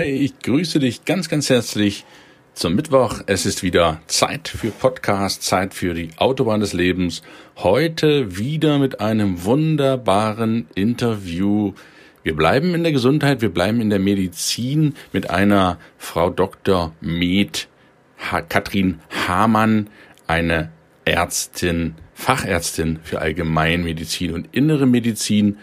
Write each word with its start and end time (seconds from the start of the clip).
Hey, 0.00 0.12
ich 0.16 0.38
grüße 0.38 0.78
dich 0.78 1.04
ganz, 1.04 1.28
ganz 1.28 1.50
herzlich 1.50 2.06
zum 2.54 2.74
Mittwoch. 2.74 3.20
Es 3.26 3.44
ist 3.44 3.62
wieder 3.62 4.00
Zeit 4.06 4.48
für 4.48 4.70
Podcast, 4.70 5.42
Zeit 5.42 5.74
für 5.74 5.92
die 5.92 6.08
Autobahn 6.16 6.60
des 6.60 6.72
Lebens. 6.72 7.20
Heute 7.58 8.38
wieder 8.38 8.78
mit 8.78 9.02
einem 9.02 9.44
wunderbaren 9.44 10.66
Interview. 10.74 11.74
Wir 12.22 12.34
bleiben 12.34 12.74
in 12.74 12.82
der 12.82 12.92
Gesundheit, 12.92 13.42
wir 13.42 13.50
bleiben 13.50 13.82
in 13.82 13.90
der 13.90 13.98
Medizin 13.98 14.94
mit 15.12 15.28
einer 15.28 15.78
Frau 15.98 16.30
Dr. 16.30 16.94
Med, 17.02 17.68
Katrin 18.48 19.00
Hamann, 19.28 19.90
eine 20.26 20.72
Ärztin, 21.04 21.94
Fachärztin 22.14 23.00
für 23.02 23.20
Allgemeinmedizin 23.20 24.32
und 24.32 24.48
innere 24.52 24.86
Medizin 24.86 25.58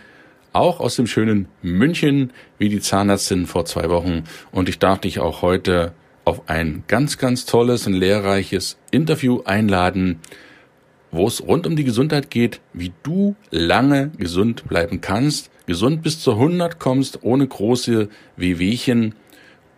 auch 0.53 0.79
aus 0.79 0.95
dem 0.95 1.07
schönen 1.07 1.47
München, 1.61 2.31
wie 2.57 2.69
die 2.69 2.79
Zahnärztin 2.79 3.45
vor 3.45 3.65
zwei 3.65 3.89
Wochen. 3.89 4.23
Und 4.51 4.69
ich 4.69 4.79
darf 4.79 4.99
dich 4.99 5.19
auch 5.19 5.41
heute 5.41 5.93
auf 6.25 6.49
ein 6.49 6.83
ganz, 6.87 7.17
ganz 7.17 7.45
tolles 7.45 7.87
und 7.87 7.93
lehrreiches 7.93 8.77
Interview 8.91 9.41
einladen, 9.45 10.19
wo 11.11 11.27
es 11.27 11.41
rund 11.41 11.65
um 11.65 11.75
die 11.75 11.85
Gesundheit 11.85 12.29
geht, 12.29 12.59
wie 12.73 12.91
du 13.03 13.35
lange 13.49 14.09
gesund 14.17 14.67
bleiben 14.67 14.99
kannst, 14.99 15.49
gesund 15.67 16.03
bis 16.03 16.19
zur 16.19 16.33
100 16.33 16.79
kommst, 16.79 17.23
ohne 17.23 17.47
große 17.47 18.09
Wehwehchen 18.35 19.15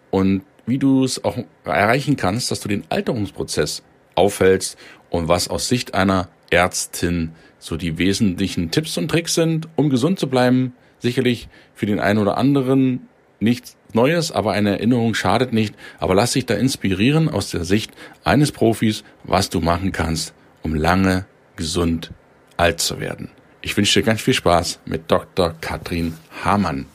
und 0.10 0.42
wie 0.66 0.78
du 0.78 1.04
es 1.04 1.24
auch 1.24 1.38
erreichen 1.66 2.16
kannst, 2.16 2.52
dass 2.52 2.62
du 2.62 2.68
den 2.68 2.84
Alterungsprozess 2.90 3.84
aufhältst 4.16 4.78
und 5.10 5.28
was 5.28 5.50
aus 5.50 5.68
Sicht 5.68 5.94
einer 5.94 6.30
Ärztin 6.50 7.34
so 7.60 7.76
die 7.78 7.98
wesentlichen 7.98 8.72
Tipps 8.72 8.98
und 8.98 9.10
Tricks 9.10 9.36
sind, 9.36 9.68
um 9.76 9.90
gesund 9.90 10.20
zu 10.20 10.28
bleiben. 10.28 10.74
Sicherlich 11.00 11.50
für 11.74 11.86
den 11.86 12.00
einen 12.00 12.20
oder 12.20 12.38
anderen 12.38 13.08
nichts 13.40 13.78
Neues, 13.94 14.32
aber 14.32 14.52
eine 14.52 14.72
Erinnerung 14.72 15.14
schadet 15.14 15.54
nicht. 15.54 15.76
Aber 15.98 16.16
lass 16.16 16.34
dich 16.34 16.46
da 16.46 16.56
inspirieren 16.56 17.30
aus 17.30 17.50
der 17.52 17.64
Sicht 17.66 17.92
eines 18.24 18.52
Profis, 18.52 19.04
was 19.24 19.50
du 19.50 19.62
machen 19.62 19.92
kannst, 19.92 20.34
um 20.62 20.76
lange 20.76 21.26
gesund 21.56 22.12
alt 22.58 22.80
zu 22.80 23.00
werden. 23.00 23.30
Ich 23.62 23.76
wünsche 23.76 24.00
dir 24.00 24.06
ganz 24.06 24.22
viel 24.22 24.34
Spaß 24.34 24.80
mit 24.86 25.10
Dr. 25.12 25.54
Katrin 25.60 26.16
Hamann. 26.44 26.86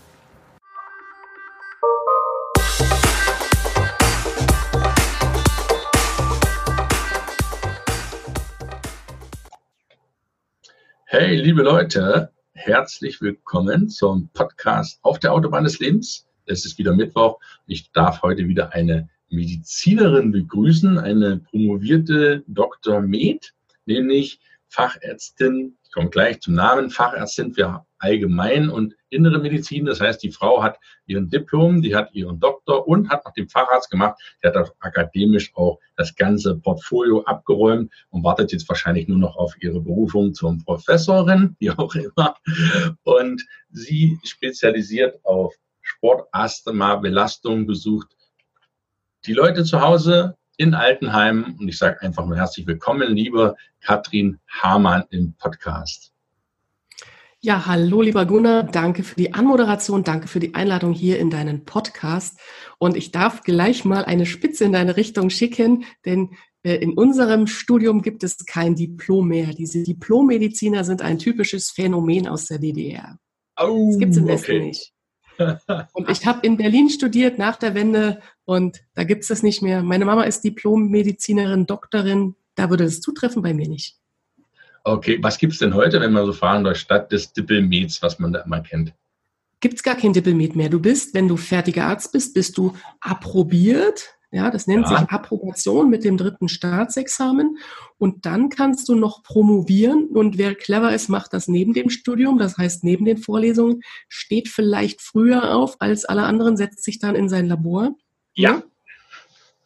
Hey, 11.17 11.37
liebe 11.37 11.63
Leute, 11.63 12.33
herzlich 12.55 13.21
willkommen 13.21 13.89
zum 13.89 14.31
Podcast 14.31 14.99
auf 15.03 15.21
der 15.21 15.33
Autobahn 15.33 15.63
des 15.63 15.79
Lebens. 15.79 16.27
Es 16.47 16.67
ist 16.67 16.77
wieder 16.77 16.93
Mittwoch. 16.93 17.39
Ich 17.69 17.93
darf 17.93 18.23
heute 18.23 18.49
wieder 18.49 18.73
eine 18.73 19.09
Medizinerin 19.31 20.33
begrüßen, 20.33 20.99
eine 20.99 21.39
promovierte 21.39 22.43
Dr. 22.49 23.01
Med, 23.01 23.55
nämlich 23.87 24.41
Fachärztin, 24.67 25.77
ich 25.85 25.93
komme 25.93 26.11
gleich 26.11 26.41
zum 26.41 26.55
Namen, 26.55 26.91
Fachärztin 26.91 27.55
für 27.55 27.87
Allgemein- 28.05 28.69
und 28.69 28.95
Innere 29.09 29.39
Medizin. 29.39 29.87
Das 29.87 29.99
heißt, 29.99 30.23
die 30.23 30.31
Frau 30.31 30.63
hat 30.63 30.79
ihren 31.07 31.31
Diplom, 31.31 31.81
die 31.81 31.97
hat 31.97 32.13
ihren 32.13 32.39
Doktor 32.39 32.87
und 32.87 33.09
hat 33.09 33.25
noch 33.25 33.33
den 33.33 33.49
Facharzt 33.49 33.91
gemacht. 33.91 34.21
Die 34.43 34.49
hat 34.49 34.57
auch 34.57 34.71
akademisch 34.81 35.53
auch 35.55 35.79
das 35.97 36.15
ganze 36.15 36.57
Portfolio 36.57 37.23
abgeräumt 37.25 37.91
und 38.11 38.23
wartet 38.23 38.53
jetzt 38.53 38.69
wahrscheinlich 38.69 39.09
nur 39.09 39.19
noch 39.19 39.37
auf 39.37 39.55
ihre 39.63 39.81
Berufung 39.81 40.35
zum 40.35 40.63
Professorin, 40.63 41.57
wie 41.59 41.71
auch 41.71 41.95
immer. 41.95 42.37
Und 43.05 43.43
sie 43.71 44.19
spezialisiert 44.23 45.25
auf 45.25 45.55
Sportasthma, 45.81 46.97
Belastung, 46.97 47.67
besucht 47.67 48.09
die 49.25 49.33
Leute 49.33 49.65
zu 49.65 49.81
Hause 49.81 50.37
in 50.59 50.75
Altenheim. 50.75 51.57
Und 51.59 51.69
ich 51.69 51.79
sage 51.79 52.03
einfach 52.03 52.27
nur 52.27 52.37
herzlich 52.37 52.67
willkommen, 52.67 53.15
liebe 53.15 53.57
Katrin 53.81 54.41
Hamann 54.47 55.05
im 55.09 55.35
Podcast. 55.39 56.14
Ja, 57.45 57.67
hallo 57.67 58.01
lieber 58.01 58.25
Gunnar, 58.25 58.63
danke 58.63 59.03
für 59.03 59.17
die 59.17 59.35
Anmoderation, 59.35 60.03
danke 60.03 60.29
für 60.29 60.41
die 60.41 60.55
Einladung 60.55 60.95
hier 60.95 61.19
in 61.19 61.29
deinen 61.29 61.67
Podcast. 61.67 62.41
Und 62.79 62.97
ich 62.97 63.11
darf 63.11 63.43
gleich 63.43 63.85
mal 63.85 64.03
eine 64.03 64.25
Spitze 64.25 64.65
in 64.65 64.73
deine 64.73 64.97
Richtung 64.97 65.29
schicken, 65.29 65.85
denn 66.07 66.31
äh, 66.63 66.77
in 66.77 66.95
unserem 66.95 67.47
Studium 67.47 68.01
gibt 68.01 68.25
es 68.25 68.47
kein 68.47 68.77
Diplom 68.77 69.29
mehr. 69.29 69.49
Diese 69.49 69.83
Diplommediziner 69.83 70.85
sind 70.85 71.03
ein 71.03 71.19
typisches 71.19 71.71
Phänomen 71.71 72.29
aus 72.29 72.47
der 72.47 72.61
DDR. 72.61 73.19
Oh, 73.61 73.89
das 73.91 73.99
gibt 73.99 74.13
es 74.13 74.17
im 74.17 74.27
Westen 74.27 74.53
okay. 74.53 74.65
nicht. 74.65 74.93
Und 75.93 76.09
ich 76.09 76.25
habe 76.25 76.47
in 76.47 76.57
Berlin 76.57 76.89
studiert 76.89 77.37
nach 77.37 77.57
der 77.57 77.75
Wende 77.75 78.23
und 78.47 78.81
da 78.95 79.05
gibt 79.05 79.21
es 79.21 79.29
das 79.29 79.43
nicht 79.43 79.61
mehr. 79.61 79.83
Meine 79.83 80.07
Mama 80.07 80.23
ist 80.23 80.45
Diplommedizinerin, 80.45 81.67
Doktorin. 81.67 82.37
Da 82.55 82.71
würde 82.71 82.85
es 82.85 83.03
zutreffen, 83.03 83.43
bei 83.43 83.53
mir 83.53 83.69
nicht. 83.69 83.99
Okay, 84.85 85.19
was 85.23 85.39
gibt 85.39 85.55
es 85.55 85.59
denn 85.59 85.75
heute, 85.75 86.01
wenn 86.01 86.13
man 86.13 86.27
so 86.27 86.33
fahren 86.35 86.63
durch 86.63 86.79
Stadt 86.79 87.11
des 87.11 87.33
Dippelmets, 87.33 88.03
was 88.03 88.19
man 88.19 88.33
da 88.33 88.41
immer 88.41 88.61
kennt? 88.61 88.93
Gibt 89.61 89.77
es 89.77 89.83
gar 89.83 89.95
kein 89.95 90.13
Dippelmet 90.13 90.55
mehr. 90.57 90.69
Du 90.69 90.79
bist, 90.79 91.15
wenn 91.15 91.27
du 91.27 91.39
fertiger 91.39 91.87
Arzt 91.87 92.13
bist, 92.13 92.35
bist 92.35 92.59
du 92.59 92.75
approbiert. 93.01 94.15
Ja, 94.31 94.51
das 94.51 94.67
nennt 94.67 94.83
ja. 94.91 94.99
sich 94.99 95.09
Approbation 95.09 95.89
mit 95.89 96.05
dem 96.05 96.19
dritten 96.19 96.49
Staatsexamen. 96.49 97.57
Und 97.97 98.27
dann 98.27 98.51
kannst 98.51 98.89
du 98.91 98.95
noch 98.95 99.23
promovieren. 99.23 100.09
Und 100.09 100.37
wer 100.37 100.55
clever 100.55 100.93
ist, 100.93 101.09
macht 101.09 101.33
das 101.33 101.49
neben 101.49 101.73
dem 101.73 101.89
Studium. 101.89 102.37
Das 102.39 102.59
heißt, 102.59 102.85
neben 102.85 103.07
den 103.07 103.17
Vorlesungen, 103.17 103.81
steht 104.09 104.49
vielleicht 104.49 105.01
früher 105.01 105.55
auf 105.55 105.77
als 105.81 106.05
alle 106.05 106.25
anderen, 106.25 106.59
setzt 106.59 106.85
sich 106.85 106.99
dann 106.99 107.15
in 107.15 107.31
sein 107.31 107.47
Labor. 107.47 107.95
Ja. 108.35 108.65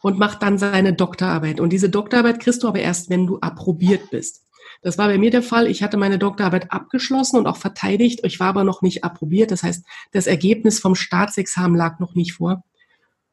Und 0.00 0.18
macht 0.18 0.42
dann 0.42 0.58
seine 0.58 0.92
Doktorarbeit. 0.92 1.58
Und 1.58 1.70
diese 1.72 1.90
Doktorarbeit 1.90 2.38
kriegst 2.38 2.62
du 2.62 2.68
aber 2.68 2.78
erst, 2.78 3.10
wenn 3.10 3.26
du 3.26 3.40
approbiert 3.40 4.10
bist. 4.10 4.44
Das 4.82 4.98
war 4.98 5.08
bei 5.08 5.18
mir 5.18 5.30
der 5.30 5.42
Fall. 5.42 5.66
Ich 5.66 5.82
hatte 5.82 5.96
meine 5.96 6.18
Doktorarbeit 6.18 6.70
abgeschlossen 6.70 7.36
und 7.36 7.46
auch 7.46 7.56
verteidigt. 7.56 8.20
Ich 8.22 8.38
war 8.38 8.48
aber 8.48 8.64
noch 8.64 8.82
nicht 8.82 9.04
approbiert. 9.04 9.50
Das 9.50 9.62
heißt, 9.62 9.84
das 10.12 10.26
Ergebnis 10.26 10.78
vom 10.78 10.94
Staatsexamen 10.94 11.76
lag 11.76 11.98
noch 11.98 12.14
nicht 12.14 12.34
vor. 12.34 12.62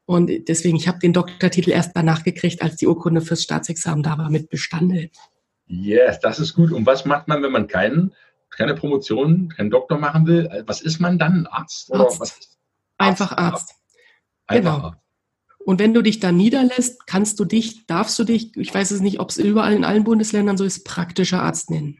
Und 0.05 0.31
deswegen, 0.47 0.77
ich 0.77 0.87
habe 0.87 0.99
den 0.99 1.13
Doktortitel 1.13 1.71
erst 1.71 1.91
danach 1.95 2.23
gekriegt, 2.23 2.61
als 2.61 2.75
die 2.75 2.87
Urkunde 2.87 3.21
fürs 3.21 3.43
Staatsexamen 3.43 4.03
da 4.03 4.17
war, 4.17 4.29
mit 4.29 4.49
bestanden. 4.49 5.09
Yes, 5.67 6.19
das 6.19 6.39
ist 6.39 6.53
gut. 6.53 6.71
Und 6.71 6.85
was 6.85 7.05
macht 7.05 7.27
man, 7.27 7.41
wenn 7.41 7.51
man 7.51 7.67
keinen, 7.67 8.13
keine 8.51 8.75
Promotion, 8.75 9.49
keinen 9.49 9.71
Doktor 9.71 9.97
machen 9.97 10.27
will? 10.27 10.63
Was 10.67 10.81
ist 10.81 10.99
man 10.99 11.17
dann? 11.17 11.47
Arzt? 11.47 11.93
Arzt. 11.93 12.57
Einfach 12.97 13.31
Arzt. 13.35 13.75
Einfach 14.47 14.75
genau. 14.75 14.87
Arzt. 14.87 15.04
Und 15.65 15.79
wenn 15.79 15.95
du 15.95 16.03
dich 16.03 16.19
da 16.19 16.31
niederlässt, 16.31 17.07
kannst 17.07 17.39
du 17.39 17.45
dich, 17.45 17.87
darfst 17.87 18.17
du 18.19 18.23
dich, 18.23 18.55
ich 18.55 18.73
weiß 18.73 18.91
es 18.91 19.01
nicht, 19.01 19.19
ob 19.19 19.31
es 19.31 19.37
überall 19.37 19.73
in 19.73 19.83
allen 19.83 20.03
Bundesländern 20.03 20.57
so 20.57 20.63
ist, 20.63 20.85
praktischer 20.85 21.41
Arzt 21.41 21.71
nennen. 21.71 21.99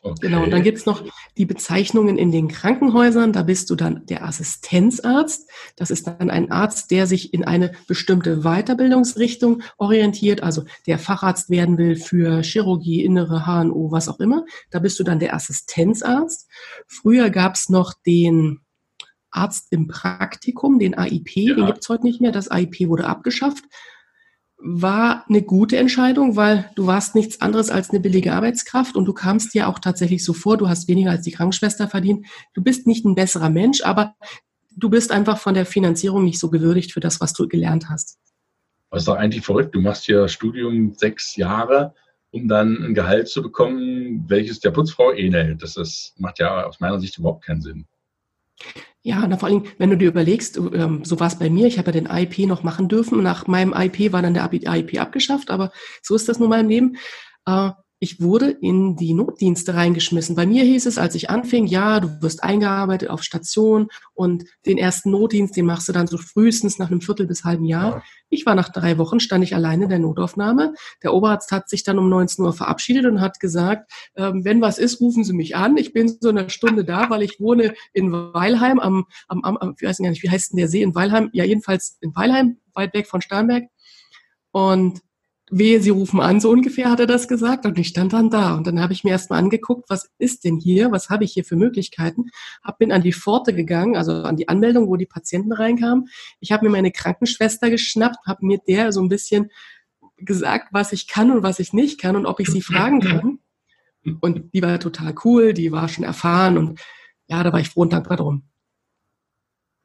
Okay. 0.00 0.28
Genau, 0.28 0.44
und 0.44 0.52
dann 0.52 0.62
gibt 0.62 0.78
es 0.78 0.86
noch 0.86 1.02
die 1.36 1.46
Bezeichnungen 1.46 2.16
in 2.16 2.30
den 2.30 2.46
Krankenhäusern. 2.46 3.32
Da 3.32 3.42
bist 3.42 3.68
du 3.70 3.74
dann 3.74 4.06
der 4.06 4.24
Assistenzarzt. 4.24 5.50
Das 5.74 5.90
ist 5.90 6.06
dann 6.06 6.30
ein 6.30 6.52
Arzt, 6.52 6.92
der 6.92 7.08
sich 7.08 7.34
in 7.34 7.42
eine 7.42 7.72
bestimmte 7.88 8.42
Weiterbildungsrichtung 8.42 9.62
orientiert, 9.76 10.44
also 10.44 10.62
der 10.86 11.00
Facharzt 11.00 11.50
werden 11.50 11.78
will 11.78 11.96
für 11.96 12.42
Chirurgie, 12.42 13.02
innere 13.02 13.46
HNO, 13.46 13.90
was 13.90 14.08
auch 14.08 14.20
immer. 14.20 14.44
Da 14.70 14.78
bist 14.78 15.00
du 15.00 15.02
dann 15.02 15.18
der 15.18 15.34
Assistenzarzt. 15.34 16.48
Früher 16.86 17.30
gab 17.30 17.56
es 17.56 17.68
noch 17.68 17.92
den 18.06 18.60
Arzt 19.36 19.68
im 19.70 19.86
Praktikum, 19.86 20.78
den 20.78 20.96
AIP, 20.96 21.36
ja. 21.36 21.54
den 21.54 21.66
gibt 21.66 21.82
es 21.82 21.88
heute 21.88 22.04
nicht 22.04 22.20
mehr. 22.20 22.32
Das 22.32 22.50
AIP 22.50 22.88
wurde 22.88 23.06
abgeschafft. 23.06 23.64
War 24.58 25.24
eine 25.28 25.42
gute 25.42 25.76
Entscheidung, 25.76 26.34
weil 26.36 26.70
du 26.74 26.86
warst 26.86 27.14
nichts 27.14 27.40
anderes 27.40 27.70
als 27.70 27.90
eine 27.90 28.00
billige 28.00 28.32
Arbeitskraft 28.32 28.96
und 28.96 29.04
du 29.04 29.12
kamst 29.12 29.52
dir 29.54 29.68
auch 29.68 29.78
tatsächlich 29.78 30.24
so 30.24 30.32
vor, 30.32 30.56
du 30.56 30.68
hast 30.68 30.88
weniger 30.88 31.10
als 31.10 31.22
die 31.22 31.32
Krankenschwester 31.32 31.88
verdient. 31.88 32.26
Du 32.54 32.62
bist 32.62 32.86
nicht 32.86 33.04
ein 33.04 33.14
besserer 33.14 33.50
Mensch, 33.50 33.82
aber 33.82 34.14
du 34.76 34.88
bist 34.88 35.10
einfach 35.10 35.38
von 35.38 35.54
der 35.54 35.66
Finanzierung 35.66 36.24
nicht 36.24 36.38
so 36.38 36.50
gewürdigt 36.50 36.92
für 36.92 37.00
das, 37.00 37.20
was 37.20 37.32
du 37.32 37.48
gelernt 37.48 37.88
hast. 37.90 38.18
Das 38.90 39.02
ist 39.02 39.08
doch 39.08 39.16
eigentlich 39.16 39.44
verrückt. 39.44 39.74
Du 39.74 39.80
machst 39.80 40.06
ja 40.06 40.28
Studium 40.28 40.94
sechs 40.94 41.36
Jahre, 41.36 41.94
um 42.30 42.48
dann 42.48 42.82
ein 42.82 42.94
Gehalt 42.94 43.28
zu 43.28 43.42
bekommen, 43.42 44.24
welches 44.28 44.60
der 44.60 44.70
Putzfrau 44.70 45.12
ähnelt. 45.12 45.62
Das 45.62 45.76
ist, 45.76 46.14
macht 46.18 46.38
ja 46.38 46.64
aus 46.66 46.80
meiner 46.80 47.00
Sicht 47.00 47.18
überhaupt 47.18 47.44
keinen 47.44 47.62
Sinn. 47.62 47.86
Ja, 49.02 49.26
na, 49.26 49.36
vor 49.36 49.48
allem, 49.48 49.64
wenn 49.78 49.90
du 49.90 49.96
dir 49.96 50.08
überlegst, 50.08 50.56
ähm, 50.56 51.04
so 51.04 51.20
war 51.20 51.28
es 51.28 51.38
bei 51.38 51.48
mir, 51.48 51.66
ich 51.66 51.78
habe 51.78 51.92
ja 51.92 52.00
den 52.00 52.06
IP 52.06 52.46
noch 52.46 52.62
machen 52.64 52.88
dürfen. 52.88 53.22
Nach 53.22 53.46
meinem 53.46 53.72
IP 53.72 54.12
war 54.12 54.22
dann 54.22 54.34
der 54.34 54.50
IP 54.52 55.00
abgeschafft, 55.00 55.50
aber 55.50 55.70
so 56.02 56.16
ist 56.16 56.28
das 56.28 56.38
nun 56.38 56.48
mal 56.48 56.60
im 56.60 56.68
Leben. 56.68 56.96
Äh, 57.46 57.70
ich 57.98 58.20
wurde 58.20 58.50
in 58.50 58.96
die 58.96 59.14
Notdienste 59.14 59.74
reingeschmissen. 59.74 60.36
Bei 60.36 60.46
mir 60.46 60.64
hieß 60.64 60.84
es, 60.86 60.98
als 60.98 61.14
ich 61.14 61.30
anfing, 61.30 61.66
ja, 61.66 62.00
du 62.00 62.20
wirst 62.20 62.44
eingearbeitet 62.44 63.08
auf 63.08 63.22
Station 63.22 63.88
und 64.12 64.44
den 64.66 64.76
ersten 64.76 65.10
Notdienst, 65.10 65.56
den 65.56 65.64
machst 65.64 65.88
du 65.88 65.92
dann 65.92 66.06
so 66.06 66.18
frühestens 66.18 66.78
nach 66.78 66.90
einem 66.90 67.00
Viertel 67.00 67.26
bis 67.26 67.44
halben 67.44 67.64
Jahr. 67.64 68.02
Ich 68.28 68.44
war 68.44 68.54
nach 68.54 68.68
drei 68.68 68.98
Wochen, 68.98 69.18
stand 69.18 69.44
ich 69.44 69.54
alleine 69.54 69.84
in 69.84 69.90
der 69.90 69.98
Notaufnahme. 69.98 70.74
Der 71.02 71.14
Oberarzt 71.14 71.52
hat 71.52 71.70
sich 71.70 71.84
dann 71.84 71.98
um 71.98 72.10
19 72.10 72.44
Uhr 72.44 72.52
verabschiedet 72.52 73.06
und 73.06 73.20
hat 73.20 73.40
gesagt, 73.40 73.90
ähm, 74.16 74.44
wenn 74.44 74.60
was 74.60 74.78
ist, 74.78 75.00
rufen 75.00 75.24
Sie 75.24 75.32
mich 75.32 75.56
an. 75.56 75.78
Ich 75.78 75.94
bin 75.94 76.14
so 76.20 76.28
eine 76.28 76.50
Stunde 76.50 76.84
da, 76.84 77.08
weil 77.08 77.22
ich 77.22 77.40
wohne 77.40 77.74
in 77.94 78.12
Weilheim 78.12 78.78
am, 78.78 79.06
am, 79.28 79.42
am 79.42 79.74
ich 79.80 79.88
weiß 79.88 79.98
gar 79.98 80.10
nicht, 80.10 80.22
wie 80.22 80.30
heißt 80.30 80.52
denn 80.52 80.58
der 80.58 80.68
See 80.68 80.82
in 80.82 80.94
Weilheim? 80.94 81.30
Ja, 81.32 81.44
jedenfalls 81.44 81.96
in 82.00 82.14
Weilheim, 82.14 82.58
weit 82.74 82.92
weg 82.92 83.06
von 83.06 83.22
Starnberg. 83.22 83.64
Und 84.50 85.00
wehe, 85.50 85.80
Sie 85.80 85.90
rufen 85.90 86.20
an, 86.20 86.40
so 86.40 86.50
ungefähr 86.50 86.90
hat 86.90 87.00
er 87.00 87.06
das 87.06 87.28
gesagt. 87.28 87.66
Und 87.66 87.78
ich 87.78 87.88
stand 87.88 88.12
dann 88.12 88.30
da. 88.30 88.54
Und 88.54 88.66
dann 88.66 88.80
habe 88.80 88.92
ich 88.92 89.04
mir 89.04 89.10
erstmal 89.10 89.38
angeguckt, 89.38 89.88
was 89.88 90.10
ist 90.18 90.44
denn 90.44 90.58
hier? 90.58 90.90
Was 90.90 91.08
habe 91.08 91.24
ich 91.24 91.32
hier 91.32 91.44
für 91.44 91.56
Möglichkeiten? 91.56 92.30
Hab 92.62 92.78
bin 92.78 92.92
an 92.92 93.02
die 93.02 93.12
Pforte 93.12 93.54
gegangen, 93.54 93.96
also 93.96 94.12
an 94.22 94.36
die 94.36 94.48
Anmeldung, 94.48 94.88
wo 94.88 94.96
die 94.96 95.06
Patienten 95.06 95.52
reinkamen. 95.52 96.08
Ich 96.40 96.52
habe 96.52 96.64
mir 96.64 96.72
meine 96.72 96.90
Krankenschwester 96.90 97.70
geschnappt, 97.70 98.26
habe 98.26 98.44
mir 98.44 98.58
der 98.66 98.92
so 98.92 99.00
ein 99.00 99.08
bisschen 99.08 99.50
gesagt, 100.16 100.68
was 100.72 100.92
ich 100.92 101.06
kann 101.06 101.30
und 101.30 101.42
was 101.42 101.58
ich 101.58 101.72
nicht 101.72 102.00
kann 102.00 102.16
und 102.16 102.26
ob 102.26 102.40
ich 102.40 102.48
sie 102.48 102.62
fragen 102.62 103.00
kann. 103.00 103.38
Und 104.20 104.52
die 104.54 104.62
war 104.62 104.78
total 104.80 105.14
cool, 105.24 105.52
die 105.52 105.72
war 105.72 105.88
schon 105.88 106.04
erfahren 106.04 106.58
und 106.58 106.80
ja, 107.28 107.42
da 107.42 107.52
war 107.52 107.60
ich 107.60 107.70
froh 107.70 107.82
und 107.82 107.92
dankbar 107.92 108.16
drum. 108.16 108.44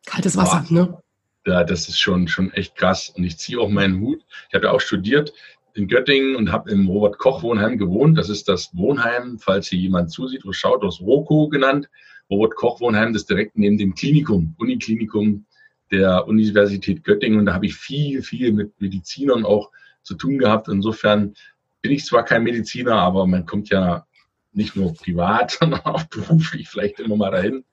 Kaltes 0.05 0.37
Wasser, 0.37 0.65
Boah. 0.69 0.73
ne? 0.73 1.01
Ja, 1.45 1.63
das 1.63 1.89
ist 1.89 1.99
schon, 1.99 2.27
schon 2.27 2.51
echt 2.53 2.75
krass. 2.75 3.09
Und 3.09 3.23
ich 3.23 3.38
ziehe 3.38 3.59
auch 3.59 3.69
meinen 3.69 3.99
Hut. 3.99 4.23
Ich 4.49 4.55
habe 4.55 4.65
ja 4.65 4.71
auch 4.71 4.81
studiert 4.81 5.33
in 5.73 5.88
Göttingen 5.88 6.35
und 6.35 6.51
habe 6.51 6.69
im 6.71 6.88
Robert-Koch-Wohnheim 6.88 7.77
gewohnt. 7.77 8.17
Das 8.17 8.29
ist 8.29 8.47
das 8.49 8.75
Wohnheim, 8.75 9.39
falls 9.39 9.67
hier 9.67 9.79
jemand 9.79 10.11
zusieht 10.11 10.43
oder 10.43 10.53
schaut, 10.53 10.83
aus 10.83 11.01
ROKO 11.01 11.49
genannt. 11.49 11.89
Robert-Koch-Wohnheim, 12.29 13.13
das 13.13 13.25
direkt 13.25 13.57
neben 13.57 13.77
dem 13.77 13.95
Klinikum, 13.95 14.55
Uniklinikum 14.57 15.45
der 15.91 16.27
Universität 16.27 17.03
Göttingen. 17.03 17.39
Und 17.39 17.45
da 17.47 17.53
habe 17.53 17.65
ich 17.65 17.75
viel, 17.75 18.21
viel 18.21 18.51
mit 18.53 18.79
Medizinern 18.79 19.45
auch 19.45 19.71
zu 20.03 20.15
tun 20.15 20.37
gehabt. 20.37 20.67
Insofern 20.67 21.33
bin 21.81 21.91
ich 21.91 22.05
zwar 22.05 22.23
kein 22.23 22.44
Mediziner, 22.44 22.95
aber 22.95 23.27
man 23.27 23.45
kommt 23.45 23.69
ja 23.69 24.05
nicht 24.53 24.75
nur 24.75 24.94
privat, 24.94 25.51
sondern 25.59 25.81
auch 25.81 26.03
beruflich 26.03 26.69
vielleicht 26.69 26.99
immer 26.99 27.15
mal 27.15 27.31
dahin. 27.31 27.65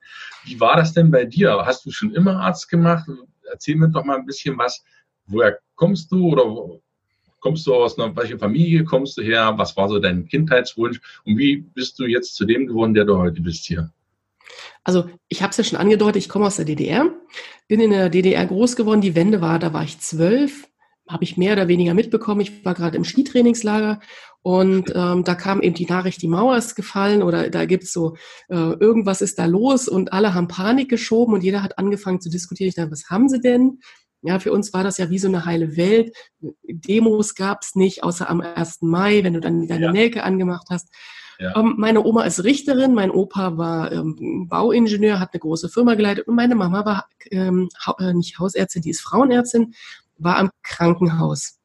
Wie 0.45 0.61
war 0.61 0.77
das 0.77 0.93
denn 0.93 1.11
bei 1.11 1.25
dir? 1.25 1.65
Hast 1.65 1.85
du 1.87 1.91
schon 1.91 2.15
immer 2.15 2.41
Arzt 2.41 2.69
gemacht? 2.69 3.09
Erzähl 3.51 3.77
mir 3.77 3.89
doch 3.89 4.05
mal 4.05 4.19
ein 4.19 4.27
bisschen 4.27 4.57
was. 4.59 4.83
Woher 5.27 5.59
kommst 5.75 6.11
du 6.11 6.29
oder 6.29 6.81
kommst 7.41 7.67
du 7.67 7.75
aus 7.75 7.99
einer, 7.99 8.15
welcher 8.17 8.39
Familie 8.39 8.85
kommst 8.85 9.17
du 9.19 9.23
her? 9.23 9.55
Was 9.57 9.77
war 9.77 9.89
so 9.89 9.99
dein 9.99 10.27
Kindheitswunsch? 10.27 11.01
Und 11.25 11.39
wie 11.39 11.59
bist 11.59 11.99
du 11.99 12.05
jetzt 12.05 12.35
zu 12.35 12.45
dem 12.45 12.67
geworden, 12.67 12.95
der 12.95 13.05
du 13.05 13.17
heute 13.17 13.41
bist 13.41 13.65
hier? 13.65 13.93
Also 14.85 15.09
ich 15.29 15.43
habe 15.43 15.51
es 15.51 15.57
ja 15.59 15.65
schon 15.65 15.79
angedeutet, 15.79 16.23
ich 16.23 16.29
komme 16.29 16.47
aus 16.47 16.57
der 16.57 16.65
DDR, 16.65 17.11
bin 17.69 17.81
in 17.81 17.91
der 17.91 18.09
DDR 18.09 18.47
groß 18.47 18.77
geworden. 18.77 19.01
Die 19.01 19.15
Wende 19.15 19.41
war, 19.41 19.59
da 19.59 19.73
war 19.73 19.85
ich 19.85 20.01
zwölf, 20.01 20.67
habe 21.07 21.25
ich 21.25 21.37
mehr 21.37 21.53
oder 21.53 21.69
weniger 21.69 21.95
mitbekommen. 21.95 22.41
Ich 22.41 22.65
war 22.65 22.75
gerade 22.75 22.97
im 22.97 23.05
Skitrainingslager 23.05 24.01
und 24.43 24.93
ähm, 24.95 25.25
da 25.25 25.35
kam 25.35 25.61
eben 25.61 25.75
die 25.75 25.87
Nachricht, 25.87 26.23
die 26.23 26.29
Mauer 26.29 26.57
ist 26.57 26.75
gefallen 26.75 27.23
oder 27.23 27.51
da 27.51 27.67
gibt's 27.67 27.93
so, 27.93 28.17
äh, 28.49 28.55
irgendwas 28.55 29.21
ist 29.21 29.39
da 29.39 29.47
los 29.47 29.89
und 29.89 30.13
alle 30.13 30.35
haben 30.35 30.49
Panik 30.49 30.89
geschoben 30.89 31.35
und 31.35 31.43
jeder 31.43 31.63
hat 31.63 31.79
angefangen 31.79 32.21
zu 32.21 32.31
diskutieren. 32.31 32.69
Ich 32.69 32.75
dachte, 32.75 32.93
was 32.93 33.11
haben 33.11 33.29
sie 33.29 33.41
denn? 33.41 33.81
Ja, 34.23 34.39
für 34.39 34.53
uns 34.53 34.73
war 34.73 34.83
das 34.83 34.99
ja 34.99 35.11
wie 35.11 35.19
so 35.19 35.29
eine 35.29 35.45
heile 35.45 35.77
Welt. 35.77 36.17
Demos 36.67 37.35
gab's 37.35 37.75
nicht, 37.77 38.03
außer 38.03 38.29
am 38.29 38.41
1. 38.41 38.83
Mai, 38.83 39.23
wenn 39.23 39.35
du 39.35 39.41
dann 39.41 39.69
deine 39.69 39.87
ja. 39.87 39.93
Nelke 39.93 40.23
angemacht 40.25 40.69
hast. 40.71 40.89
Ja. 41.39 41.57
Ähm, 41.57 41.75
meine 41.79 42.05
Oma 42.05 42.25
ist 42.25 42.43
Richterin, 42.43 42.95
mein 42.95 43.13
Opa 43.13 43.57
war 43.59 43.93
ähm, 43.93 44.49
Bauingenieur, 44.49 45.21
hat 45.21 45.33
eine 45.33 45.41
große 45.41 45.69
Firma 45.69 45.95
geleitet 45.95 46.27
und 46.27 46.35
meine 46.35 46.57
Mama 46.57 46.85
war 46.85 47.07
ähm, 47.31 47.69
äh, 48.01 48.13
nicht 48.13 48.39
Hausärztin, 48.41 48.83
die 48.83 48.91
ist 48.91 49.03
Frauenärztin, 49.03 49.75
war 50.19 50.37
am 50.37 50.51
Krankenhaus. 50.65 51.58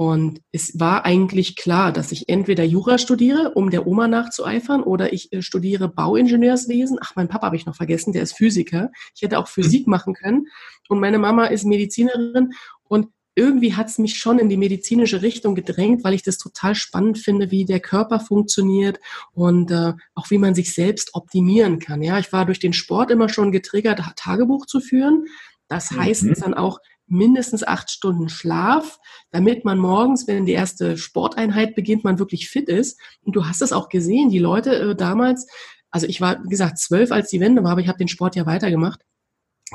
Und 0.00 0.40
es 0.50 0.80
war 0.80 1.04
eigentlich 1.04 1.56
klar, 1.56 1.92
dass 1.92 2.10
ich 2.10 2.30
entweder 2.30 2.64
Jura 2.64 2.96
studiere, 2.96 3.52
um 3.52 3.68
der 3.68 3.86
Oma 3.86 4.08
nachzueifern, 4.08 4.82
oder 4.82 5.12
ich 5.12 5.30
äh, 5.30 5.42
studiere 5.42 5.90
Bauingenieurswesen. 5.90 6.96
Ach, 7.02 7.16
mein 7.16 7.28
Papa 7.28 7.44
habe 7.44 7.56
ich 7.56 7.66
noch 7.66 7.76
vergessen, 7.76 8.14
der 8.14 8.22
ist 8.22 8.32
Physiker. 8.32 8.90
Ich 9.14 9.20
hätte 9.20 9.38
auch 9.38 9.46
Physik 9.46 9.86
machen 9.86 10.14
können. 10.14 10.46
Und 10.88 11.00
meine 11.00 11.18
Mama 11.18 11.48
ist 11.48 11.66
Medizinerin. 11.66 12.54
Und 12.84 13.08
irgendwie 13.34 13.74
hat 13.74 13.88
es 13.88 13.98
mich 13.98 14.16
schon 14.16 14.38
in 14.38 14.48
die 14.48 14.56
medizinische 14.56 15.20
Richtung 15.20 15.54
gedrängt, 15.54 16.02
weil 16.02 16.14
ich 16.14 16.22
das 16.22 16.38
total 16.38 16.74
spannend 16.74 17.18
finde, 17.18 17.50
wie 17.50 17.66
der 17.66 17.80
Körper 17.80 18.20
funktioniert 18.20 18.98
und 19.32 19.70
äh, 19.70 19.92
auch 20.14 20.30
wie 20.30 20.38
man 20.38 20.54
sich 20.54 20.72
selbst 20.72 21.14
optimieren 21.14 21.78
kann. 21.78 22.02
Ja, 22.02 22.18
ich 22.18 22.32
war 22.32 22.46
durch 22.46 22.58
den 22.58 22.72
Sport 22.72 23.10
immer 23.10 23.28
schon 23.28 23.52
getriggert, 23.52 24.00
Tagebuch 24.16 24.64
zu 24.64 24.80
führen. 24.80 25.26
Das 25.70 25.92
heißt 25.92 26.24
mhm. 26.24 26.34
dann 26.34 26.54
auch 26.54 26.80
mindestens 27.06 27.66
acht 27.66 27.90
Stunden 27.90 28.28
Schlaf, 28.28 28.98
damit 29.30 29.64
man 29.64 29.78
morgens, 29.78 30.26
wenn 30.26 30.46
die 30.46 30.52
erste 30.52 30.98
Sporteinheit 30.98 31.74
beginnt, 31.74 32.04
man 32.04 32.18
wirklich 32.18 32.48
fit 32.48 32.68
ist. 32.68 33.00
Und 33.22 33.36
du 33.36 33.46
hast 33.46 33.62
es 33.62 33.72
auch 33.72 33.88
gesehen, 33.88 34.30
die 34.30 34.38
Leute 34.38 34.74
äh, 34.74 34.96
damals, 34.96 35.46
also 35.90 36.06
ich 36.06 36.20
war, 36.20 36.42
wie 36.44 36.48
gesagt, 36.48 36.78
zwölf, 36.78 37.12
als 37.12 37.30
die 37.30 37.40
Wende 37.40 37.64
war, 37.64 37.72
aber 37.72 37.80
ich 37.80 37.88
habe 37.88 37.98
den 37.98 38.08
Sport 38.08 38.36
ja 38.36 38.46
weitergemacht. 38.46 39.00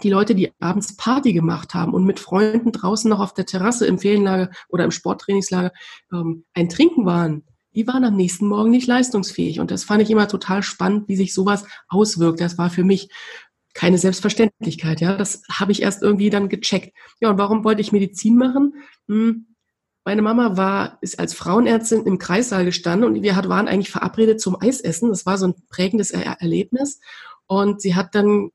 Die 0.03 0.09
Leute, 0.09 0.35
die 0.35 0.51
abends 0.59 0.97
Party 0.97 1.31
gemacht 1.31 1.73
haben 1.73 1.93
und 1.93 2.05
mit 2.05 2.19
Freunden 2.19 2.73
draußen 2.73 3.09
noch 3.09 3.21
auf 3.21 3.33
der 3.33 3.45
Terrasse 3.45 3.87
im 3.87 3.99
Ferienlager 3.99 4.49
oder 4.67 4.83
im 4.83 4.91
Sporttrainingslager 4.91 5.71
ähm, 6.11 6.43
ein 6.53 6.67
Trinken 6.67 7.05
waren, 7.05 7.45
die 7.75 7.87
waren 7.87 8.05
am 8.05 8.15
nächsten 8.15 8.47
Morgen 8.47 8.71
nicht 8.71 8.87
leistungsfähig. 8.87 9.59
Und 9.59 9.69
das 9.69 9.83
fand 9.83 10.01
ich 10.01 10.09
immer 10.09 10.27
total 10.27 10.63
spannend, 10.63 11.07
wie 11.07 11.15
sich 11.15 11.33
sowas 11.33 11.65
auswirkt. 11.89 12.39
Das 12.39 12.57
war 12.57 12.69
für 12.69 12.85
mich 12.85 13.09
keine 13.75 13.97
Selbstverständlichkeit. 13.99 15.01
Ja, 15.01 15.15
das 15.17 15.43
habe 15.51 15.71
ich 15.71 15.83
erst 15.83 16.01
irgendwie 16.01 16.31
dann 16.31 16.49
gecheckt. 16.49 16.95
Ja, 17.19 17.29
und 17.29 17.37
warum 17.37 17.63
wollte 17.63 17.81
ich 17.81 17.91
Medizin 17.91 18.37
machen? 18.37 18.73
Hm, 19.07 19.55
meine 20.05 20.21
Mama 20.21 20.55
war, 20.55 20.97
ist 21.01 21.19
als 21.19 21.33
Frauenärztin 21.33 22.05
im 22.05 22.17
Kreissaal 22.17 22.63
gestanden 22.63 23.09
und 23.09 23.21
wir 23.21 23.35
waren 23.35 23.67
eigentlich 23.67 23.91
verabredet 23.91 24.39
zum 24.39 24.59
Eisessen. 24.59 25.09
Das 25.09 25.25
war 25.25 25.37
so 25.37 25.47
ein 25.47 25.55
prägendes 25.69 26.11
er 26.11 26.39
Erlebnis. 26.39 26.99
Und 27.47 27.81
sie 27.81 27.95
hat 27.95 28.15
dann, 28.15 28.51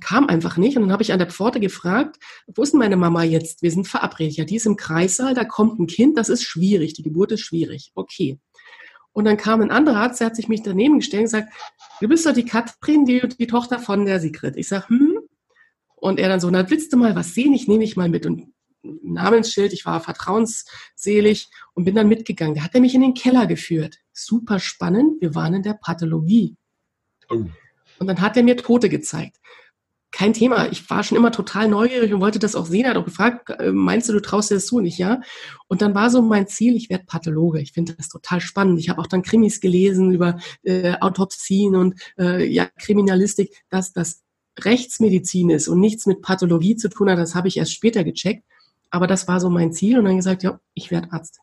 kam 0.00 0.28
einfach 0.28 0.58
nicht. 0.58 0.76
Und 0.76 0.84
dann 0.84 0.92
habe 0.92 1.02
ich 1.02 1.12
an 1.12 1.18
der 1.18 1.30
Pforte 1.30 1.58
gefragt, 1.58 2.18
wo 2.46 2.62
ist 2.62 2.72
denn 2.72 2.78
meine 2.78 2.96
Mama 2.96 3.24
jetzt? 3.24 3.62
Wir 3.62 3.72
sind 3.72 3.88
verabredet. 3.88 4.36
Ja, 4.36 4.44
die 4.44 4.56
ist 4.56 4.66
im 4.66 4.76
Kreissaal, 4.76 5.34
da 5.34 5.44
kommt 5.44 5.80
ein 5.80 5.88
Kind, 5.88 6.16
das 6.16 6.28
ist 6.28 6.44
schwierig. 6.44 6.92
Die 6.92 7.02
Geburt 7.02 7.32
ist 7.32 7.40
schwierig. 7.40 7.90
Okay. 7.94 8.38
Und 9.12 9.24
dann 9.24 9.36
kam 9.36 9.60
ein 9.60 9.70
anderer 9.70 9.96
Arzt, 9.96 10.20
der 10.20 10.28
hat 10.28 10.36
sich 10.36 10.48
mich 10.48 10.62
daneben 10.62 10.98
gestellt 10.98 11.22
und 11.22 11.26
gesagt, 11.26 11.52
du 12.00 12.08
bist 12.08 12.26
doch 12.26 12.32
die 12.32 12.44
Katrin, 12.44 13.04
die, 13.04 13.20
die 13.20 13.46
Tochter 13.46 13.78
von 13.78 14.04
der 14.04 14.20
Sigrid. 14.20 14.56
Ich 14.56 14.68
sag, 14.68 14.88
hm. 14.88 15.18
Und 15.96 16.20
er 16.20 16.28
dann 16.28 16.38
so, 16.38 16.48
na, 16.50 16.70
willst 16.70 16.92
du 16.92 16.96
mal 16.96 17.16
was 17.16 17.34
sehen? 17.34 17.52
Ich 17.54 17.66
nehme 17.66 17.80
dich 17.80 17.96
mal 17.96 18.08
mit. 18.08 18.24
Und 18.24 18.52
Namensschild, 18.82 19.72
ich 19.72 19.84
war 19.84 20.00
vertrauensselig 20.00 21.48
und 21.74 21.84
bin 21.84 21.96
dann 21.96 22.08
mitgegangen. 22.08 22.54
Da 22.54 22.62
hat 22.62 22.74
er 22.74 22.80
mich 22.80 22.94
in 22.94 23.00
den 23.00 23.14
Keller 23.14 23.46
geführt. 23.46 23.98
Super 24.12 24.60
spannend. 24.60 25.20
Wir 25.20 25.34
waren 25.34 25.54
in 25.54 25.62
der 25.62 25.74
Pathologie. 25.74 26.56
Oh. 27.28 27.46
Und 27.98 28.06
dann 28.06 28.20
hat 28.20 28.36
er 28.36 28.44
mir 28.44 28.56
Tote 28.56 28.88
gezeigt 28.88 29.38
kein 30.10 30.32
Thema. 30.32 30.70
Ich 30.72 30.88
war 30.88 31.02
schon 31.02 31.18
immer 31.18 31.32
total 31.32 31.68
neugierig 31.68 32.12
und 32.12 32.20
wollte 32.20 32.38
das 32.38 32.56
auch 32.56 32.66
sehen. 32.66 32.84
Er 32.84 32.90
hat 32.90 32.96
auch 32.96 33.04
gefragt, 33.04 33.50
äh, 33.50 33.72
meinst 33.72 34.08
du, 34.08 34.12
du 34.12 34.20
traust 34.20 34.50
dir 34.50 34.54
das 34.54 34.66
zu 34.66 34.80
nicht, 34.80 34.98
ja? 34.98 35.20
Und 35.68 35.82
dann 35.82 35.94
war 35.94 36.10
so 36.10 36.22
mein 36.22 36.46
Ziel, 36.48 36.76
ich 36.76 36.88
werde 36.88 37.04
Pathologe. 37.04 37.60
Ich 37.60 37.72
finde 37.72 37.94
das 37.94 38.08
total 38.08 38.40
spannend. 38.40 38.78
Ich 38.80 38.88
habe 38.88 39.00
auch 39.00 39.06
dann 39.06 39.22
Krimis 39.22 39.60
gelesen 39.60 40.12
über 40.12 40.38
äh, 40.62 40.94
Autopsien 41.00 41.76
und 41.76 42.00
äh, 42.18 42.44
ja, 42.46 42.66
Kriminalistik, 42.78 43.54
dass 43.68 43.92
das 43.92 44.22
Rechtsmedizin 44.58 45.50
ist 45.50 45.68
und 45.68 45.80
nichts 45.80 46.06
mit 46.06 46.22
Pathologie 46.22 46.76
zu 46.76 46.88
tun 46.88 47.10
hat. 47.10 47.18
Das 47.18 47.34
habe 47.34 47.48
ich 47.48 47.58
erst 47.58 47.72
später 47.72 48.02
gecheckt. 48.04 48.44
Aber 48.90 49.06
das 49.06 49.28
war 49.28 49.40
so 49.40 49.50
mein 49.50 49.72
Ziel 49.72 49.98
und 49.98 50.06
dann 50.06 50.16
gesagt, 50.16 50.42
ja, 50.42 50.60
ich 50.74 50.90
werde 50.90 51.12
Arzt. 51.12 51.40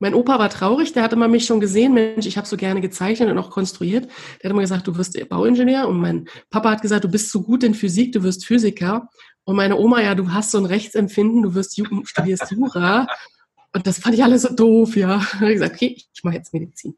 Mein 0.00 0.14
Opa 0.14 0.38
war 0.38 0.48
traurig, 0.48 0.92
der 0.92 1.02
hatte 1.02 1.16
mal 1.16 1.28
mich 1.28 1.44
schon 1.44 1.58
gesehen, 1.58 1.92
Mensch, 1.92 2.26
ich 2.26 2.36
habe 2.36 2.46
so 2.46 2.56
gerne 2.56 2.80
gezeichnet 2.80 3.30
und 3.30 3.38
auch 3.38 3.50
konstruiert. 3.50 4.04
Der 4.04 4.44
hat 4.44 4.50
immer 4.52 4.60
gesagt, 4.60 4.86
du 4.86 4.96
wirst 4.96 5.18
Bauingenieur 5.28 5.88
und 5.88 5.98
mein 5.98 6.28
Papa 6.50 6.70
hat 6.70 6.82
gesagt, 6.82 7.02
du 7.02 7.08
bist 7.08 7.32
so 7.32 7.42
gut 7.42 7.64
in 7.64 7.74
Physik, 7.74 8.12
du 8.12 8.22
wirst 8.22 8.46
Physiker. 8.46 9.08
Und 9.44 9.56
meine 9.56 9.76
Oma, 9.76 10.00
ja, 10.00 10.14
du 10.14 10.32
hast 10.32 10.52
so 10.52 10.58
ein 10.58 10.66
Rechtsempfinden, 10.66 11.42
du 11.42 11.54
wirst 11.54 11.80
studierst 12.04 12.50
Jura. 12.50 13.08
Und 13.74 13.86
das 13.86 13.98
fand 13.98 14.14
ich 14.14 14.22
alles 14.22 14.42
so 14.42 14.54
doof, 14.54 14.96
ja. 14.96 15.18
Da 15.32 15.40
habe 15.40 15.52
ich 15.52 15.54
gesagt, 15.54 15.74
okay, 15.74 15.96
ich 16.12 16.24
mache 16.24 16.36
jetzt 16.36 16.52
Medizin. 16.54 16.96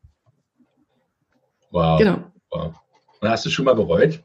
Wow. 1.71 1.99
Genau. 1.99 2.19
Wow. 2.51 2.75
Und 3.21 3.29
hast 3.29 3.47
du 3.47 3.51
schon 3.51 3.65
mal 3.65 3.75
bereut? 3.75 4.23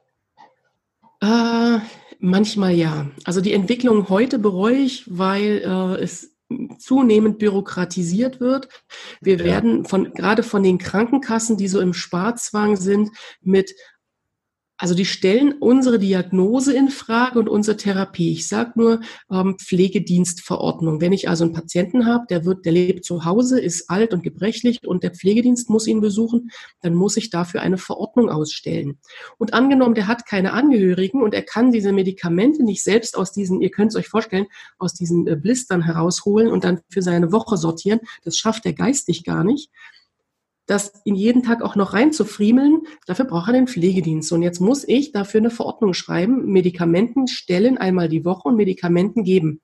Äh, 1.21 1.79
manchmal 2.19 2.73
ja. 2.73 3.07
Also 3.23 3.41
die 3.41 3.53
Entwicklung 3.53 4.09
heute 4.09 4.39
bereue 4.39 4.77
ich, 4.77 5.05
weil 5.07 5.61
äh, 5.63 6.03
es 6.03 6.34
zunehmend 6.77 7.39
bürokratisiert 7.39 8.39
wird. 8.39 8.67
Wir 9.21 9.37
ja. 9.37 9.43
werden 9.45 9.85
von, 9.85 10.13
gerade 10.13 10.43
von 10.43 10.63
den 10.63 10.77
Krankenkassen, 10.77 11.57
die 11.57 11.67
so 11.67 11.79
im 11.79 11.93
Sparzwang 11.93 12.75
sind, 12.75 13.09
mit 13.41 13.73
Also 14.77 14.93
die 14.93 15.05
stellen 15.05 15.53
unsere 15.53 15.99
Diagnose 15.99 16.73
in 16.73 16.89
Frage 16.89 17.39
und 17.39 17.47
unsere 17.47 17.77
Therapie. 17.77 18.33
Ich 18.33 18.47
sage 18.49 18.73
nur 18.75 18.99
ähm, 19.31 19.57
Pflegedienstverordnung. 19.57 20.99
Wenn 20.99 21.13
ich 21.13 21.29
also 21.29 21.45
einen 21.45 21.53
Patienten 21.53 22.05
habe, 22.05 22.25
der 22.29 22.43
wird, 22.43 22.65
der 22.65 22.73
lebt 22.73 23.05
zu 23.05 23.23
Hause, 23.23 23.61
ist 23.61 23.89
alt 23.89 24.13
und 24.13 24.21
gebrechlich 24.21 24.85
und 24.85 25.03
der 25.03 25.11
Pflegedienst 25.11 25.69
muss 25.69 25.87
ihn 25.87 26.01
besuchen, 26.01 26.51
dann 26.81 26.93
muss 26.93 27.15
ich 27.15 27.29
dafür 27.29 27.61
eine 27.61 27.77
Verordnung 27.77 28.29
ausstellen. 28.29 28.99
Und 29.37 29.53
angenommen, 29.53 29.95
der 29.95 30.07
hat 30.07 30.25
keine 30.25 30.51
Angehörigen 30.51 31.23
und 31.23 31.33
er 31.33 31.43
kann 31.43 31.71
diese 31.71 31.93
Medikamente 31.93 32.63
nicht 32.63 32.83
selbst 32.83 33.17
aus 33.17 33.31
diesen, 33.31 33.61
ihr 33.61 33.71
könnt 33.71 33.91
es 33.91 33.95
euch 33.95 34.09
vorstellen, 34.09 34.47
aus 34.77 34.93
diesen 34.93 35.25
äh, 35.27 35.37
Blistern 35.37 35.83
herausholen 35.83 36.51
und 36.51 36.65
dann 36.65 36.81
für 36.89 37.01
seine 37.01 37.31
Woche 37.31 37.55
sortieren. 37.55 38.01
Das 38.25 38.37
schafft 38.37 38.65
er 38.65 38.73
geistig 38.73 39.23
gar 39.23 39.45
nicht 39.45 39.69
das 40.65 41.01
in 41.05 41.15
jeden 41.15 41.43
Tag 41.43 41.61
auch 41.61 41.75
noch 41.75 41.93
reinzufriemeln, 41.93 42.81
dafür 43.05 43.25
braucht 43.25 43.49
er 43.49 43.53
den 43.53 43.67
Pflegedienst. 43.67 44.31
Und 44.31 44.41
jetzt 44.41 44.59
muss 44.59 44.83
ich 44.87 45.11
dafür 45.11 45.39
eine 45.41 45.51
Verordnung 45.51 45.93
schreiben, 45.93 46.51
Medikamenten 46.51 47.27
stellen 47.27 47.77
einmal 47.77 48.09
die 48.09 48.25
Woche 48.25 48.47
und 48.47 48.55
Medikamenten 48.55 49.23
geben. 49.23 49.61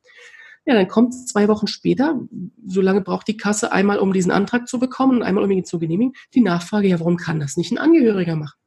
Ja, 0.65 0.75
dann 0.75 0.87
kommt 0.87 1.15
zwei 1.27 1.47
Wochen 1.47 1.65
später, 1.65 2.21
so 2.65 2.81
lange 2.81 3.01
braucht 3.01 3.27
die 3.27 3.37
Kasse 3.37 3.71
einmal, 3.71 3.97
um 3.97 4.13
diesen 4.13 4.31
Antrag 4.31 4.67
zu 4.67 4.77
bekommen 4.77 5.17
und 5.17 5.23
einmal, 5.23 5.43
um 5.43 5.49
ihn 5.49 5.65
zu 5.65 5.79
genehmigen, 5.79 6.13
die 6.35 6.41
Nachfrage, 6.41 6.87
ja, 6.87 6.99
warum 6.99 7.17
kann 7.17 7.39
das 7.39 7.57
nicht 7.57 7.71
ein 7.71 7.79
Angehöriger 7.79 8.35
machen? 8.35 8.59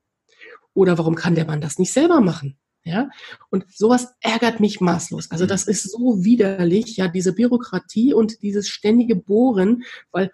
Oder 0.74 0.98
warum 0.98 1.14
kann 1.14 1.36
der 1.36 1.46
Mann 1.46 1.60
das 1.60 1.78
nicht 1.78 1.92
selber 1.92 2.20
machen? 2.20 2.58
Ja, 2.86 3.08
und 3.48 3.64
sowas 3.72 4.14
ärgert 4.20 4.60
mich 4.60 4.78
maßlos. 4.78 5.30
Also 5.30 5.46
das 5.46 5.66
ist 5.66 5.90
so 5.90 6.22
widerlich, 6.22 6.98
ja, 6.98 7.08
diese 7.08 7.32
Bürokratie 7.32 8.12
und 8.12 8.42
dieses 8.42 8.68
ständige 8.68 9.16
Bohren, 9.16 9.84
weil 10.12 10.30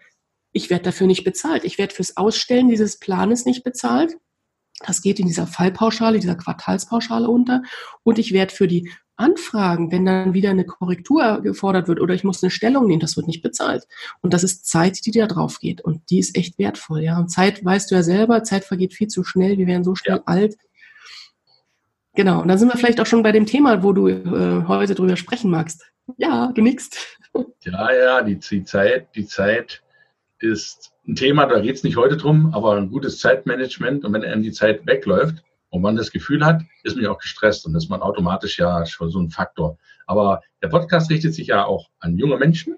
ich 0.53 0.71
werde 0.71 0.85
dafür 0.85 1.07
nicht 1.07 1.25
bezahlt. 1.25 1.65
Ich 1.65 1.79
werde 1.79 1.95
fürs 1.95 2.17
Ausstellen 2.17 2.69
dieses 2.69 2.99
Planes 2.99 3.45
nicht 3.45 3.63
bezahlt. 3.63 4.17
Das 4.85 5.03
geht 5.03 5.21
in 5.21 5.27
dieser 5.27 5.47
Fallpauschale, 5.47 6.19
dieser 6.19 6.37
Quartalspauschale 6.37 7.29
unter. 7.29 7.63
Und 8.03 8.19
ich 8.19 8.33
werde 8.33 8.55
für 8.55 8.67
die 8.67 8.91
Anfragen, 9.17 9.93
wenn 9.93 10.07
dann 10.07 10.33
wieder 10.33 10.51
eine 10.51 10.65
Korrektur 10.65 11.43
gefordert 11.43 11.87
wird 11.89 12.01
oder 12.01 12.15
ich 12.15 12.25
muss 12.25 12.43
eine 12.43 12.51
Stellung 12.51 12.87
nehmen, 12.87 13.01
das 13.01 13.17
wird 13.17 13.27
nicht 13.27 13.43
bezahlt. 13.43 13.87
Und 14.23 14.33
das 14.33 14.43
ist 14.43 14.67
Zeit, 14.67 15.05
die 15.05 15.11
da 15.11 15.27
drauf 15.27 15.59
geht. 15.59 15.83
Und 15.83 16.09
die 16.11 16.19
ist 16.19 16.37
echt 16.37 16.59
wertvoll, 16.59 17.03
ja. 17.03 17.19
Und 17.19 17.29
Zeit, 17.29 17.63
weißt 17.63 17.91
du 17.91 17.97
ja 17.97 18.03
selber, 18.03 18.43
Zeit 18.43 18.65
vergeht 18.65 18.95
viel 18.95 19.09
zu 19.09 19.23
schnell. 19.23 19.59
Wir 19.59 19.67
werden 19.67 19.85
so 19.85 19.95
schnell 19.95 20.17
ja. 20.17 20.23
alt. 20.25 20.57
Genau. 22.15 22.41
Und 22.41 22.49
dann 22.49 22.59
sind 22.59 22.73
wir 22.73 22.79
vielleicht 22.79 23.01
auch 23.01 23.07
schon 23.07 23.23
bei 23.23 23.33
dem 23.33 23.45
Thema, 23.45 23.83
wo 23.83 23.93
du 23.93 24.09
äh, 24.09 24.65
heute 24.67 24.95
drüber 24.95 25.17
sprechen 25.17 25.51
magst. 25.51 25.93
Ja, 26.17 26.51
du 26.55 26.63
nix. 26.63 26.89
Ja, 27.63 27.93
ja, 27.93 28.23
die, 28.23 28.39
die 28.39 28.65
Zeit, 28.65 29.15
die 29.15 29.27
Zeit 29.27 29.83
ist 30.43 30.93
ein 31.07 31.15
Thema, 31.15 31.47
da 31.47 31.61
geht 31.61 31.77
es 31.77 31.85
nicht 31.85 31.97
heute 31.97 32.17
drum, 32.17 32.53
aber 32.55 32.77
ein 32.77 32.91
gutes 32.91 33.19
Zeitmanagement 33.19 34.05
und 34.05 34.13
wenn 34.13 34.25
einem 34.25 34.43
die 34.43 34.53
Zeit 34.53 34.87
wegläuft 34.87 35.43
und 35.71 35.83
man 35.83 35.97
das 35.97 36.11
Gefühl 36.11 36.45
hat, 36.45 36.63
ist 36.83 36.97
man 36.97 37.05
ja 37.05 37.11
auch 37.11 37.19
gestresst 37.19 37.67
und 37.67 37.75
ist 37.75 37.89
man 37.89 38.03
automatisch 38.03 38.59
ja 38.59 38.85
schon 38.87 39.11
so 39.11 39.21
ein 39.21 39.31
Faktor. 39.31 39.79
Aber 40.07 40.43
der 40.63 40.69
Podcast 40.69 41.11
richtet 41.11 41.35
sich 41.35 41.49
ja 41.49 41.65
auch 41.65 41.89
an 42.01 42.17
junge 42.17 42.37
Menschen. 42.37 42.77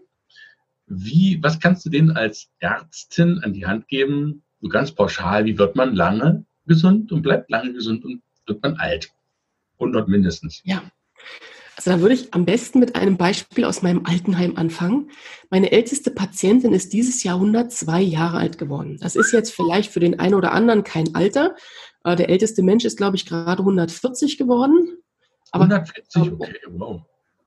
Wie, 0.87 1.38
was 1.42 1.61
kannst 1.61 1.87
du 1.87 1.90
denen 1.90 2.11
als 2.11 2.50
Ärztin 2.59 3.40
an 3.42 3.52
die 3.54 3.66
Hand 3.66 3.88
geben, 3.88 4.42
so 4.61 4.69
ganz 4.69 4.92
pauschal, 4.92 5.45
wie 5.47 5.59
wird 5.59 5.75
man 5.76 5.95
lange 5.95 6.45
gesund 6.66 7.12
und 7.12 7.23
bleibt 7.23 7.50
lange 7.50 7.73
gesund 7.73 8.04
und 8.04 8.23
wird 8.47 8.62
man 8.62 8.76
alt? 8.76 9.11
100 9.78 10.09
mindestens. 10.09 10.61
Ja, 10.64 10.83
also 11.76 11.91
da 11.91 12.00
würde 12.00 12.14
ich 12.14 12.35
am 12.35 12.45
besten 12.45 12.79
mit 12.79 12.97
einem 12.97 13.17
Beispiel 13.17 13.64
aus 13.64 13.83
meinem 13.83 14.05
Altenheim 14.05 14.57
anfangen. 14.57 15.11
Meine 15.50 15.73
älteste 15.73 16.11
Patientin 16.11 16.73
ist 16.73 16.93
dieses 16.93 17.23
Jahr 17.23 17.37
102 17.37 18.00
Jahre 18.02 18.38
alt 18.38 18.59
geworden. 18.59 18.99
Das 19.00 19.17
ist 19.17 19.33
jetzt 19.33 19.52
vielleicht 19.52 19.91
für 19.91 20.00
den 20.00 20.21
einen 20.21 20.35
oder 20.35 20.52
anderen 20.52 20.85
kein 20.85 21.14
Alter. 21.14 21.57
Äh, 22.05 22.17
der 22.17 22.29
älteste 22.29 22.62
Mensch 22.62 22.85
ist, 22.85 22.99
glaube 22.99 23.17
ich, 23.17 23.26
gerade 23.26 23.61
140 23.61 24.38
geworden. 24.38 24.99
Aber, 25.50 25.64
140, 25.64 26.33
okay, 26.33 26.55
wow. 26.71 27.02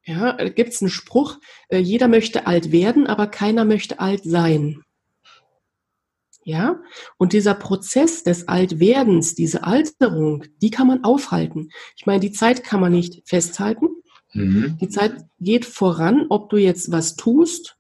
Ja, 0.06 0.34
da 0.34 0.50
gibt 0.50 0.72
es 0.74 0.82
einen 0.82 0.92
Spruch, 0.92 1.40
äh, 1.70 1.80
jeder 1.80 2.08
möchte 2.08 2.46
alt 2.46 2.72
werden, 2.72 3.08
aber 3.08 3.26
keiner 3.28 3.66
möchte 3.66 4.00
alt 4.00 4.22
sein. 4.24 4.84
Ja, 6.44 6.80
und 7.18 7.34
dieser 7.34 7.56
Prozess 7.56 8.22
des 8.22 8.48
Altwerdens, 8.48 9.34
diese 9.34 9.64
Alterung, 9.64 10.44
die 10.62 10.70
kann 10.70 10.86
man 10.86 11.04
aufhalten. 11.04 11.70
Ich 11.98 12.06
meine, 12.06 12.20
die 12.20 12.32
Zeit 12.32 12.64
kann 12.64 12.80
man 12.82 12.92
nicht 12.92 13.28
festhalten. 13.28 13.88
Mhm. 14.36 14.78
Die 14.80 14.90
Zeit 14.90 15.26
geht 15.40 15.66
voran, 15.66 16.28
ob 16.30 16.50
du 16.50 16.58
jetzt 16.58 16.92
was 16.92 17.16
tust, 17.16 17.78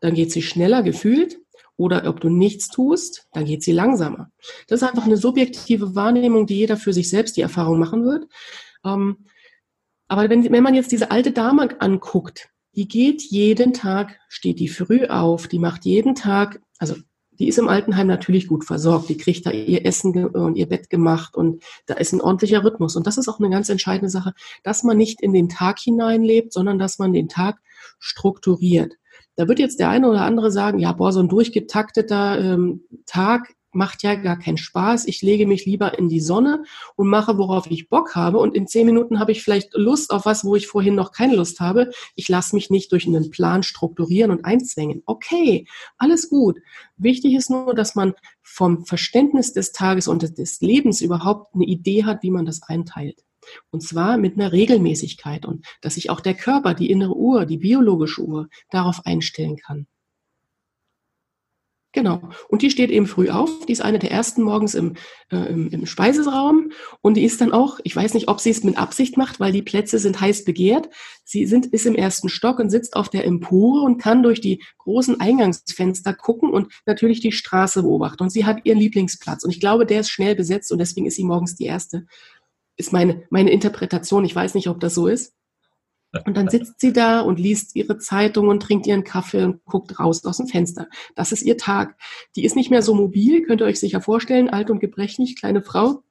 dann 0.00 0.14
geht 0.14 0.32
sie 0.32 0.42
schneller 0.42 0.82
gefühlt, 0.82 1.38
oder 1.76 2.06
ob 2.06 2.20
du 2.20 2.28
nichts 2.28 2.68
tust, 2.68 3.26
dann 3.32 3.44
geht 3.44 3.62
sie 3.62 3.72
langsamer. 3.72 4.30
Das 4.68 4.82
ist 4.82 4.88
einfach 4.88 5.04
eine 5.04 5.16
subjektive 5.16 5.94
Wahrnehmung, 5.94 6.46
die 6.46 6.56
jeder 6.56 6.76
für 6.76 6.92
sich 6.92 7.08
selbst 7.08 7.36
die 7.36 7.40
Erfahrung 7.40 7.78
machen 7.78 8.04
wird. 8.04 8.26
Ähm, 8.84 9.24
aber 10.08 10.28
wenn, 10.28 10.50
wenn 10.52 10.62
man 10.62 10.74
jetzt 10.74 10.92
diese 10.92 11.10
alte 11.10 11.32
Dame 11.32 11.80
anguckt, 11.80 12.50
die 12.74 12.88
geht 12.88 13.22
jeden 13.22 13.72
Tag, 13.72 14.18
steht 14.28 14.60
die 14.60 14.68
früh 14.68 15.06
auf, 15.06 15.48
die 15.48 15.58
macht 15.58 15.84
jeden 15.84 16.14
Tag, 16.14 16.60
also 16.78 16.96
die 17.38 17.48
ist 17.48 17.58
im 17.58 17.68
Altenheim 17.68 18.06
natürlich 18.06 18.46
gut 18.46 18.64
versorgt. 18.64 19.08
Die 19.08 19.16
kriegt 19.16 19.46
da 19.46 19.50
ihr 19.50 19.84
Essen 19.86 20.26
und 20.26 20.56
ihr 20.56 20.68
Bett 20.68 20.90
gemacht 20.90 21.34
und 21.34 21.62
da 21.86 21.94
ist 21.94 22.12
ein 22.12 22.20
ordentlicher 22.20 22.64
Rhythmus. 22.64 22.96
Und 22.96 23.06
das 23.06 23.16
ist 23.16 23.28
auch 23.28 23.38
eine 23.38 23.50
ganz 23.50 23.68
entscheidende 23.68 24.10
Sache, 24.10 24.34
dass 24.62 24.82
man 24.82 24.96
nicht 24.96 25.20
in 25.22 25.32
den 25.32 25.48
Tag 25.48 25.78
hineinlebt, 25.78 26.52
sondern 26.52 26.78
dass 26.78 26.98
man 26.98 27.12
den 27.12 27.28
Tag 27.28 27.58
strukturiert. 27.98 28.94
Da 29.36 29.48
wird 29.48 29.58
jetzt 29.58 29.80
der 29.80 29.88
eine 29.88 30.08
oder 30.08 30.22
andere 30.22 30.50
sagen, 30.50 30.78
ja, 30.78 30.92
boah, 30.92 31.12
so 31.12 31.20
ein 31.20 31.28
durchgetakteter 31.28 32.38
ähm, 32.38 32.82
Tag 33.06 33.54
macht 33.72 34.02
ja 34.02 34.14
gar 34.14 34.38
keinen 34.38 34.58
Spaß. 34.58 35.06
Ich 35.06 35.22
lege 35.22 35.46
mich 35.46 35.66
lieber 35.66 35.98
in 35.98 36.08
die 36.08 36.20
Sonne 36.20 36.64
und 36.96 37.08
mache, 37.08 37.38
worauf 37.38 37.70
ich 37.70 37.88
Bock 37.88 38.14
habe. 38.14 38.38
Und 38.38 38.54
in 38.54 38.66
zehn 38.66 38.86
Minuten 38.86 39.18
habe 39.18 39.32
ich 39.32 39.42
vielleicht 39.42 39.74
Lust 39.74 40.10
auf 40.10 40.26
was, 40.26 40.44
wo 40.44 40.56
ich 40.56 40.66
vorhin 40.66 40.94
noch 40.94 41.12
keine 41.12 41.36
Lust 41.36 41.60
habe. 41.60 41.90
Ich 42.14 42.28
lasse 42.28 42.54
mich 42.54 42.70
nicht 42.70 42.92
durch 42.92 43.06
einen 43.06 43.30
Plan 43.30 43.62
strukturieren 43.62 44.30
und 44.30 44.44
einzwängen. 44.44 45.02
Okay, 45.06 45.66
alles 45.98 46.28
gut. 46.28 46.58
Wichtig 46.96 47.34
ist 47.34 47.50
nur, 47.50 47.74
dass 47.74 47.94
man 47.94 48.14
vom 48.42 48.84
Verständnis 48.84 49.52
des 49.52 49.72
Tages 49.72 50.08
und 50.08 50.38
des 50.38 50.60
Lebens 50.60 51.00
überhaupt 51.00 51.54
eine 51.54 51.64
Idee 51.64 52.04
hat, 52.04 52.22
wie 52.22 52.30
man 52.30 52.46
das 52.46 52.62
einteilt. 52.62 53.24
Und 53.70 53.82
zwar 53.82 54.18
mit 54.18 54.34
einer 54.34 54.52
Regelmäßigkeit 54.52 55.46
und 55.46 55.66
dass 55.80 55.94
sich 55.94 56.10
auch 56.10 56.20
der 56.20 56.34
Körper, 56.34 56.74
die 56.74 56.90
innere 56.90 57.16
Uhr, 57.16 57.46
die 57.46 57.58
biologische 57.58 58.22
Uhr 58.22 58.48
darauf 58.70 59.04
einstellen 59.04 59.56
kann. 59.56 59.86
Genau. 61.94 62.30
Und 62.48 62.62
die 62.62 62.70
steht 62.70 62.90
eben 62.90 63.06
früh 63.06 63.28
auf. 63.28 63.66
Die 63.66 63.72
ist 63.72 63.82
eine 63.82 63.98
der 63.98 64.10
ersten 64.10 64.42
morgens 64.42 64.74
im, 64.74 64.94
äh, 65.30 65.36
im, 65.36 65.68
im 65.68 65.84
Speiseraum. 65.84 66.72
Und 67.02 67.18
die 67.18 67.24
ist 67.24 67.42
dann 67.42 67.52
auch, 67.52 67.80
ich 67.84 67.94
weiß 67.94 68.14
nicht, 68.14 68.28
ob 68.28 68.40
sie 68.40 68.48
es 68.48 68.64
mit 68.64 68.78
Absicht 68.78 69.18
macht, 69.18 69.40
weil 69.40 69.52
die 69.52 69.60
Plätze 69.60 69.98
sind 69.98 70.18
heiß 70.18 70.44
begehrt. 70.46 70.88
Sie 71.24 71.44
sind, 71.44 71.66
ist 71.66 71.84
im 71.84 71.94
ersten 71.94 72.30
Stock 72.30 72.58
und 72.60 72.70
sitzt 72.70 72.96
auf 72.96 73.10
der 73.10 73.26
Empore 73.26 73.82
und 73.82 73.98
kann 73.98 74.22
durch 74.22 74.40
die 74.40 74.62
großen 74.78 75.20
Eingangsfenster 75.20 76.14
gucken 76.14 76.50
und 76.50 76.72
natürlich 76.86 77.20
die 77.20 77.32
Straße 77.32 77.82
beobachten. 77.82 78.22
Und 78.22 78.30
sie 78.30 78.46
hat 78.46 78.64
ihren 78.64 78.78
Lieblingsplatz. 78.78 79.44
Und 79.44 79.50
ich 79.50 79.60
glaube, 79.60 79.84
der 79.84 80.00
ist 80.00 80.10
schnell 80.10 80.34
besetzt 80.34 80.72
und 80.72 80.78
deswegen 80.78 81.06
ist 81.06 81.16
sie 81.16 81.24
morgens 81.24 81.56
die 81.56 81.66
erste. 81.66 82.06
Ist 82.76 82.94
meine, 82.94 83.24
meine 83.28 83.50
Interpretation. 83.50 84.24
Ich 84.24 84.34
weiß 84.34 84.54
nicht, 84.54 84.68
ob 84.68 84.80
das 84.80 84.94
so 84.94 85.08
ist. 85.08 85.34
Und 86.26 86.36
dann 86.36 86.48
sitzt 86.48 86.80
sie 86.80 86.92
da 86.92 87.20
und 87.20 87.38
liest 87.38 87.74
ihre 87.74 87.98
Zeitung 87.98 88.48
und 88.48 88.62
trinkt 88.62 88.86
ihren 88.86 89.04
Kaffee 89.04 89.44
und 89.44 89.64
guckt 89.64 89.98
raus 89.98 90.24
aus 90.26 90.36
dem 90.36 90.46
Fenster. 90.46 90.88
Das 91.14 91.32
ist 91.32 91.42
ihr 91.42 91.56
Tag. 91.56 91.96
Die 92.36 92.44
ist 92.44 92.54
nicht 92.54 92.70
mehr 92.70 92.82
so 92.82 92.94
mobil, 92.94 93.42
könnt 93.42 93.62
ihr 93.62 93.66
euch 93.66 93.80
sicher 93.80 94.02
vorstellen, 94.02 94.50
alt 94.50 94.70
und 94.70 94.78
gebrechlich, 94.78 95.36
kleine 95.36 95.62
Frau, 95.62 96.02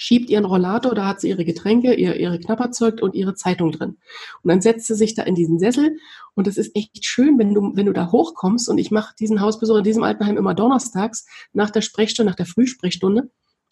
schiebt 0.00 0.30
ihren 0.30 0.44
Rollator, 0.44 0.94
da 0.94 1.06
hat 1.06 1.20
sie 1.20 1.28
ihre 1.28 1.44
Getränke, 1.44 1.94
ihr, 1.94 2.16
ihre 2.16 2.38
Knapperzeug 2.38 3.00
und 3.02 3.14
ihre 3.14 3.34
Zeitung 3.34 3.72
drin. 3.72 3.98
Und 4.42 4.48
dann 4.48 4.60
setzt 4.60 4.86
sie 4.86 4.94
sich 4.94 5.14
da 5.14 5.22
in 5.22 5.34
diesen 5.34 5.58
Sessel 5.58 5.96
und 6.34 6.46
es 6.46 6.56
ist 6.56 6.74
echt 6.76 7.04
schön, 7.04 7.38
wenn 7.38 7.54
du, 7.54 7.72
wenn 7.74 7.86
du 7.86 7.92
da 7.92 8.10
hochkommst 8.10 8.68
und 8.68 8.78
ich 8.78 8.90
mache 8.90 9.14
diesen 9.18 9.40
Hausbesuch 9.40 9.78
in 9.78 9.84
diesem 9.84 10.02
Altenheim 10.02 10.36
immer 10.36 10.54
donnerstags 10.54 11.26
nach 11.52 11.70
der 11.70 11.82
Sprechstunde, 11.82 12.30
nach 12.30 12.36
der 12.36 12.46
Frühsprechstunde 12.46 13.30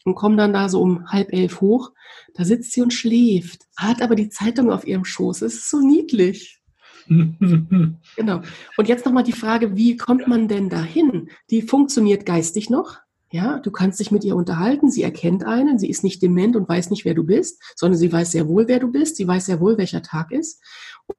und 0.08 0.14
komme 0.14 0.36
dann 0.36 0.52
da 0.52 0.68
so 0.68 0.80
um 0.80 1.08
halb 1.10 1.32
elf 1.32 1.60
hoch. 1.60 1.92
Da 2.34 2.44
sitzt 2.44 2.72
sie 2.72 2.82
und 2.82 2.92
schläft, 2.92 3.66
hat 3.76 4.02
aber 4.02 4.14
die 4.14 4.28
Zeitung 4.28 4.70
auf 4.70 4.86
ihrem 4.86 5.04
Schoß. 5.04 5.42
Es 5.42 5.54
ist 5.54 5.70
so 5.70 5.80
niedlich. 5.80 6.60
genau. 7.08 8.42
Und 8.76 8.88
jetzt 8.88 9.06
nochmal 9.06 9.22
die 9.22 9.32
Frage, 9.32 9.76
wie 9.76 9.96
kommt 9.96 10.26
man 10.26 10.48
denn 10.48 10.68
dahin? 10.68 11.30
Die 11.50 11.62
funktioniert 11.62 12.26
geistig 12.26 12.70
noch. 12.70 12.98
Ja, 13.30 13.58
du 13.58 13.70
kannst 13.70 14.00
dich 14.00 14.10
mit 14.10 14.24
ihr 14.24 14.36
unterhalten. 14.36 14.90
Sie 14.90 15.02
erkennt 15.02 15.44
einen. 15.44 15.78
Sie 15.78 15.90
ist 15.90 16.02
nicht 16.02 16.22
dement 16.22 16.56
und 16.56 16.68
weiß 16.68 16.90
nicht, 16.90 17.04
wer 17.04 17.14
du 17.14 17.24
bist, 17.24 17.62
sondern 17.76 17.98
sie 17.98 18.10
weiß 18.10 18.32
sehr 18.32 18.48
wohl, 18.48 18.68
wer 18.68 18.80
du 18.80 18.90
bist. 18.90 19.16
Sie 19.16 19.28
weiß 19.28 19.46
sehr 19.46 19.60
wohl, 19.60 19.76
welcher 19.76 20.02
Tag 20.02 20.32
ist. 20.32 20.62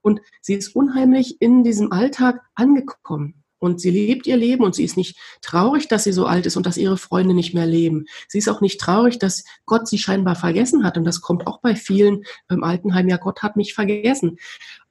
Und 0.02 0.22
sie 0.42 0.56
ist 0.56 0.76
unheimlich 0.76 1.40
in 1.40 1.64
diesem 1.64 1.92
Alltag 1.92 2.42
angekommen. 2.56 3.44
Und 3.60 3.82
sie 3.82 3.92
lebt 3.92 4.26
ihr 4.26 4.38
Leben 4.38 4.64
und 4.64 4.74
sie 4.74 4.86
ist 4.86 4.98
nicht 4.98 5.18
traurig, 5.42 5.90
dass 5.90 6.06
sie 6.06 6.14
so 6.14 6.26
alt 6.26 6.46
ist 6.46 6.56
und 6.56 6.66
dass 6.66 6.78
ihre 6.78 6.98
Freunde 6.98 7.34
nicht 7.34 7.54
mehr 7.54 7.66
leben. 7.66 8.06
Sie 8.30 8.38
ist 8.38 8.48
auch 8.48 8.62
nicht 8.62 8.80
traurig, 8.80 9.20
dass 9.20 9.44
Gott 9.66 9.88
sie 9.88 9.98
scheinbar 9.98 10.36
vergessen 10.36 10.86
hat. 10.86 10.98
Und 10.98 11.04
das 11.04 11.22
kommt 11.22 11.46
auch 11.46 11.60
bei 11.60 11.76
vielen 11.76 12.24
im 12.50 12.64
Altenheim. 12.64 13.10
Ja, 13.10 13.18
Gott 13.18 13.44
hat 13.44 13.58
mich 13.58 13.74
vergessen. 13.74 14.38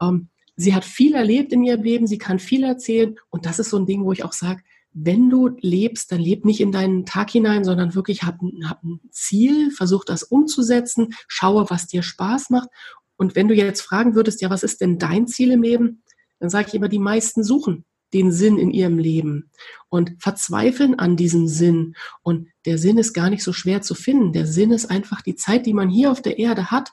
Ähm, 0.02 0.28
sie 0.56 0.74
hat 0.74 0.84
viel 0.84 1.14
erlebt 1.14 1.52
in 1.52 1.64
ihrem 1.64 1.82
Leben. 1.82 2.06
Sie 2.06 2.18
kann 2.18 2.38
viel 2.38 2.62
erzählen. 2.62 3.16
Und 3.30 3.46
das 3.46 3.58
ist 3.58 3.70
so 3.70 3.78
ein 3.78 3.86
Ding, 3.86 4.04
wo 4.04 4.12
ich 4.12 4.22
auch 4.22 4.34
sage, 4.34 4.62
wenn 4.92 5.30
du 5.30 5.48
lebst, 5.60 6.12
dann 6.12 6.20
leb 6.20 6.44
nicht 6.44 6.60
in 6.60 6.72
deinen 6.72 7.06
Tag 7.06 7.30
hinein, 7.30 7.64
sondern 7.64 7.94
wirklich 7.94 8.24
hab, 8.24 8.38
hab 8.64 8.82
ein 8.82 9.00
Ziel, 9.10 9.70
versuch 9.70 10.04
das 10.04 10.22
umzusetzen, 10.22 11.14
schaue, 11.28 11.70
was 11.70 11.86
dir 11.86 12.02
Spaß 12.02 12.50
macht. 12.50 12.68
Und 13.16 13.34
wenn 13.34 13.48
du 13.48 13.54
jetzt 13.54 13.80
fragen 13.80 14.14
würdest, 14.14 14.40
ja, 14.42 14.50
was 14.50 14.62
ist 14.62 14.80
denn 14.80 14.98
dein 14.98 15.26
Ziel 15.26 15.52
im 15.52 15.62
Leben? 15.62 16.02
Dann 16.40 16.50
sage 16.50 16.68
ich 16.68 16.74
immer, 16.74 16.88
die 16.88 16.98
meisten 16.98 17.42
suchen 17.44 17.84
den 18.12 18.32
Sinn 18.32 18.58
in 18.58 18.70
ihrem 18.70 18.98
Leben 18.98 19.50
und 19.88 20.12
verzweifeln 20.18 20.98
an 20.98 21.16
diesem 21.16 21.48
Sinn. 21.48 21.94
Und 22.22 22.48
der 22.64 22.78
Sinn 22.78 22.98
ist 22.98 23.12
gar 23.12 23.30
nicht 23.30 23.42
so 23.42 23.52
schwer 23.52 23.82
zu 23.82 23.94
finden. 23.94 24.32
Der 24.32 24.46
Sinn 24.46 24.72
ist 24.72 24.86
einfach 24.86 25.22
die 25.22 25.36
Zeit, 25.36 25.66
die 25.66 25.74
man 25.74 25.88
hier 25.88 26.10
auf 26.10 26.22
der 26.22 26.38
Erde 26.38 26.70
hat, 26.70 26.92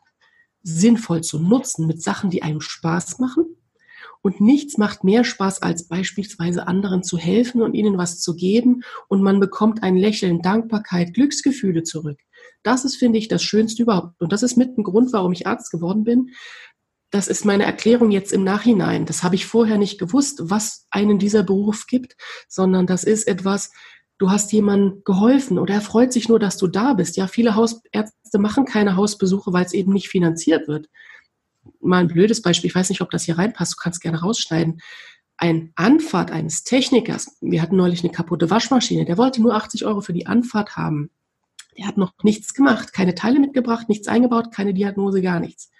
sinnvoll 0.64 1.22
zu 1.22 1.40
nutzen 1.40 1.88
mit 1.88 2.02
Sachen, 2.02 2.30
die 2.30 2.44
einem 2.44 2.62
Spaß 2.62 3.20
machen. 3.20 3.46
Und 4.22 4.42
nichts 4.42 4.80
macht 4.80 5.04
mehr 5.04 5.24
Spaß, 5.24 5.62
als 5.62 5.88
beispielsweise 5.88 6.68
anderen 6.68 7.04
zu 7.04 7.18
helfen 7.18 7.62
und 7.62 7.76
ihnen 7.76 8.00
was 8.00 8.20
zu 8.22 8.36
geben. 8.36 8.82
Und 9.08 9.22
man 9.22 9.40
bekommt 9.40 9.84
ein 9.84 9.96
Lächeln, 9.96 10.42
Dankbarkeit, 10.42 11.14
Glücksgefühle 11.14 11.84
zurück. 11.84 12.20
Das 12.64 12.86
ist, 12.86 12.96
finde 12.96 13.20
ich, 13.20 13.28
das 13.28 13.44
Schönste 13.44 13.84
überhaupt. 13.84 14.20
Und 14.20 14.32
das 14.32 14.42
ist 14.42 14.58
mit 14.58 14.76
ein 14.76 14.84
Grund, 14.84 15.14
warum 15.14 15.32
ich 15.32 15.46
Arzt 15.46 15.70
geworden 15.70 16.04
bin, 16.04 16.32
das 17.12 17.28
ist 17.28 17.46
meine 17.46 17.64
Erklärung 17.64 18.12
jetzt 18.12 18.34
im 18.34 18.44
Nachhinein. 18.44 19.06
Das 19.06 19.24
habe 19.24 19.36
ich 19.36 19.46
vorher 19.46 19.78
nicht 19.78 20.00
gewusst, 20.00 20.40
was 20.44 20.88
einen 20.90 21.20
dieser 21.20 21.44
Beruf 21.44 21.88
gibt, 21.88 22.16
sondern 22.48 22.88
das 22.88 23.04
ist 23.04 23.28
etwas, 23.28 23.72
du 24.18 24.30
hast 24.30 24.52
jemandem 24.52 25.02
geholfen 25.04 25.60
oder 25.60 25.76
er 25.76 25.82
freut 25.82 26.14
sich 26.14 26.30
nur, 26.30 26.40
dass 26.40 26.58
du 26.58 26.68
da 26.68 26.94
bist. 26.94 27.18
Ja, 27.18 27.28
viele 27.28 27.56
Hausärzte 27.56 28.40
machen 28.40 28.66
keine 28.66 28.96
Hausbesuche, 28.96 29.54
weil 29.54 29.66
es 29.66 29.74
eben 29.74 29.94
nicht 29.94 30.10
finanziert 30.10 30.68
wird. 30.68 30.90
Mal 31.80 32.00
ein 32.00 32.08
blödes 32.08 32.42
Beispiel, 32.42 32.70
ich 32.70 32.76
weiß 32.76 32.90
nicht, 32.90 33.02
ob 33.02 33.12
das 33.12 33.24
hier 33.24 33.38
reinpasst, 33.38 33.74
du 33.74 33.78
kannst 33.82 34.02
gerne 34.02 34.22
rausschneiden. 34.22 34.82
Ein 35.38 35.74
Anfahrt 35.76 36.32
eines 36.32 36.64
Technikers, 36.64 37.38
wir 37.42 37.62
hatten 37.62 37.76
neulich 37.76 38.04
eine 38.04 38.12
kaputte 38.12 38.50
Waschmaschine, 38.50 39.06
der 39.06 39.18
wollte 39.18 39.42
nur 39.42 39.54
80 39.54 39.86
Euro 39.86 40.02
für 40.02 40.14
die 40.14 40.28
Anfahrt 40.28 40.78
haben. 40.78 41.10
Der 41.78 41.88
hat 41.88 41.98
noch 41.98 42.14
nichts 42.24 42.54
gemacht, 42.54 42.94
keine 42.94 43.16
Teile 43.16 43.40
mitgebracht, 43.40 43.90
nichts 43.90 44.08
eingebaut, 44.08 44.54
keine 44.54 44.74
Diagnose, 44.74 45.22
gar 45.22 45.42
nichts. 45.42 45.72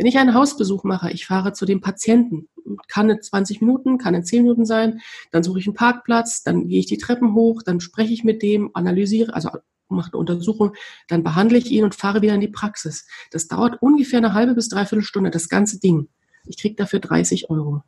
Wenn 0.00 0.06
ich 0.06 0.16
einen 0.16 0.32
Hausbesuch 0.32 0.82
mache, 0.82 1.10
ich 1.10 1.26
fahre 1.26 1.52
zu 1.52 1.66
dem 1.66 1.82
Patienten, 1.82 2.48
kann 2.88 3.10
es 3.10 3.26
20 3.26 3.60
Minuten, 3.60 3.98
kann 3.98 4.14
es 4.14 4.28
10 4.28 4.44
Minuten 4.44 4.64
sein, 4.64 5.02
dann 5.30 5.42
suche 5.42 5.58
ich 5.58 5.66
einen 5.66 5.74
Parkplatz, 5.74 6.42
dann 6.42 6.68
gehe 6.68 6.80
ich 6.80 6.86
die 6.86 6.96
Treppen 6.96 7.34
hoch, 7.34 7.62
dann 7.62 7.80
spreche 7.80 8.14
ich 8.14 8.24
mit 8.24 8.40
dem, 8.42 8.70
analysiere, 8.72 9.34
also 9.34 9.50
mache 9.88 10.12
eine 10.14 10.20
Untersuchung, 10.20 10.72
dann 11.08 11.22
behandle 11.22 11.58
ich 11.58 11.70
ihn 11.70 11.84
und 11.84 11.94
fahre 11.94 12.22
wieder 12.22 12.34
in 12.34 12.40
die 12.40 12.48
Praxis. 12.48 13.06
Das 13.30 13.46
dauert 13.46 13.82
ungefähr 13.82 14.20
eine 14.20 14.32
halbe 14.32 14.54
bis 14.54 14.70
dreiviertel 14.70 15.04
Stunde, 15.04 15.30
das 15.30 15.50
ganze 15.50 15.78
Ding. 15.80 16.08
Ich 16.46 16.56
kriege 16.56 16.76
dafür 16.76 17.00
30 17.00 17.50
Euro. 17.50 17.82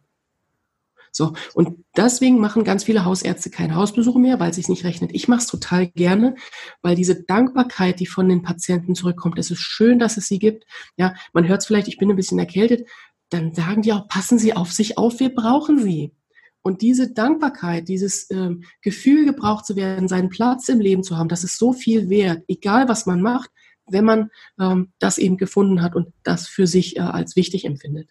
So, 1.12 1.34
und 1.52 1.84
deswegen 1.94 2.40
machen 2.40 2.64
ganz 2.64 2.84
viele 2.84 3.04
Hausärzte 3.04 3.50
keine 3.50 3.74
Hausbesuche 3.74 4.18
mehr, 4.18 4.40
weil 4.40 4.50
es 4.50 4.56
sich 4.56 4.68
nicht 4.68 4.84
rechnet. 4.84 5.10
Ich 5.12 5.28
mache 5.28 5.40
es 5.40 5.46
total 5.46 5.86
gerne, 5.88 6.34
weil 6.80 6.96
diese 6.96 7.22
Dankbarkeit, 7.22 8.00
die 8.00 8.06
von 8.06 8.28
den 8.28 8.42
Patienten 8.42 8.94
zurückkommt, 8.94 9.38
es 9.38 9.50
ist 9.50 9.60
schön, 9.60 9.98
dass 9.98 10.16
es 10.16 10.26
sie 10.26 10.38
gibt. 10.38 10.64
Ja, 10.96 11.14
man 11.34 11.46
hört 11.46 11.60
es 11.60 11.66
vielleicht, 11.66 11.88
ich 11.88 11.98
bin 11.98 12.10
ein 12.10 12.16
bisschen 12.16 12.38
erkältet, 12.38 12.88
dann 13.28 13.54
sagen 13.54 13.82
die 13.82 13.92
auch, 13.92 14.08
passen 14.08 14.38
Sie 14.38 14.54
auf 14.54 14.72
sich 14.72 14.98
auf, 14.98 15.20
wir 15.20 15.34
brauchen 15.34 15.78
Sie. 15.78 16.12
Und 16.62 16.80
diese 16.80 17.12
Dankbarkeit, 17.12 17.88
dieses 17.88 18.30
äh, 18.30 18.50
Gefühl, 18.80 19.26
gebraucht 19.26 19.66
zu 19.66 19.76
werden, 19.76 20.08
seinen 20.08 20.28
Platz 20.28 20.68
im 20.68 20.80
Leben 20.80 21.02
zu 21.02 21.18
haben, 21.18 21.28
das 21.28 21.44
ist 21.44 21.58
so 21.58 21.72
viel 21.72 22.08
wert, 22.08 22.44
egal 22.46 22.88
was 22.88 23.04
man 23.04 23.20
macht, 23.20 23.50
wenn 23.86 24.04
man 24.04 24.30
ähm, 24.60 24.92
das 24.98 25.18
eben 25.18 25.36
gefunden 25.36 25.82
hat 25.82 25.96
und 25.96 26.12
das 26.22 26.46
für 26.46 26.66
sich 26.66 26.96
äh, 26.96 27.00
als 27.00 27.36
wichtig 27.36 27.64
empfindet. 27.64 28.08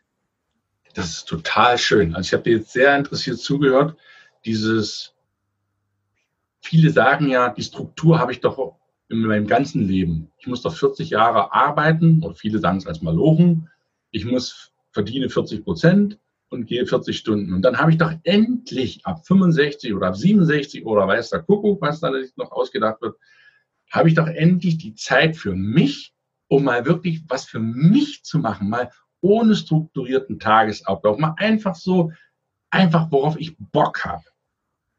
Das 0.94 1.12
ist 1.12 1.28
total 1.28 1.78
schön. 1.78 2.16
Also 2.16 2.28
ich 2.28 2.34
habe 2.34 2.44
dir 2.44 2.58
jetzt 2.58 2.74
sehr 2.74 2.96
interessiert 2.98 3.40
zugehört. 3.40 3.96
Dieses, 4.46 5.16
viele 6.62 6.90
sagen 6.90 7.30
ja, 7.30 7.50
die 7.50 7.64
Struktur 7.64 8.20
habe 8.20 8.32
ich 8.32 8.42
doch 8.42 8.78
in 9.10 9.20
meinem 9.20 9.48
ganzen 9.48 9.88
Leben. 9.88 10.32
Ich 10.38 10.48
muss 10.48 10.62
doch 10.62 10.76
40 10.76 11.10
Jahre 11.10 11.54
arbeiten, 11.54 12.24
oder 12.24 12.34
viele 12.34 12.60
sagen 12.60 12.78
es 12.78 12.88
als 12.88 13.02
Malochen. 13.02 13.70
Ich 14.12 14.26
muss 14.26 14.72
verdiene 14.92 15.30
40 15.30 15.64
Prozent 15.64 16.18
und 16.50 16.66
gehe 16.66 16.86
40 16.86 17.18
Stunden. 17.18 17.54
Und 17.54 17.62
dann 17.62 17.78
habe 17.78 17.92
ich 17.92 17.98
doch 17.98 18.14
endlich 18.24 19.06
ab 19.06 19.26
65 19.26 19.94
oder 19.94 20.08
ab 20.08 20.18
67 20.18 20.86
oder 20.86 21.08
weiß 21.08 21.30
der 21.30 21.44
Kuckuck, 21.44 21.82
was 21.82 22.00
da 22.00 22.12
noch 22.36 22.52
ausgedacht 22.52 23.02
wird, 23.02 23.18
habe 23.90 24.10
ich 24.10 24.16
doch 24.16 24.28
endlich 24.28 24.78
die 24.78 24.96
Zeit 24.96 25.36
für 25.36 25.54
mich, 25.54 26.14
um 26.48 26.64
mal 26.64 26.86
wirklich 26.86 27.22
was 27.28 27.46
für 27.46 27.60
mich 27.60 28.24
zu 28.24 28.40
machen, 28.40 28.70
mal 28.70 28.90
ohne 29.22 29.56
strukturierten 29.56 30.40
Tagesablauf, 30.40 31.18
mal 31.18 31.36
einfach 31.38 31.76
so, 31.76 32.12
einfach 32.70 33.12
worauf 33.12 33.40
ich 33.40 33.56
Bock 33.58 34.04
habe. 34.04 34.24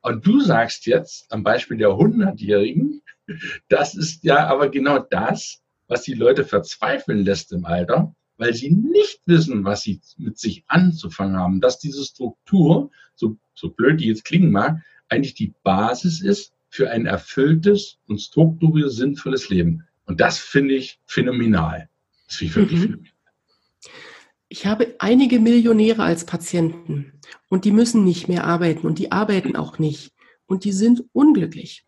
Und 0.02 0.26
du 0.26 0.40
sagst 0.40 0.86
jetzt 0.86 1.30
am 1.32 1.42
Beispiel 1.42 1.76
der 1.76 1.90
100-Jährigen, 1.90 3.02
das 3.68 3.94
ist 3.94 4.24
ja 4.24 4.46
aber 4.46 4.68
genau 4.68 4.98
das, 4.98 5.62
was 5.86 6.02
die 6.02 6.14
Leute 6.14 6.44
verzweifeln 6.44 7.24
lässt 7.24 7.52
im 7.52 7.64
Alter, 7.64 8.14
weil 8.36 8.54
sie 8.54 8.70
nicht 8.70 9.20
wissen, 9.26 9.64
was 9.64 9.82
sie 9.82 10.00
mit 10.16 10.38
sich 10.38 10.64
anzufangen 10.66 11.36
haben, 11.36 11.60
dass 11.60 11.78
diese 11.78 12.04
Struktur, 12.04 12.90
so, 13.14 13.36
so 13.54 13.70
blöd 13.70 14.00
die 14.00 14.06
jetzt 14.06 14.24
klingen 14.24 14.50
mag, 14.50 14.78
eigentlich 15.08 15.34
die 15.34 15.54
Basis 15.62 16.22
ist 16.22 16.52
für 16.68 16.90
ein 16.90 17.06
erfülltes 17.06 17.98
und 18.06 18.18
strukturiertes, 18.18 18.96
sinnvolles 18.96 19.48
Leben. 19.50 19.86
Und 20.06 20.20
das 20.20 20.38
finde 20.38 20.74
ich 20.74 20.98
phänomenal. 21.06 21.88
Das 22.26 22.36
finde 22.36 22.50
ich 22.50 22.56
wirklich 22.56 22.78
mhm. 22.78 22.82
phänomenal. 22.82 23.12
Ich 24.52 24.66
habe 24.66 24.96
einige 24.98 25.40
Millionäre 25.40 26.02
als 26.02 26.26
Patienten 26.26 27.18
und 27.48 27.64
die 27.64 27.70
müssen 27.70 28.04
nicht 28.04 28.28
mehr 28.28 28.44
arbeiten 28.44 28.86
und 28.86 28.98
die 28.98 29.10
arbeiten 29.10 29.56
auch 29.56 29.78
nicht 29.78 30.12
und 30.44 30.64
die 30.64 30.72
sind 30.72 31.04
unglücklich. 31.14 31.86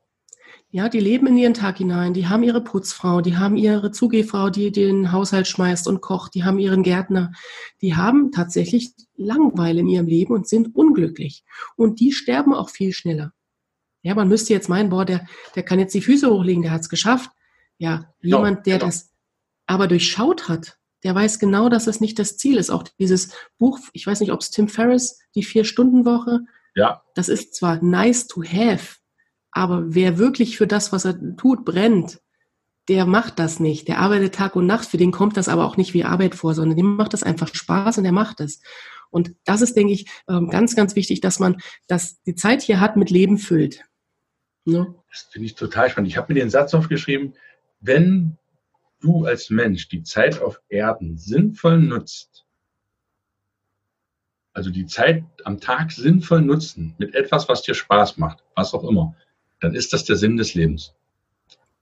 Ja, 0.70 0.88
die 0.88 0.98
leben 0.98 1.26
in 1.26 1.36
ihren 1.36 1.52
Tag 1.52 1.76
hinein, 1.76 2.14
die 2.14 2.26
haben 2.26 2.42
ihre 2.42 2.64
Putzfrau, 2.64 3.20
die 3.20 3.36
haben 3.36 3.58
ihre 3.58 3.90
Zugehfrau, 3.90 4.48
die 4.48 4.72
den 4.72 5.12
Haushalt 5.12 5.46
schmeißt 5.46 5.86
und 5.86 6.00
kocht, 6.00 6.34
die 6.34 6.44
haben 6.44 6.58
ihren 6.58 6.82
Gärtner. 6.82 7.32
Die 7.82 7.96
haben 7.96 8.32
tatsächlich 8.32 8.94
Langweile 9.14 9.80
in 9.80 9.88
ihrem 9.88 10.06
Leben 10.06 10.32
und 10.32 10.48
sind 10.48 10.74
unglücklich. 10.74 11.44
Und 11.76 12.00
die 12.00 12.12
sterben 12.12 12.54
auch 12.54 12.70
viel 12.70 12.94
schneller. 12.94 13.34
Ja, 14.00 14.14
man 14.14 14.28
müsste 14.28 14.54
jetzt 14.54 14.70
meinen, 14.70 14.88
boah, 14.88 15.04
der, 15.04 15.26
der 15.54 15.64
kann 15.64 15.80
jetzt 15.80 15.94
die 15.94 16.00
Füße 16.00 16.30
hochlegen, 16.30 16.62
der 16.62 16.70
hat 16.70 16.80
es 16.80 16.88
geschafft. 16.88 17.30
Ja, 17.76 18.10
genau, 18.22 18.38
jemand, 18.38 18.64
der 18.64 18.78
genau. 18.78 18.86
das 18.86 19.12
aber 19.66 19.86
durchschaut 19.86 20.48
hat, 20.48 20.78
der 21.04 21.14
weiß 21.14 21.38
genau, 21.38 21.68
dass 21.68 21.86
es 21.86 22.00
nicht 22.00 22.18
das 22.18 22.36
Ziel 22.36 22.56
ist. 22.56 22.70
Auch 22.70 22.82
dieses 22.98 23.30
Buch, 23.58 23.78
ich 23.92 24.06
weiß 24.06 24.20
nicht, 24.20 24.32
ob 24.32 24.40
es 24.40 24.50
Tim 24.50 24.68
Ferriss, 24.68 25.20
die 25.34 25.44
Vier-Stunden-Woche, 25.44 26.40
ja. 26.74 27.02
das 27.14 27.28
ist 27.28 27.54
zwar 27.54 27.82
nice 27.82 28.26
to 28.26 28.42
have, 28.42 28.96
aber 29.52 29.94
wer 29.94 30.18
wirklich 30.18 30.56
für 30.56 30.66
das, 30.66 30.92
was 30.92 31.04
er 31.04 31.36
tut, 31.36 31.64
brennt, 31.64 32.20
der 32.88 33.06
macht 33.06 33.38
das 33.38 33.60
nicht. 33.60 33.88
Der 33.88 33.98
arbeitet 33.98 34.34
Tag 34.34 34.56
und 34.56 34.66
Nacht, 34.66 34.88
für 34.88 34.96
den 34.96 35.12
kommt 35.12 35.36
das 35.36 35.48
aber 35.48 35.64
auch 35.64 35.76
nicht 35.76 35.94
wie 35.94 36.04
Arbeit 36.04 36.34
vor, 36.34 36.54
sondern 36.54 36.76
dem 36.76 36.96
macht 36.96 37.12
das 37.12 37.22
einfach 37.22 37.54
Spaß 37.54 37.98
und 37.98 38.04
er 38.04 38.12
macht 38.12 38.40
es. 38.40 38.60
Und 39.10 39.34
das 39.44 39.62
ist, 39.62 39.76
denke 39.76 39.92
ich, 39.92 40.10
ähm, 40.28 40.50
ganz, 40.50 40.74
ganz 40.74 40.96
wichtig, 40.96 41.20
dass 41.20 41.38
man 41.38 41.58
das, 41.86 42.20
die 42.22 42.34
Zeit 42.34 42.62
hier 42.62 42.80
hat, 42.80 42.96
mit 42.96 43.10
Leben 43.10 43.38
füllt. 43.38 43.84
Ne? 44.64 44.94
Das 45.10 45.28
finde 45.30 45.46
ich 45.46 45.54
total 45.54 45.88
spannend. 45.88 46.10
Ich 46.10 46.16
habe 46.16 46.32
mir 46.32 46.40
den 46.40 46.50
Satz 46.50 46.74
aufgeschrieben, 46.74 47.34
wenn 47.80 48.38
du 49.04 49.26
als 49.26 49.50
Mensch 49.50 49.88
die 49.88 50.02
Zeit 50.02 50.40
auf 50.40 50.60
Erden 50.68 51.18
sinnvoll 51.18 51.78
nutzt, 51.78 52.44
also 54.54 54.70
die 54.70 54.86
Zeit 54.86 55.24
am 55.44 55.60
Tag 55.60 55.92
sinnvoll 55.92 56.40
nutzen 56.40 56.94
mit 56.98 57.14
etwas, 57.14 57.48
was 57.48 57.62
dir 57.62 57.74
Spaß 57.74 58.16
macht, 58.18 58.42
was 58.54 58.72
auch 58.72 58.88
immer, 58.88 59.14
dann 59.60 59.74
ist 59.74 59.92
das 59.92 60.04
der 60.04 60.16
Sinn 60.16 60.36
des 60.36 60.54
Lebens. 60.54 60.94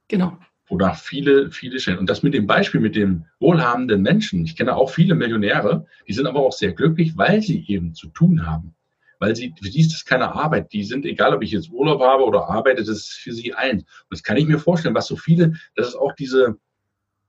Genau. 0.09 0.37
Wonach 0.69 0.97
viele, 0.97 1.51
viele 1.51 1.79
stellen. 1.79 1.99
Und 1.99 2.09
das 2.09 2.23
mit 2.23 2.33
dem 2.33 2.47
Beispiel 2.47 2.81
mit 2.81 2.97
dem 2.97 3.27
wohlhabenden 3.41 4.01
Menschen. 4.01 4.45
Ich 4.45 4.57
kenne 4.57 4.75
auch 4.75 4.89
viele 4.89 5.15
Millionäre, 5.15 5.87
die 6.09 6.15
sind 6.15 6.27
aber 6.27 6.41
auch 6.41 6.53
sehr 6.53 6.73
glücklich, 6.73 7.17
weil 7.17 7.43
sie 7.43 7.63
eben 7.69 7.95
zu 7.95 8.09
tun 8.09 8.47
haben. 8.47 8.75
Weil 9.19 9.37
sie, 9.37 9.55
für 9.61 9.69
die 9.69 9.81
ist 9.81 9.93
das 9.93 10.07
keine 10.07 10.35
Arbeit. 10.35 10.73
Die 10.73 10.85
sind, 10.85 11.05
egal 11.05 11.35
ob 11.35 11.43
ich 11.43 11.51
jetzt 11.51 11.71
Urlaub 11.71 12.01
habe 12.01 12.25
oder 12.25 12.49
arbeite, 12.49 12.81
das 12.81 12.89
ist 12.89 13.13
für 13.13 13.33
sie 13.33 13.53
eins. 13.53 13.83
Und 13.83 14.11
das 14.11 14.23
kann 14.23 14.39
ich 14.39 14.47
mir 14.47 14.59
vorstellen, 14.59 14.95
was 14.95 15.07
so 15.07 15.17
viele, 15.17 15.53
das 15.75 15.89
ist 15.89 15.95
auch 15.95 16.15
diese, 16.15 16.59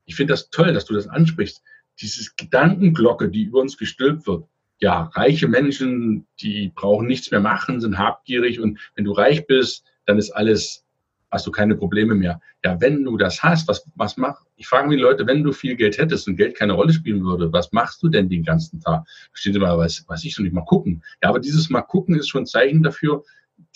ich 0.06 0.16
finde 0.16 0.34
das 0.34 0.50
toll, 0.50 0.74
dass 0.74 0.86
du 0.86 0.94
das 0.94 1.08
ansprichst. 1.08 1.64
Dieses 2.02 2.36
Gedankenglocke, 2.36 3.30
die 3.30 3.44
über 3.44 3.60
uns 3.60 3.78
gestülpt 3.78 4.28
wird. 4.28 4.46
Ja, 4.80 5.04
reiche 5.14 5.48
Menschen, 5.48 6.28
die 6.42 6.72
brauchen 6.74 7.08
nichts 7.08 7.32
mehr 7.32 7.40
machen, 7.40 7.80
sind 7.80 7.98
habgierig 7.98 8.60
und 8.60 8.80
wenn 8.96 9.06
du 9.06 9.12
reich 9.12 9.46
bist, 9.48 9.86
dann 10.06 10.18
ist 10.18 10.32
alles, 10.32 10.84
hast 11.32 11.48
du 11.48 11.52
keine 11.52 11.76
Probleme 11.76 12.16
mehr. 12.16 12.42
Ja, 12.66 12.82
wenn 12.82 13.04
du 13.04 13.16
das 13.16 13.44
hast, 13.44 13.68
was, 13.68 13.88
was 13.96 14.18
mach? 14.18 14.42
Ich 14.58 14.68
frage 14.68 14.88
mich 14.88 14.98
die 14.98 15.04
Leute, 15.04 15.26
wenn 15.26 15.44
du 15.44 15.52
viel 15.54 15.76
Geld 15.76 15.98
hättest 15.98 16.28
und 16.28 16.36
Geld 16.36 16.56
keine 16.56 16.74
Rolle 16.74 16.92
spielen 16.92 17.24
würde, 17.24 17.54
was 17.54 17.72
machst 17.72 18.04
du 18.04 18.10
denn 18.10 18.28
den 18.28 18.44
ganzen 18.44 18.82
Tag? 18.82 19.06
Da 19.06 19.32
steht 19.34 19.56
immer, 19.56 19.78
was, 19.78 20.04
was 20.08 20.24
ich 20.26 20.36
so 20.36 20.44
nicht 20.44 20.54
mal 20.54 20.66
gucken. 20.66 21.04
Ja, 21.22 21.30
aber 21.30 21.40
dieses 21.40 21.70
mal 21.70 21.82
gucken 21.82 22.16
ist 22.16 22.28
schon 22.28 22.44
ein 22.44 22.48
Zeichen 22.48 22.84
dafür, 22.84 23.24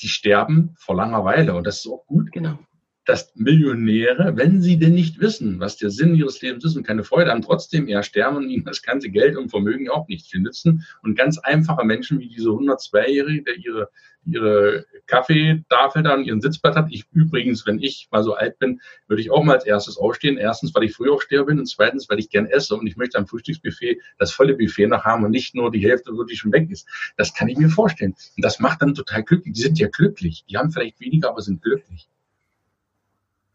die 0.01 0.09
sterben 0.09 0.73
vor 0.77 0.95
langer 0.95 1.23
Weile 1.23 1.53
und 1.53 1.65
das 1.65 1.77
ist 1.77 1.87
auch 1.87 2.05
gut. 2.07 2.31
Genau. 2.31 2.59
Dass 3.07 3.33
Millionäre, 3.35 4.35
wenn 4.35 4.61
sie 4.61 4.77
denn 4.77 4.93
nicht 4.93 5.21
wissen, 5.21 5.61
was 5.61 5.77
der 5.77 5.89
Sinn 5.89 6.13
ihres 6.13 6.41
Lebens 6.41 6.65
ist 6.65 6.75
und 6.75 6.85
keine 6.85 7.05
Freude 7.05 7.31
haben, 7.31 7.41
trotzdem 7.41 7.87
eher 7.87 8.03
sterben 8.03 8.35
und 8.35 8.49
ihnen 8.49 8.65
das 8.65 8.81
ganze 8.81 9.09
Geld 9.09 9.37
und 9.37 9.49
Vermögen 9.49 9.89
auch 9.89 10.09
nicht 10.09 10.29
viel 10.29 10.41
nützen. 10.41 10.85
Und 11.01 11.15
ganz 11.15 11.37
einfache 11.37 11.85
Menschen 11.85 12.19
wie 12.19 12.27
diese 12.27 12.49
102-Jährige, 12.49 13.43
der 13.43 13.55
ihre, 13.55 13.89
ihre 14.25 14.85
Kaffeetafel 15.05 16.03
da 16.03 16.15
und 16.15 16.25
ihren 16.25 16.41
Sitzblatt 16.41 16.75
hat. 16.75 16.87
Ich 16.91 17.05
übrigens, 17.13 17.65
wenn 17.65 17.79
ich 17.79 18.09
mal 18.11 18.23
so 18.23 18.33
alt 18.33 18.59
bin, 18.59 18.81
würde 19.07 19.21
ich 19.21 19.31
auch 19.31 19.41
mal 19.41 19.55
als 19.55 19.65
erstes 19.65 19.95
aufstehen. 19.95 20.37
Erstens, 20.37 20.75
weil 20.75 20.83
ich 20.83 20.93
früh 20.93 21.09
aufsteher 21.09 21.45
bin 21.45 21.59
und 21.59 21.65
zweitens, 21.65 22.09
weil 22.09 22.19
ich 22.19 22.29
gern 22.29 22.45
esse 22.45 22.75
und 22.75 22.87
ich 22.87 22.97
möchte 22.97 23.17
am 23.17 23.25
Frühstücksbuffet 23.25 24.01
das 24.17 24.33
volle 24.33 24.53
Buffet 24.53 24.87
noch 24.87 25.05
haben 25.05 25.23
und 25.23 25.31
nicht 25.31 25.55
nur 25.55 25.71
die 25.71 25.79
Hälfte 25.79 26.11
wirklich 26.17 26.39
schon 26.39 26.51
weg 26.51 26.69
ist. 26.69 26.85
Das 27.15 27.33
kann 27.33 27.47
ich 27.47 27.57
mir 27.57 27.69
vorstellen. 27.69 28.15
Und 28.35 28.43
das 28.43 28.59
macht 28.59 28.81
dann 28.81 28.95
total 28.95 29.23
glücklich. 29.23 29.53
Die 29.53 29.61
sind 29.61 29.79
ja 29.79 29.87
glücklich. 29.87 30.43
Die 30.49 30.57
haben 30.57 30.71
vielleicht 30.71 30.99
weniger, 30.99 31.29
aber 31.29 31.41
sind 31.41 31.61
glücklich. 31.61 32.09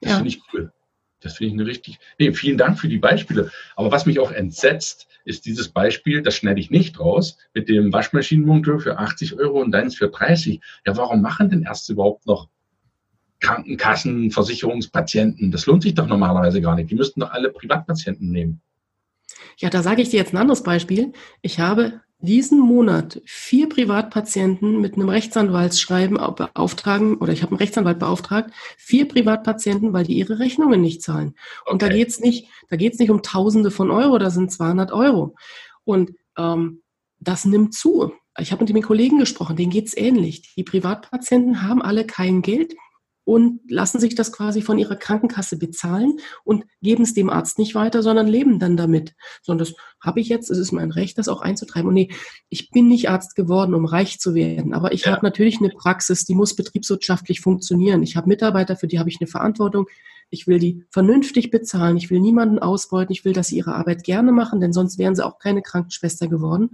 Das 0.02 0.10
ja. 0.10 0.16
finde 0.16 0.28
ich 0.30 0.42
cool. 0.52 0.72
Das 1.20 1.36
finde 1.36 1.54
ich 1.54 1.60
eine 1.60 1.70
richtig. 1.70 1.98
Nee, 2.18 2.32
vielen 2.32 2.58
Dank 2.58 2.78
für 2.78 2.88
die 2.88 2.98
Beispiele. 2.98 3.50
Aber 3.76 3.90
was 3.90 4.06
mich 4.06 4.18
auch 4.18 4.32
entsetzt, 4.32 5.06
ist 5.24 5.46
dieses 5.46 5.68
Beispiel, 5.68 6.20
das 6.20 6.34
schneide 6.34 6.60
ich 6.60 6.70
nicht 6.70 6.98
raus, 6.98 7.38
mit 7.54 7.68
dem 7.68 7.92
Waschmaschinenmonteur 7.92 8.80
für 8.80 8.98
80 8.98 9.34
Euro 9.38 9.60
und 9.60 9.70
deins 9.70 9.96
für 9.96 10.08
30. 10.08 10.60
Ja, 10.84 10.96
warum 10.96 11.22
machen 11.22 11.48
denn 11.48 11.62
Ärzte 11.62 11.92
überhaupt 11.92 12.26
noch 12.26 12.48
Krankenkassen, 13.38 14.32
Versicherungspatienten? 14.32 15.52
Das 15.52 15.66
lohnt 15.66 15.84
sich 15.84 15.94
doch 15.94 16.08
normalerweise 16.08 16.60
gar 16.60 16.74
nicht. 16.74 16.90
Die 16.90 16.96
müssten 16.96 17.20
doch 17.20 17.30
alle 17.30 17.50
Privatpatienten 17.50 18.30
nehmen. 18.30 18.60
Ja, 19.58 19.70
da 19.70 19.82
sage 19.82 20.02
ich 20.02 20.08
dir 20.08 20.18
jetzt 20.18 20.34
ein 20.34 20.38
anderes 20.38 20.64
Beispiel. 20.64 21.12
Ich 21.40 21.60
habe 21.60 22.00
diesen 22.22 22.60
Monat 22.60 23.20
vier 23.24 23.68
Privatpatienten 23.68 24.80
mit 24.80 24.94
einem 24.94 25.08
Rechtsanwaltsschreiben 25.08 26.16
beauftragen, 26.16 27.16
oder 27.16 27.32
ich 27.32 27.42
habe 27.42 27.52
einen 27.52 27.58
Rechtsanwalt 27.58 27.98
beauftragt, 27.98 28.52
vier 28.78 29.08
Privatpatienten, 29.08 29.92
weil 29.92 30.04
die 30.04 30.16
ihre 30.16 30.38
Rechnungen 30.38 30.80
nicht 30.80 31.02
zahlen. 31.02 31.34
Und 31.66 31.82
okay. 31.82 31.88
da 31.88 31.94
geht's 31.94 32.20
nicht, 32.20 32.48
da 32.70 32.76
geht's 32.76 32.98
nicht 32.98 33.10
um 33.10 33.22
Tausende 33.22 33.70
von 33.70 33.90
Euro, 33.90 34.18
da 34.18 34.30
sind 34.30 34.52
200 34.52 34.92
Euro. 34.92 35.34
Und 35.84 36.12
ähm, 36.38 36.82
das 37.18 37.44
nimmt 37.44 37.74
zu. 37.74 38.12
Ich 38.38 38.52
habe 38.52 38.64
mit 38.64 38.74
den 38.74 38.82
Kollegen 38.82 39.18
gesprochen, 39.18 39.56
denen 39.56 39.72
geht's 39.72 39.96
ähnlich. 39.96 40.54
Die 40.56 40.64
Privatpatienten 40.64 41.62
haben 41.62 41.82
alle 41.82 42.06
kein 42.06 42.40
Geld 42.40 42.74
und 43.24 43.60
lassen 43.70 44.00
sich 44.00 44.14
das 44.14 44.32
quasi 44.32 44.62
von 44.62 44.78
ihrer 44.78 44.96
Krankenkasse 44.96 45.56
bezahlen 45.56 46.18
und 46.44 46.64
geben 46.80 47.04
es 47.04 47.14
dem 47.14 47.30
Arzt 47.30 47.58
nicht 47.58 47.74
weiter, 47.74 48.02
sondern 48.02 48.26
leben 48.26 48.58
dann 48.58 48.76
damit. 48.76 49.14
Sondern 49.42 49.66
das 49.66 49.76
habe 50.00 50.20
ich 50.20 50.28
jetzt, 50.28 50.50
es 50.50 50.58
ist 50.58 50.72
mein 50.72 50.90
Recht, 50.90 51.18
das 51.18 51.28
auch 51.28 51.40
einzutreiben. 51.40 51.88
Und 51.88 51.94
nee, 51.94 52.10
ich 52.48 52.70
bin 52.70 52.88
nicht 52.88 53.10
Arzt 53.10 53.36
geworden, 53.36 53.74
um 53.74 53.84
reich 53.84 54.18
zu 54.18 54.34
werden, 54.34 54.74
aber 54.74 54.92
ich 54.92 55.04
ja. 55.04 55.12
habe 55.12 55.24
natürlich 55.24 55.58
eine 55.58 55.70
Praxis, 55.70 56.24
die 56.24 56.34
muss 56.34 56.56
betriebswirtschaftlich 56.56 57.40
funktionieren. 57.40 58.02
Ich 58.02 58.16
habe 58.16 58.28
Mitarbeiter, 58.28 58.76
für 58.76 58.88
die 58.88 58.98
habe 58.98 59.08
ich 59.08 59.20
eine 59.20 59.28
Verantwortung. 59.28 59.86
Ich 60.30 60.46
will 60.46 60.58
die 60.58 60.82
vernünftig 60.90 61.50
bezahlen. 61.50 61.98
Ich 61.98 62.10
will 62.10 62.18
niemanden 62.18 62.58
ausbeuten. 62.58 63.12
Ich 63.12 63.24
will, 63.24 63.34
dass 63.34 63.48
sie 63.48 63.58
ihre 63.58 63.74
Arbeit 63.74 64.02
gerne 64.02 64.32
machen, 64.32 64.60
denn 64.60 64.72
sonst 64.72 64.98
wären 64.98 65.14
sie 65.14 65.24
auch 65.24 65.38
keine 65.38 65.60
Krankenschwester 65.60 66.26
geworden. 66.26 66.70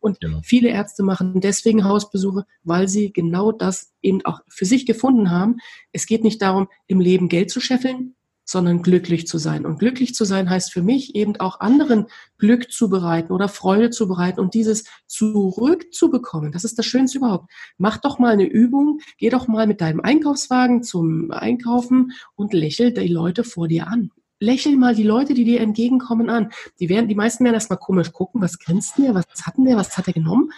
Und 0.00 0.20
genau. 0.20 0.40
viele 0.42 0.70
Ärzte 0.70 1.02
machen 1.02 1.40
deswegen 1.40 1.84
Hausbesuche, 1.84 2.46
weil 2.64 2.88
sie 2.88 3.12
genau 3.12 3.52
das 3.52 3.92
eben 4.02 4.24
auch 4.24 4.40
für 4.48 4.64
sich 4.64 4.86
gefunden 4.86 5.30
haben. 5.30 5.58
Es 5.92 6.06
geht 6.06 6.24
nicht 6.24 6.40
darum, 6.42 6.68
im 6.86 7.00
Leben 7.00 7.28
Geld 7.28 7.50
zu 7.50 7.60
scheffeln, 7.60 8.16
sondern 8.50 8.82
glücklich 8.82 9.28
zu 9.28 9.38
sein. 9.38 9.64
Und 9.64 9.78
glücklich 9.78 10.14
zu 10.14 10.24
sein 10.24 10.50
heißt 10.50 10.72
für 10.72 10.82
mich 10.82 11.14
eben 11.14 11.36
auch 11.36 11.60
anderen 11.60 12.06
Glück 12.38 12.72
zu 12.72 12.88
bereiten 12.88 13.32
oder 13.32 13.48
Freude 13.48 13.90
zu 13.90 14.08
bereiten 14.08 14.40
und 14.40 14.54
dieses 14.54 14.84
zurückzubekommen. 15.06 16.50
Das 16.50 16.64
ist 16.64 16.78
das 16.78 16.86
Schönste 16.86 17.18
überhaupt. 17.18 17.50
Mach 17.78 17.98
doch 17.98 18.18
mal 18.18 18.32
eine 18.32 18.46
Übung, 18.46 18.98
geh 19.18 19.28
doch 19.28 19.46
mal 19.46 19.68
mit 19.68 19.80
deinem 19.80 20.00
Einkaufswagen 20.00 20.82
zum 20.82 21.30
Einkaufen 21.30 22.12
und 22.34 22.52
lächel 22.52 22.92
die 22.92 23.06
Leute 23.06 23.44
vor 23.44 23.68
dir 23.68 23.86
an 23.86 24.10
lächel 24.40 24.76
mal 24.76 24.94
die 24.94 25.04
Leute, 25.04 25.34
die 25.34 25.44
dir 25.44 25.60
entgegenkommen, 25.60 26.28
an. 26.28 26.50
Die 26.80 26.88
werden, 26.88 27.08
die 27.08 27.14
meisten 27.14 27.44
werden 27.44 27.54
erstmal 27.54 27.78
komisch 27.78 28.12
gucken, 28.12 28.40
was 28.40 28.58
grinst 28.58 28.98
der, 28.98 29.14
was 29.14 29.26
hat 29.46 29.54
der, 29.58 29.76
was 29.76 29.96
hat 29.96 30.08
er 30.08 30.14
genommen? 30.14 30.50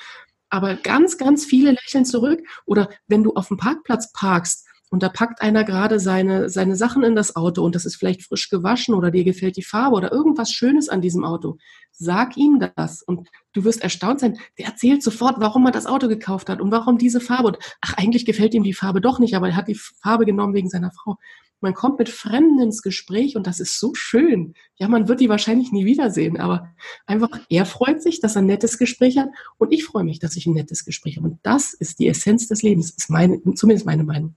Aber 0.48 0.76
ganz, 0.76 1.18
ganz 1.18 1.44
viele 1.44 1.72
lächeln 1.72 2.04
zurück. 2.04 2.40
Oder 2.64 2.88
wenn 3.08 3.22
du 3.22 3.34
auf 3.34 3.48
dem 3.48 3.56
Parkplatz 3.56 4.12
parkst 4.12 4.66
und 4.90 5.02
da 5.02 5.08
packt 5.08 5.40
einer 5.40 5.64
gerade 5.64 5.98
seine, 5.98 6.50
seine 6.50 6.76
Sachen 6.76 7.02
in 7.02 7.16
das 7.16 7.34
Auto 7.34 7.64
und 7.64 7.74
das 7.74 7.86
ist 7.86 7.96
vielleicht 7.96 8.22
frisch 8.22 8.50
gewaschen 8.50 8.94
oder 8.94 9.10
dir 9.10 9.24
gefällt 9.24 9.56
die 9.56 9.62
Farbe 9.62 9.96
oder 9.96 10.12
irgendwas 10.12 10.52
Schönes 10.52 10.90
an 10.90 11.00
diesem 11.00 11.24
Auto. 11.24 11.56
Sag 11.90 12.36
ihm 12.36 12.62
das 12.76 13.02
und 13.02 13.28
du 13.54 13.64
wirst 13.64 13.82
erstaunt 13.82 14.20
sein. 14.20 14.38
Der 14.58 14.66
erzählt 14.66 15.02
sofort, 15.02 15.36
warum 15.38 15.64
er 15.64 15.72
das 15.72 15.86
Auto 15.86 16.08
gekauft 16.08 16.50
hat 16.50 16.60
und 16.60 16.70
warum 16.70 16.98
diese 16.98 17.20
Farbe. 17.20 17.48
Und 17.48 17.58
ach, 17.80 17.94
eigentlich 17.94 18.26
gefällt 18.26 18.52
ihm 18.52 18.62
die 18.62 18.74
Farbe 18.74 19.00
doch 19.00 19.18
nicht, 19.18 19.34
aber 19.34 19.48
er 19.48 19.56
hat 19.56 19.68
die 19.68 19.78
Farbe 20.02 20.26
genommen 20.26 20.52
wegen 20.52 20.68
seiner 20.68 20.92
Frau. 20.92 21.16
Man 21.62 21.74
kommt 21.74 22.00
mit 22.00 22.08
Fremden 22.08 22.60
ins 22.60 22.82
Gespräch 22.82 23.36
und 23.36 23.46
das 23.46 23.60
ist 23.60 23.78
so 23.78 23.94
schön. 23.94 24.54
Ja, 24.76 24.88
man 24.88 25.06
wird 25.06 25.20
die 25.20 25.28
wahrscheinlich 25.28 25.70
nie 25.70 25.84
wiedersehen, 25.84 26.38
aber 26.38 26.74
einfach, 27.06 27.30
er 27.48 27.64
freut 27.66 28.02
sich, 28.02 28.20
dass 28.20 28.36
er 28.36 28.42
ein 28.42 28.46
nettes 28.46 28.78
Gespräch 28.78 29.16
hat 29.16 29.28
und 29.58 29.72
ich 29.72 29.84
freue 29.84 30.02
mich, 30.02 30.18
dass 30.18 30.36
ich 30.36 30.46
ein 30.46 30.54
nettes 30.54 30.84
Gespräch 30.84 31.16
habe. 31.16 31.28
Und 31.28 31.38
das 31.44 31.72
ist 31.72 32.00
die 32.00 32.08
Essenz 32.08 32.48
des 32.48 32.62
Lebens, 32.62 32.90
ist 32.90 33.10
meine, 33.10 33.40
zumindest 33.54 33.86
meine 33.86 34.02
Meinung. 34.02 34.36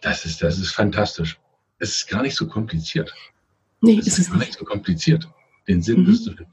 Das 0.00 0.24
ist, 0.24 0.42
das 0.42 0.58
ist 0.58 0.72
fantastisch. 0.72 1.38
Es 1.78 1.90
ist 1.90 2.08
gar 2.08 2.22
nicht 2.22 2.36
so 2.36 2.48
kompliziert. 2.48 3.14
Nee, 3.82 3.98
es 3.98 4.06
ist, 4.06 4.18
ist 4.18 4.30
gar 4.30 4.38
nicht 4.38 4.58
so 4.58 4.64
kompliziert. 4.64 5.28
Den 5.68 5.82
Sinn 5.82 6.04
mhm. 6.04 6.18
du, 6.24 6.44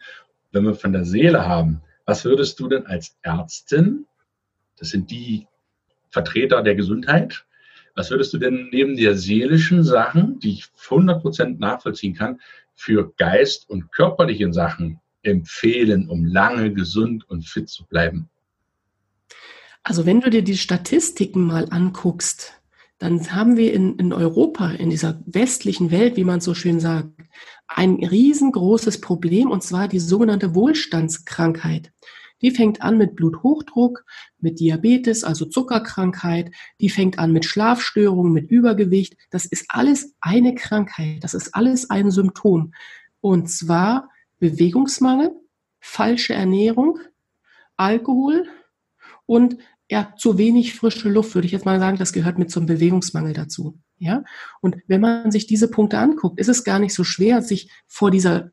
wenn 0.52 0.66
wir 0.66 0.76
von 0.76 0.92
der 0.92 1.06
Seele 1.06 1.48
haben, 1.48 1.82
was 2.06 2.26
würdest 2.26 2.60
du 2.60 2.68
denn 2.68 2.86
als 2.88 3.16
Ärztin, 3.22 4.06
das 4.78 4.89
sind 4.89 5.10
die 5.12 5.48
Vertreter 6.10 6.62
der 6.62 6.76
Gesundheit, 6.76 7.46
was 7.96 8.10
würdest 8.10 8.34
du 8.34 8.38
denn 8.38 8.70
neben 8.72 8.98
der 8.98 9.16
seelischen 9.18 9.84
Sachen, 9.84 10.40
die 10.40 10.52
ich 10.52 10.66
100% 10.88 11.60
nachvollziehen 11.60 12.16
kann, 12.16 12.40
für 12.76 13.14
Geist 13.18 13.70
und 13.70 13.92
körperliche 13.92 14.52
Sachen 14.52 15.00
empfehlen, 15.22 16.10
um 16.10 16.26
lange 16.26 16.74
gesund 16.74 17.30
und 17.30 17.48
fit 17.48 17.70
zu 17.70 17.86
bleiben? 17.86 18.30
Also 19.84 20.06
wenn 20.06 20.22
du 20.22 20.30
dir 20.30 20.44
die 20.44 20.58
Statistiken 20.58 21.44
mal 21.44 21.68
anguckst, 21.70 22.54
dann 23.00 23.36
haben 23.36 23.58
wir 23.58 23.74
in, 23.74 23.98
in 23.98 24.14
Europa, 24.14 24.72
in 24.72 24.90
dieser 24.90 25.22
westlichen 25.26 25.92
Welt, 25.92 26.16
wie 26.16 26.24
man 26.24 26.40
so 26.40 26.54
schön 26.54 26.80
sagt, 26.80 27.10
ein 27.68 27.96
riesengroßes 27.96 29.02
Problem, 29.02 29.52
und 29.52 29.62
zwar 29.62 29.88
die 29.88 30.00
sogenannte 30.00 30.56
Wohlstandskrankheit. 30.56 31.92
Die 32.44 32.52
fängt 32.52 32.82
an 32.82 32.98
mit 32.98 33.16
Bluthochdruck, 33.16 34.06
mit 34.40 34.60
Diabetes, 34.60 35.24
also 35.24 35.46
Zuckerkrankheit. 35.46 36.52
Die 36.80 36.90
fängt 36.90 37.18
an 37.18 37.32
mit 37.32 37.46
Schlafstörungen, 37.46 38.34
mit 38.34 38.52
Übergewicht. 38.52 39.16
Das 39.32 39.46
ist 39.46 39.66
alles 39.70 40.14
eine 40.22 40.54
Krankheit. 40.54 41.24
Das 41.24 41.34
ist 41.34 41.56
alles 41.56 41.90
ein 41.90 42.12
Symptom. 42.12 42.74
Und 43.22 43.50
zwar 43.50 44.10
Bewegungsmangel, 44.40 45.32
falsche 45.80 46.34
Ernährung, 46.34 47.00
Alkohol 47.78 48.46
und 49.26 49.58
ja, 49.90 50.14
zu 50.18 50.38
wenig 50.38 50.76
frische 50.76 51.10
Luft, 51.10 51.36
würde 51.36 51.46
ich 51.46 51.52
jetzt 51.52 51.66
mal 51.66 51.80
sagen, 51.80 51.98
das 51.98 52.14
gehört 52.14 52.40
mit 52.40 52.52
zum 52.52 52.66
Bewegungsmangel 52.66 53.34
dazu. 53.34 53.80
Ja, 53.98 54.24
und 54.60 54.78
wenn 54.88 55.02
man 55.02 55.32
sich 55.32 55.48
diese 55.48 55.70
Punkte 55.70 56.00
anguckt, 56.00 56.40
ist 56.40 56.50
es 56.50 56.64
gar 56.64 56.80
nicht 56.80 56.94
so 56.94 57.04
schwer, 57.04 57.42
sich 57.42 57.72
vor 57.88 58.12
dieser 58.12 58.52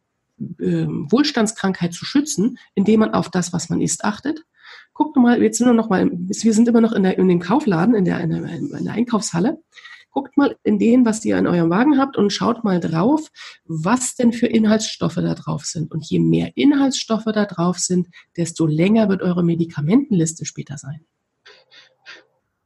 äh, 0.58 0.86
Wohlstandskrankheit 0.86 1.92
zu 1.92 2.04
schützen, 2.04 2.58
indem 2.74 3.00
man 3.00 3.14
auf 3.14 3.30
das, 3.30 3.52
was 3.52 3.68
man 3.68 3.80
isst, 3.80 4.04
achtet. 4.04 4.44
Guckt 4.92 5.16
mal, 5.16 5.42
jetzt 5.42 5.60
nur 5.60 5.72
noch 5.72 5.88
mal, 5.88 6.10
wir 6.12 6.54
sind 6.54 6.68
immer 6.68 6.80
noch 6.80 6.92
in, 6.92 7.02
der, 7.02 7.18
in 7.18 7.28
dem 7.28 7.40
Kaufladen, 7.40 7.94
in 7.94 8.04
der, 8.04 8.20
in 8.20 8.30
der, 8.30 8.44
in 8.44 8.84
der 8.84 8.92
Einkaufshalle. 8.94 9.62
Guckt 10.10 10.36
mal 10.36 10.56
in 10.64 10.78
den, 10.78 11.06
was 11.06 11.24
ihr 11.24 11.38
in 11.38 11.46
eurem 11.46 11.70
Wagen 11.70 11.96
habt 11.96 12.16
und 12.16 12.32
schaut 12.32 12.64
mal 12.64 12.80
drauf, 12.80 13.28
was 13.64 14.16
denn 14.16 14.32
für 14.32 14.48
Inhaltsstoffe 14.48 15.14
da 15.14 15.34
drauf 15.34 15.64
sind. 15.64 15.92
Und 15.92 16.04
je 16.04 16.18
mehr 16.18 16.50
Inhaltsstoffe 16.56 17.26
da 17.32 17.44
drauf 17.44 17.78
sind, 17.78 18.08
desto 18.36 18.66
länger 18.66 19.08
wird 19.08 19.22
eure 19.22 19.44
Medikamentenliste 19.44 20.44
später 20.44 20.78
sein. 20.78 21.04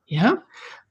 Ja, 0.07 0.43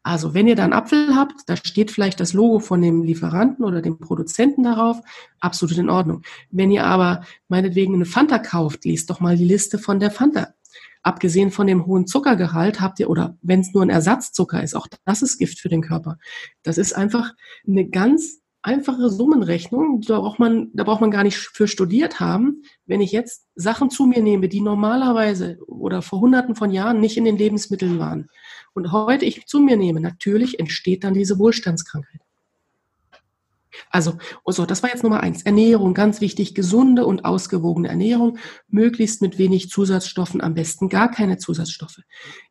also 0.03 0.33
wenn 0.33 0.47
ihr 0.47 0.55
da 0.55 0.65
einen 0.65 0.73
Apfel 0.73 1.15
habt, 1.15 1.47
da 1.47 1.55
steht 1.55 1.89
vielleicht 1.89 2.19
das 2.19 2.33
Logo 2.33 2.59
von 2.59 2.81
dem 2.81 3.03
Lieferanten 3.03 3.63
oder 3.63 3.81
dem 3.81 3.99
Produzenten 3.99 4.63
darauf, 4.63 4.99
absolut 5.39 5.77
in 5.77 5.89
Ordnung. 5.89 6.23
Wenn 6.51 6.71
ihr 6.71 6.85
aber 6.85 7.23
meinetwegen 7.47 7.95
eine 7.95 8.05
Fanta 8.05 8.37
kauft, 8.37 8.83
lest 8.83 9.09
doch 9.09 9.21
mal 9.21 9.37
die 9.37 9.45
Liste 9.45 9.79
von 9.79 10.01
der 10.01 10.11
Fanta. 10.11 10.49
Abgesehen 11.03 11.51
von 11.51 11.67
dem 11.67 11.85
hohen 11.85 12.05
Zuckergehalt 12.05 12.81
habt 12.81 12.99
ihr, 12.99 13.09
oder 13.09 13.37
wenn 13.41 13.61
es 13.61 13.73
nur 13.73 13.83
ein 13.83 13.89
Ersatzzucker 13.89 14.61
ist, 14.61 14.75
auch 14.75 14.87
das 15.05 15.21
ist 15.21 15.37
Gift 15.37 15.59
für 15.59 15.69
den 15.69 15.81
Körper. 15.81 16.17
Das 16.63 16.77
ist 16.77 16.93
einfach 16.93 17.33
eine 17.65 17.87
ganz 17.87 18.43
einfache 18.61 19.09
Summenrechnung, 19.09 20.01
da 20.01 20.19
braucht 20.19 20.39
man, 20.39 20.69
da 20.73 20.85
braucht 20.85 21.01
man 21.01 21.11
gar 21.11 21.23
nicht 21.23 21.37
für 21.37 21.67
studiert 21.67 22.19
haben. 22.21 22.63
Wenn 22.85 23.01
ich 23.01 23.11
jetzt 23.11 23.45
Sachen 23.55 23.89
zu 23.89 24.05
mir 24.05 24.21
nehme, 24.21 24.47
die 24.47 24.61
normalerweise 24.61 25.59
oder 25.67 26.01
vor 26.01 26.21
hunderten 26.21 26.55
von 26.55 26.71
Jahren 26.71 27.01
nicht 27.01 27.17
in 27.17 27.25
den 27.25 27.37
Lebensmitteln 27.37 27.99
waren, 27.99 28.29
und 28.73 28.91
heute 28.91 29.25
ich 29.25 29.45
zu 29.45 29.59
mir 29.59 29.77
nehme, 29.77 29.99
natürlich 29.99 30.59
entsteht 30.59 31.03
dann 31.03 31.13
diese 31.13 31.39
Wohlstandskrankheit. 31.39 32.21
Also, 33.89 34.17
so, 34.45 34.65
das 34.65 34.83
war 34.83 34.89
jetzt 34.89 35.03
Nummer 35.03 35.21
eins. 35.21 35.43
Ernährung, 35.43 35.93
ganz 35.93 36.21
wichtig, 36.21 36.55
gesunde 36.55 37.05
und 37.05 37.25
ausgewogene 37.25 37.87
Ernährung, 37.87 38.37
möglichst 38.67 39.21
mit 39.21 39.37
wenig 39.37 39.69
Zusatzstoffen, 39.69 40.41
am 40.41 40.53
besten 40.53 40.89
gar 40.89 41.09
keine 41.09 41.37
Zusatzstoffe. 41.37 42.01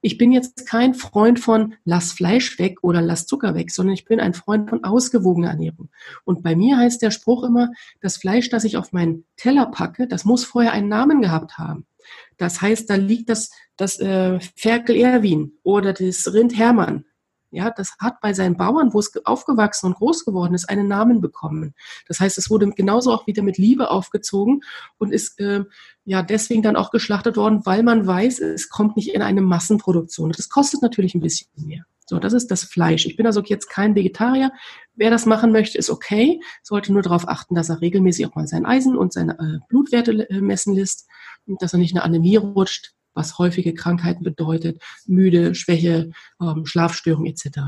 Ich 0.00 0.18
bin 0.18 0.32
jetzt 0.32 0.66
kein 0.66 0.94
Freund 0.94 1.38
von 1.38 1.74
lass 1.84 2.12
Fleisch 2.12 2.58
weg 2.58 2.78
oder 2.82 3.00
lass 3.00 3.26
Zucker 3.26 3.54
weg, 3.54 3.70
sondern 3.70 3.94
ich 3.94 4.04
bin 4.04 4.20
ein 4.20 4.34
Freund 4.34 4.68
von 4.70 4.84
ausgewogener 4.84 5.50
Ernährung. 5.50 5.90
Und 6.24 6.42
bei 6.42 6.56
mir 6.56 6.76
heißt 6.78 7.02
der 7.02 7.10
Spruch 7.10 7.44
immer, 7.44 7.70
das 8.00 8.16
Fleisch, 8.16 8.48
das 8.50 8.64
ich 8.64 8.76
auf 8.76 8.92
meinen 8.92 9.24
Teller 9.36 9.66
packe, 9.66 10.06
das 10.06 10.24
muss 10.24 10.44
vorher 10.44 10.72
einen 10.72 10.88
Namen 10.88 11.22
gehabt 11.22 11.58
haben. 11.58 11.86
Das 12.36 12.60
heißt, 12.60 12.88
da 12.88 12.94
liegt 12.94 13.28
das, 13.28 13.50
das 13.76 13.98
äh, 14.00 14.38
Ferkel 14.56 14.96
Erwin 14.96 15.58
oder 15.62 15.92
das 15.92 16.32
Rind 16.32 16.56
Hermann 16.56 17.04
ja, 17.52 17.70
das 17.70 17.96
hat 18.00 18.20
bei 18.22 18.32
seinen 18.32 18.56
Bauern, 18.56 18.94
wo 18.94 18.98
es 18.98 19.12
aufgewachsen 19.26 19.86
und 19.86 19.96
groß 19.96 20.24
geworden 20.24 20.54
ist, 20.54 20.70
einen 20.70 20.88
Namen 20.88 21.20
bekommen. 21.20 21.74
Das 22.08 22.18
heißt, 22.18 22.38
es 22.38 22.48
wurde 22.48 22.70
genauso 22.70 23.12
auch 23.12 23.26
wieder 23.26 23.42
mit 23.42 23.58
Liebe 23.58 23.90
aufgezogen 23.90 24.62
und 24.96 25.12
ist 25.12 25.38
äh, 25.38 25.64
ja 26.04 26.22
deswegen 26.22 26.62
dann 26.62 26.76
auch 26.76 26.90
geschlachtet 26.90 27.36
worden, 27.36 27.64
weil 27.66 27.82
man 27.82 28.06
weiß, 28.06 28.40
es 28.40 28.70
kommt 28.70 28.96
nicht 28.96 29.14
in 29.14 29.20
eine 29.20 29.42
Massenproduktion. 29.42 30.32
Das 30.32 30.48
kostet 30.48 30.80
natürlich 30.80 31.14
ein 31.14 31.20
bisschen 31.20 31.50
mehr. 31.56 31.84
So, 32.06 32.18
das 32.18 32.32
ist 32.32 32.50
das 32.50 32.64
Fleisch. 32.64 33.06
Ich 33.06 33.16
bin 33.16 33.26
also 33.26 33.42
jetzt 33.42 33.68
kein 33.68 33.94
Vegetarier. 33.94 34.52
Wer 34.94 35.10
das 35.10 35.26
machen 35.26 35.52
möchte, 35.52 35.78
ist 35.78 35.90
okay. 35.90 36.40
Sollte 36.62 36.92
nur 36.92 37.02
darauf 37.02 37.28
achten, 37.28 37.54
dass 37.54 37.68
er 37.68 37.80
regelmäßig 37.80 38.26
auch 38.26 38.34
mal 38.34 38.46
sein 38.46 38.66
Eisen 38.66 38.96
und 38.96 39.12
seine 39.12 39.38
äh, 39.38 39.58
Blutwerte 39.68 40.28
äh, 40.28 40.40
messen 40.40 40.74
lässt 40.74 41.08
und 41.46 41.62
dass 41.62 41.72
er 41.72 41.78
nicht 41.78 41.92
in 41.92 41.98
eine 41.98 42.04
Anämie 42.04 42.36
rutscht 42.36 42.94
was 43.14 43.38
häufige 43.38 43.74
Krankheiten 43.74 44.24
bedeutet, 44.24 44.82
müde, 45.06 45.54
Schwäche, 45.54 46.10
ähm, 46.40 46.66
Schlafstörungen 46.66 47.30
etc. 47.30 47.60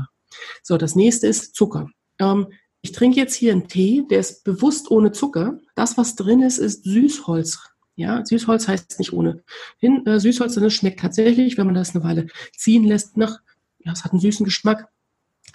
So, 0.63 0.77
das 0.77 0.95
nächste 0.95 1.27
ist 1.27 1.55
Zucker. 1.55 1.89
Ähm, 2.19 2.47
ich 2.81 2.91
trinke 2.91 3.19
jetzt 3.19 3.35
hier 3.35 3.51
einen 3.51 3.67
Tee, 3.67 4.03
der 4.09 4.19
ist 4.19 4.43
bewusst 4.43 4.91
ohne 4.91 5.11
Zucker. 5.11 5.59
Das, 5.75 5.97
was 5.97 6.15
drin 6.15 6.41
ist, 6.41 6.57
ist 6.57 6.83
Süßholz. 6.83 7.59
Ja, 7.95 8.25
Süßholz 8.25 8.67
heißt 8.67 8.99
nicht 8.99 9.13
ohne 9.13 9.43
hin, 9.77 10.05
äh, 10.05 10.19
Süßholz, 10.19 10.57
es 10.57 10.73
schmeckt 10.73 10.99
tatsächlich, 10.99 11.57
wenn 11.57 11.65
man 11.65 11.75
das 11.75 11.95
eine 11.95 12.03
Weile 12.03 12.27
ziehen 12.55 12.83
lässt, 12.83 13.15
nach, 13.15 13.39
ja, 13.85 13.91
es 13.91 14.03
hat 14.03 14.11
einen 14.11 14.19
süßen 14.19 14.43
Geschmack. 14.43 14.89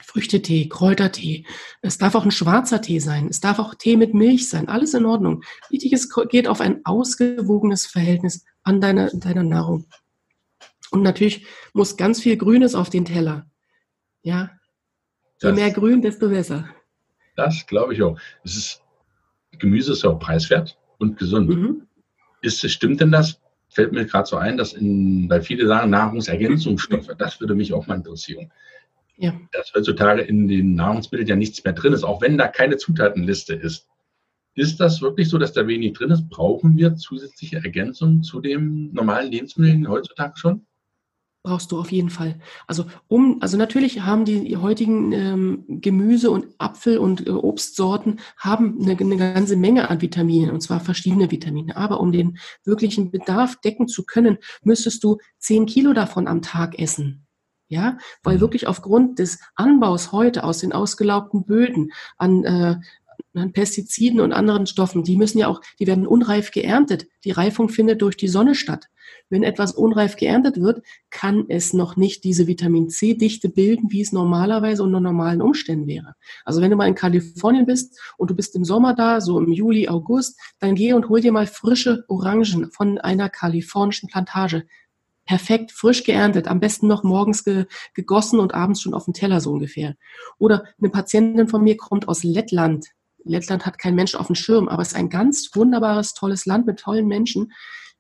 Früchtetee, 0.02 0.68
Kräutertee. 0.68 1.44
Es 1.82 1.98
darf 1.98 2.14
auch 2.14 2.24
ein 2.24 2.30
schwarzer 2.30 2.80
Tee 2.80 3.00
sein. 3.00 3.28
Es 3.28 3.40
darf 3.40 3.58
auch 3.58 3.74
Tee 3.74 3.96
mit 3.96 4.14
Milch 4.14 4.48
sein. 4.48 4.68
Alles 4.68 4.94
in 4.94 5.04
Ordnung. 5.04 5.42
Wichtig 5.68 5.92
ist, 5.92 6.14
geht 6.30 6.48
auf 6.48 6.60
ein 6.60 6.80
ausgewogenes 6.84 7.86
Verhältnis 7.86 8.44
an 8.62 8.80
deiner, 8.80 9.10
deiner 9.10 9.42
Nahrung. 9.42 9.86
Und 10.90 11.02
natürlich 11.02 11.46
muss 11.74 11.96
ganz 11.96 12.20
viel 12.20 12.36
Grünes 12.36 12.74
auf 12.74 12.88
den 12.88 13.04
Teller. 13.04 13.46
Ja. 14.22 14.50
Je 15.42 15.52
mehr 15.52 15.70
Grün, 15.70 16.02
desto 16.02 16.28
besser. 16.28 16.68
Das 17.36 17.66
glaube 17.66 17.94
ich 17.94 18.02
auch. 18.02 18.18
Es 18.44 18.56
ist, 18.56 18.82
Gemüse 19.58 19.92
ist 19.92 20.02
ja 20.02 20.10
auch 20.10 20.18
preiswert 20.18 20.78
und 20.98 21.18
gesund. 21.18 21.48
Mhm. 21.48 21.86
Ist, 22.42 22.68
stimmt 22.70 23.00
denn 23.00 23.12
das? 23.12 23.40
Fällt 23.70 23.92
mir 23.92 24.04
gerade 24.04 24.26
so 24.26 24.37
ein, 24.37 24.56
dass 24.56 24.72
in, 24.72 25.30
weil 25.30 25.42
viele 25.42 25.66
sagen 25.66 25.90
Nahrungsergänzungsstoffe, 25.90 27.11
das 27.16 27.40
würde 27.40 27.54
mich 27.54 27.72
auch 27.72 27.87
mal 27.87 27.94
interessieren. 27.94 28.50
Ja. 29.16 29.38
Dass 29.52 29.72
heutzutage 29.74 30.22
in 30.22 30.48
den 30.48 30.74
Nahrungsmitteln 30.74 31.28
ja 31.28 31.37
nichts 31.37 31.62
mehr 31.62 31.72
drin 31.72 31.92
ist, 31.92 32.02
auch 32.02 32.20
wenn 32.20 32.37
da 32.37 32.48
keine 32.48 32.78
Zutatenliste 32.78 33.54
ist. 33.54 33.87
Ist 34.56 34.80
das 34.80 35.00
wirklich 35.00 35.28
so, 35.28 35.38
dass 35.38 35.52
da 35.52 35.66
wenig 35.68 35.92
drin 35.92 36.11
ist? 36.11 36.28
Brauchen 36.28 36.76
wir 36.76 36.96
zusätzliche 36.96 37.56
Ergänzungen 37.56 38.24
zu 38.24 38.40
den 38.40 38.92
normalen 38.92 39.30
Lebensmitteln 39.30 39.88
heutzutage 39.88 40.37
schon? 40.37 40.66
Brauchst 41.42 41.72
du 41.72 41.81
auf 41.81 41.90
jeden 41.90 42.11
Fall. 42.11 42.38
Also 42.66 42.85
um, 43.09 43.38
also 43.40 43.57
natürlich 43.57 44.03
haben 44.03 44.26
die 44.26 44.59
heutigen 44.59 45.12
ähm, 45.12 45.64
Gemüse 45.68 46.31
und 46.31 46.48
Apfel- 46.59 46.98
und 46.98 47.26
äh, 47.26 47.31
Obstsorten 47.31 48.20
haben 48.37 48.79
eine, 48.79 48.94
eine 48.98 49.16
ganze 49.16 49.57
Menge 49.57 49.88
an 49.88 50.03
Vitaminen 50.03 50.50
und 50.50 50.61
zwar 50.61 50.81
verschiedene 50.81 51.31
Vitamine. 51.31 51.79
Aber 51.79 52.00
um 52.00 52.12
den 52.12 52.37
wirklichen 52.64 53.11
Bedarf 53.11 53.57
decken 53.57 53.88
zu 53.88 54.05
können, 54.05 54.37
müsstest 54.64 55.03
du 55.03 55.16
zehn 55.38 55.64
Kilo 55.64 55.94
davon 55.94 56.29
am 56.29 56.42
Tag 56.42 56.79
essen. 56.79 57.26
Ja, 57.68 57.98
weil 58.22 58.37
mhm. 58.37 58.40
wirklich 58.40 58.66
aufgrund 58.66 59.18
des 59.20 59.38
Anbaus 59.55 60.12
heute 60.12 60.44
aus 60.44 60.59
den 60.59 60.72
ausgelaubten 60.72 61.46
Böden 61.46 61.92
an, 62.18 62.44
äh, 62.44 62.76
an 63.34 63.52
Pestiziden 63.52 64.20
und 64.20 64.32
anderen 64.32 64.66
Stoffen, 64.66 65.04
die 65.04 65.16
müssen 65.16 65.38
ja 65.38 65.48
auch, 65.48 65.60
die 65.78 65.86
werden 65.86 66.06
unreif 66.06 66.50
geerntet. 66.50 67.06
Die 67.24 67.30
Reifung 67.30 67.68
findet 67.68 68.02
durch 68.02 68.16
die 68.16 68.28
Sonne 68.28 68.54
statt. 68.54 68.86
Wenn 69.28 69.42
etwas 69.42 69.72
unreif 69.72 70.16
geerntet 70.16 70.60
wird, 70.60 70.82
kann 71.10 71.44
es 71.48 71.72
noch 71.72 71.96
nicht 71.96 72.24
diese 72.24 72.46
Vitamin 72.46 72.88
C-Dichte 72.88 73.48
bilden, 73.48 73.90
wie 73.90 74.00
es 74.00 74.12
normalerweise 74.12 74.82
unter 74.82 75.00
normalen 75.00 75.42
Umständen 75.42 75.86
wäre. 75.86 76.14
Also 76.44 76.60
wenn 76.60 76.70
du 76.70 76.76
mal 76.76 76.88
in 76.88 76.94
Kalifornien 76.94 77.66
bist 77.66 77.98
und 78.16 78.30
du 78.30 78.34
bist 78.34 78.56
im 78.56 78.64
Sommer 78.64 78.94
da, 78.94 79.20
so 79.20 79.38
im 79.38 79.52
Juli, 79.52 79.88
August, 79.88 80.38
dann 80.58 80.74
geh 80.74 80.92
und 80.92 81.08
hol 81.08 81.20
dir 81.20 81.32
mal 81.32 81.46
frische 81.46 82.04
Orangen 82.08 82.70
von 82.72 82.98
einer 82.98 83.28
kalifornischen 83.28 84.08
Plantage. 84.08 84.64
Perfekt, 85.26 85.70
frisch 85.70 86.02
geerntet, 86.02 86.48
am 86.48 86.58
besten 86.58 86.88
noch 86.88 87.04
morgens 87.04 87.44
ge 87.44 87.66
gegossen 87.94 88.40
und 88.40 88.52
abends 88.52 88.80
schon 88.80 88.94
auf 88.94 89.04
dem 89.04 89.14
Teller 89.14 89.40
so 89.40 89.52
ungefähr. 89.52 89.94
Oder 90.38 90.64
eine 90.80 90.90
Patientin 90.90 91.46
von 91.46 91.62
mir 91.62 91.76
kommt 91.76 92.08
aus 92.08 92.24
Lettland, 92.24 92.86
Lettland 93.24 93.66
hat 93.66 93.78
kein 93.78 93.94
Mensch 93.94 94.14
auf 94.14 94.26
dem 94.26 94.35
Schirm, 94.35 94.68
aber 94.68 94.83
es 94.83 94.88
ist 94.88 94.96
ein 94.96 95.11
ganz 95.11 95.50
wunderbares, 95.54 96.14
tolles 96.14 96.46
Land 96.46 96.66
mit 96.66 96.78
tollen 96.78 97.06
Menschen. 97.06 97.52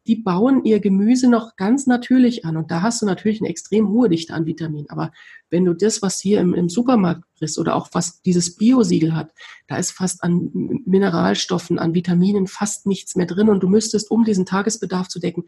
Die 0.06 0.16
bauen 0.16 0.64
ihr 0.64 0.80
Gemüse 0.80 1.28
noch 1.28 1.56
ganz 1.56 1.86
natürlich 1.86 2.44
an. 2.46 2.56
Und 2.56 2.70
da 2.70 2.82
hast 2.82 3.02
du 3.02 3.06
natürlich 3.06 3.40
eine 3.40 3.50
extrem 3.50 3.90
hohe 3.90 4.08
Dichte 4.08 4.32
an 4.32 4.46
Vitaminen. 4.46 4.88
Aber 4.88 5.12
wenn 5.50 5.64
du 5.64 5.74
das, 5.74 6.00
was 6.00 6.20
hier 6.20 6.40
im, 6.40 6.54
im 6.54 6.70
Supermarkt 6.70 7.22
kriegst 7.38 7.58
oder 7.58 7.76
auch 7.76 7.90
was 7.92 8.22
dieses 8.22 8.56
Bio-Siegel 8.56 9.14
hat, 9.14 9.30
da 9.68 9.76
ist 9.76 9.92
fast 9.92 10.24
an 10.24 10.50
Mineralstoffen, 10.86 11.78
an 11.78 11.94
Vitaminen 11.94 12.46
fast 12.46 12.86
nichts 12.86 13.14
mehr 13.14 13.26
drin. 13.26 13.50
Und 13.50 13.62
du 13.62 13.68
müsstest, 13.68 14.10
um 14.10 14.24
diesen 14.24 14.46
Tagesbedarf 14.46 15.08
zu 15.08 15.20
decken, 15.20 15.44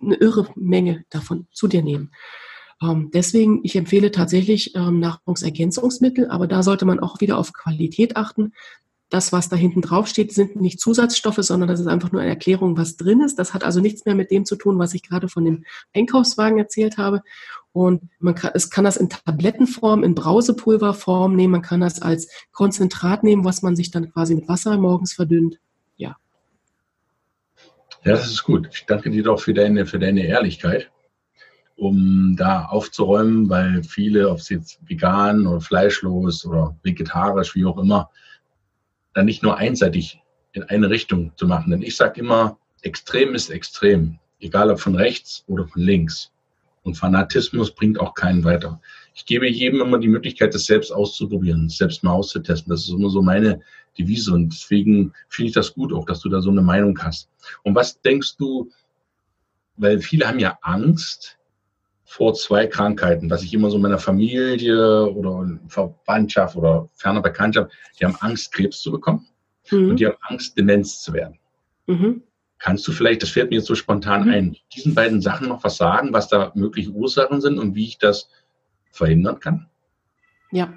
eine 0.00 0.14
irre 0.16 0.48
Menge 0.56 1.04
davon 1.10 1.46
zu 1.52 1.68
dir 1.68 1.82
nehmen. 1.82 2.10
Ähm, 2.82 3.10
deswegen, 3.12 3.60
ich 3.62 3.76
empfehle 3.76 4.10
tatsächlich 4.10 4.74
ähm, 4.74 5.00
Nahrungsergänzungsmittel, 5.00 6.28
aber 6.28 6.46
da 6.46 6.62
sollte 6.62 6.84
man 6.84 6.98
auch 6.98 7.20
wieder 7.20 7.38
auf 7.38 7.52
Qualität 7.52 8.16
achten 8.16 8.52
das, 9.12 9.30
was 9.30 9.50
da 9.50 9.56
hinten 9.56 9.82
drauf 9.82 10.06
steht, 10.06 10.32
sind 10.32 10.56
nicht 10.56 10.80
Zusatzstoffe, 10.80 11.38
sondern 11.40 11.68
das 11.68 11.80
ist 11.80 11.86
einfach 11.86 12.12
nur 12.12 12.22
eine 12.22 12.30
Erklärung, 12.30 12.78
was 12.78 12.96
drin 12.96 13.20
ist. 13.20 13.38
Das 13.38 13.52
hat 13.52 13.62
also 13.62 13.80
nichts 13.80 14.06
mehr 14.06 14.14
mit 14.14 14.30
dem 14.30 14.46
zu 14.46 14.56
tun, 14.56 14.78
was 14.78 14.94
ich 14.94 15.02
gerade 15.02 15.28
von 15.28 15.44
dem 15.44 15.64
Einkaufswagen 15.94 16.58
erzählt 16.58 16.96
habe. 16.96 17.20
Und 17.72 18.08
man 18.18 18.34
kann, 18.34 18.52
es 18.54 18.70
kann 18.70 18.84
das 18.84 18.96
in 18.96 19.10
Tablettenform, 19.10 20.02
in 20.02 20.14
Brausepulverform 20.14 21.36
nehmen, 21.36 21.52
man 21.52 21.62
kann 21.62 21.80
das 21.80 22.00
als 22.00 22.28
Konzentrat 22.52 23.22
nehmen, 23.22 23.44
was 23.44 23.60
man 23.60 23.76
sich 23.76 23.90
dann 23.90 24.10
quasi 24.10 24.34
mit 24.34 24.48
Wasser 24.48 24.78
morgens 24.78 25.12
verdünnt. 25.12 25.58
Ja. 25.96 26.16
Ja, 28.04 28.12
das 28.12 28.30
ist 28.30 28.44
gut. 28.44 28.68
Ich 28.72 28.86
danke 28.86 29.10
dir 29.10 29.22
doch 29.22 29.40
für 29.40 29.52
deine, 29.52 29.84
für 29.84 29.98
deine 29.98 30.26
Ehrlichkeit, 30.26 30.90
um 31.76 32.34
da 32.36 32.64
aufzuräumen, 32.64 33.50
weil 33.50 33.82
viele, 33.84 34.30
ob 34.30 34.40
sie 34.40 34.54
jetzt 34.54 34.78
vegan 34.88 35.46
oder 35.46 35.60
fleischlos 35.60 36.46
oder 36.46 36.76
vegetarisch, 36.82 37.54
wie 37.54 37.66
auch 37.66 37.78
immer, 37.78 38.10
dann 39.14 39.26
nicht 39.26 39.42
nur 39.42 39.56
einseitig 39.56 40.20
in 40.52 40.62
eine 40.64 40.90
Richtung 40.90 41.32
zu 41.36 41.46
machen. 41.46 41.70
Denn 41.70 41.82
ich 41.82 41.96
sage 41.96 42.20
immer, 42.20 42.58
extrem 42.82 43.34
ist 43.34 43.50
extrem, 43.50 44.18
egal 44.40 44.70
ob 44.70 44.80
von 44.80 44.94
rechts 44.94 45.44
oder 45.46 45.66
von 45.66 45.82
links. 45.82 46.30
Und 46.82 46.96
Fanatismus 46.96 47.74
bringt 47.74 48.00
auch 48.00 48.14
keinen 48.14 48.42
weiter. 48.44 48.80
Ich 49.14 49.24
gebe 49.24 49.48
jedem 49.48 49.80
immer 49.80 49.98
die 49.98 50.08
Möglichkeit, 50.08 50.54
das 50.54 50.64
selbst 50.64 50.90
auszuprobieren, 50.90 51.68
selbst 51.68 52.02
mal 52.02 52.12
auszutesten. 52.12 52.70
Das 52.70 52.82
ist 52.82 52.90
immer 52.90 53.10
so 53.10 53.22
meine 53.22 53.60
Devise. 53.96 54.32
Und 54.32 54.52
deswegen 54.52 55.12
finde 55.28 55.48
ich 55.48 55.54
das 55.54 55.74
gut 55.74 55.92
auch, 55.92 56.06
dass 56.06 56.20
du 56.20 56.28
da 56.28 56.40
so 56.40 56.50
eine 56.50 56.62
Meinung 56.62 56.98
hast. 57.00 57.28
Und 57.62 57.74
was 57.74 58.00
denkst 58.00 58.36
du, 58.36 58.70
weil 59.76 60.00
viele 60.00 60.26
haben 60.26 60.40
ja 60.40 60.58
Angst, 60.62 61.38
vor 62.12 62.34
zwei 62.34 62.66
Krankheiten, 62.66 63.30
was 63.30 63.42
ich 63.42 63.54
immer 63.54 63.70
so 63.70 63.78
meiner 63.78 63.98
Familie 63.98 65.10
oder 65.10 65.58
Verwandtschaft 65.68 66.56
oder 66.56 66.90
ferner 66.92 67.22
Bekanntschaft, 67.22 67.72
die 67.98 68.04
haben 68.04 68.16
Angst, 68.20 68.52
Krebs 68.52 68.82
zu 68.82 68.92
bekommen 68.92 69.26
mhm. 69.70 69.88
und 69.88 69.96
die 69.98 70.04
haben 70.04 70.18
Angst, 70.20 70.58
Demenz 70.58 71.00
zu 71.00 71.14
werden. 71.14 71.38
Mhm. 71.86 72.22
Kannst 72.58 72.86
du 72.86 72.92
vielleicht, 72.92 73.22
das 73.22 73.30
fällt 73.30 73.48
mir 73.48 73.56
jetzt 73.56 73.66
so 73.66 73.74
spontan 73.74 74.26
mhm. 74.26 74.30
ein, 74.30 74.56
diesen 74.74 74.94
beiden 74.94 75.22
Sachen 75.22 75.48
noch 75.48 75.64
was 75.64 75.78
sagen, 75.78 76.12
was 76.12 76.28
da 76.28 76.52
mögliche 76.54 76.90
Ursachen 76.90 77.40
sind 77.40 77.58
und 77.58 77.74
wie 77.74 77.86
ich 77.86 77.96
das 77.96 78.28
verhindern 78.90 79.40
kann? 79.40 79.70
Ja, 80.50 80.70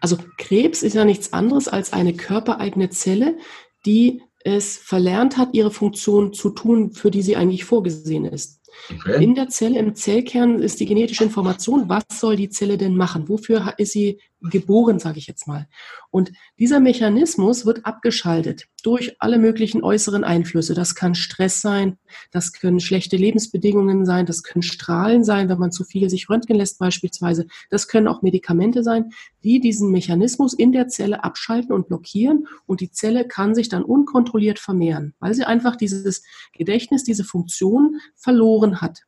also 0.00 0.18
Krebs 0.38 0.82
ist 0.82 0.94
ja 0.94 1.04
nichts 1.04 1.32
anderes 1.32 1.68
als 1.68 1.92
eine 1.92 2.14
körpereigene 2.14 2.90
Zelle, 2.90 3.38
die 3.86 4.22
es 4.42 4.76
verlernt 4.76 5.36
hat, 5.36 5.50
ihre 5.52 5.70
Funktion 5.70 6.32
zu 6.32 6.50
tun, 6.50 6.90
für 6.90 7.12
die 7.12 7.22
sie 7.22 7.36
eigentlich 7.36 7.64
vorgesehen 7.64 8.24
ist. 8.24 8.59
Okay. 8.90 9.22
In 9.22 9.34
der 9.34 9.48
Zelle, 9.48 9.78
im 9.78 9.94
Zellkern 9.94 10.60
ist 10.60 10.80
die 10.80 10.86
genetische 10.86 11.24
Information, 11.24 11.88
was 11.88 12.04
soll 12.12 12.36
die 12.36 12.50
Zelle 12.50 12.78
denn 12.78 12.96
machen? 12.96 13.28
Wofür 13.28 13.74
ist 13.78 13.92
sie 13.92 14.20
geboren, 14.42 14.98
sage 14.98 15.18
ich 15.18 15.26
jetzt 15.26 15.46
mal. 15.46 15.68
Und 16.10 16.32
dieser 16.58 16.80
Mechanismus 16.80 17.66
wird 17.66 17.84
abgeschaltet 17.84 18.66
durch 18.82 19.16
alle 19.18 19.38
möglichen 19.38 19.82
äußeren 19.84 20.24
Einflüsse. 20.24 20.74
Das 20.74 20.94
kann 20.94 21.14
Stress 21.14 21.60
sein, 21.60 21.98
das 22.30 22.52
können 22.52 22.80
schlechte 22.80 23.16
Lebensbedingungen 23.16 24.06
sein, 24.06 24.26
das 24.26 24.42
können 24.42 24.62
Strahlen 24.62 25.24
sein, 25.24 25.48
wenn 25.48 25.58
man 25.58 25.72
zu 25.72 25.84
viel 25.84 26.08
sich 26.08 26.30
röntgen 26.30 26.56
lässt 26.56 26.78
beispielsweise. 26.78 27.46
Das 27.68 27.88
können 27.88 28.08
auch 28.08 28.22
Medikamente 28.22 28.82
sein, 28.82 29.10
die 29.44 29.60
diesen 29.60 29.90
Mechanismus 29.90 30.54
in 30.54 30.72
der 30.72 30.88
Zelle 30.88 31.22
abschalten 31.22 31.72
und 31.72 31.88
blockieren 31.88 32.46
und 32.66 32.80
die 32.80 32.90
Zelle 32.90 33.28
kann 33.28 33.54
sich 33.54 33.68
dann 33.68 33.84
unkontrolliert 33.84 34.58
vermehren, 34.58 35.14
weil 35.20 35.34
sie 35.34 35.44
einfach 35.44 35.76
dieses 35.76 36.22
Gedächtnis, 36.54 37.04
diese 37.04 37.24
Funktion 37.24 38.00
verloren 38.16 38.80
hat. 38.80 39.02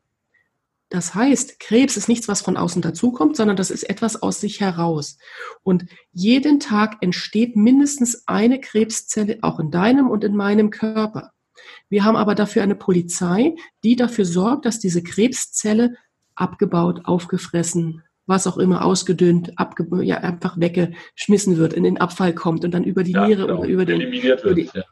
Das 0.93 1.15
heißt, 1.15 1.59
Krebs 1.59 1.97
ist 1.97 2.11
nichts, 2.11 2.29
was 2.29 2.43
von 2.43 2.59
außen 2.59 2.83
dazukommt, 2.83 3.35
sondern 3.35 3.57
das 3.57 3.71
ist 3.71 3.85
etwas 3.85 4.23
aus 4.23 4.43
sich 4.43 4.61
heraus. 4.61 5.17
Und 5.63 5.87
jeden 6.13 6.61
Tag 6.61 6.99
entsteht 7.01 7.57
mindestens 7.57 8.29
eine 8.29 8.61
Krebszelle 8.61 9.39
auch 9.41 9.59
in 9.59 9.71
deinem 9.71 10.11
und 10.11 10.23
in 10.23 10.37
meinem 10.37 10.69
Körper. 10.69 11.33
Wir 11.89 12.05
haben 12.05 12.17
aber 12.17 12.35
dafür 12.35 12.63
eine 12.63 12.75
Polizei, 12.75 13.57
die 13.83 13.97
dafür 13.97 14.27
sorgt, 14.27 14.67
dass 14.67 14.81
diese 14.81 15.03
Krebszelle 15.03 15.95
abgebaut, 16.35 17.01
aufgefressen, 17.05 18.03
was 18.27 18.47
auch 18.47 18.59
immer, 18.59 18.85
ausgedünnt, 18.85 19.59
abge 19.59 19.87
ja, 20.03 20.19
einfach 20.19 20.61
weggeschmissen 20.61 21.57
wird, 21.57 21.73
in 21.73 21.85
den 21.85 22.03
Abfall 22.03 22.35
kommt 22.35 22.67
und 22.67 22.73
dann 22.73 22.85
über 22.85 23.03
die 23.03 23.13
ja, 23.13 23.27
Niere 23.27 23.47
genau. 23.47 23.61
oder 23.61 23.69
über 23.69 23.87
den 23.87 24.03
eliminiert 24.03 24.45
wird. 24.45 24.59
Die, 24.59 24.71
ja. 24.75 24.85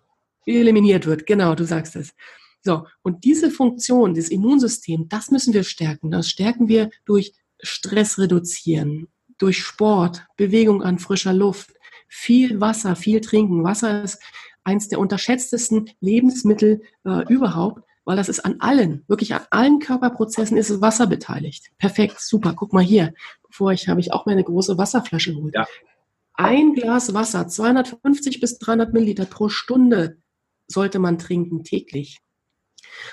Eliminiert 0.47 1.07
wird, 1.07 1.27
genau, 1.27 1.55
du 1.55 1.65
sagst 1.65 1.95
es. 1.95 2.15
So, 2.63 2.87
und 3.03 3.25
diese 3.25 3.51
Funktion, 3.51 4.15
dieses 4.15 4.31
Immunsystem, 4.31 5.09
das 5.09 5.31
müssen 5.31 5.55
wir 5.55 5.65
stärken. 5.65 6.11
Das 6.11 6.29
stärken 6.29 6.69
wir 6.69 6.91
durch 7.05 7.33
Stress 7.63 8.19
reduzieren, 8.19 9.09
durch 9.39 9.59
Sport, 9.59 10.27
Bewegung 10.37 10.83
an 10.83 10.99
frischer 10.99 11.33
Luft, 11.33 11.73
viel 12.09 12.61
Wasser, 12.61 12.97
viel 12.97 13.21
trinken. 13.21 13.65
Wasser 13.65 14.03
ist 14.05 14.21
eins 14.65 14.89
der 14.89 14.99
unterschätztesten 14.99 15.91
Lebensmittel 16.01 16.83
äh, 17.05 17.27
überhaupt, 17.33 17.83
weil 18.05 18.17
das 18.17 18.29
ist 18.29 18.41
an 18.41 18.57
allen, 18.61 19.05
wirklich 19.09 19.35
an 19.35 19.43
allen 19.51 19.79
Körperprozessen 19.79 20.57
ist 20.57 20.81
Wasser 20.81 21.07
beteiligt. 21.07 21.71
Perfekt, 21.79 22.21
super. 22.21 22.55
Guck 22.55 22.73
mal 22.73 22.83
hier. 22.83 23.15
Bevor 23.47 23.73
ich 23.73 23.89
habe 23.89 24.01
ich 24.01 24.13
auch 24.13 24.27
meine 24.27 24.45
große 24.45 24.77
Wasserflasche 24.77 25.35
geholt. 25.35 25.55
Ja. 25.55 25.67
Ein 26.35 26.75
Glas 26.75 27.15
Wasser, 27.15 27.49
250 27.49 28.41
bis 28.41 28.59
300 28.59 28.93
Milliliter 28.93 29.27
pro 29.27 29.49
Stunde 29.49 30.19
sollte 30.67 30.99
man 30.99 31.19
trinken 31.19 31.65
täglich. 31.65 32.21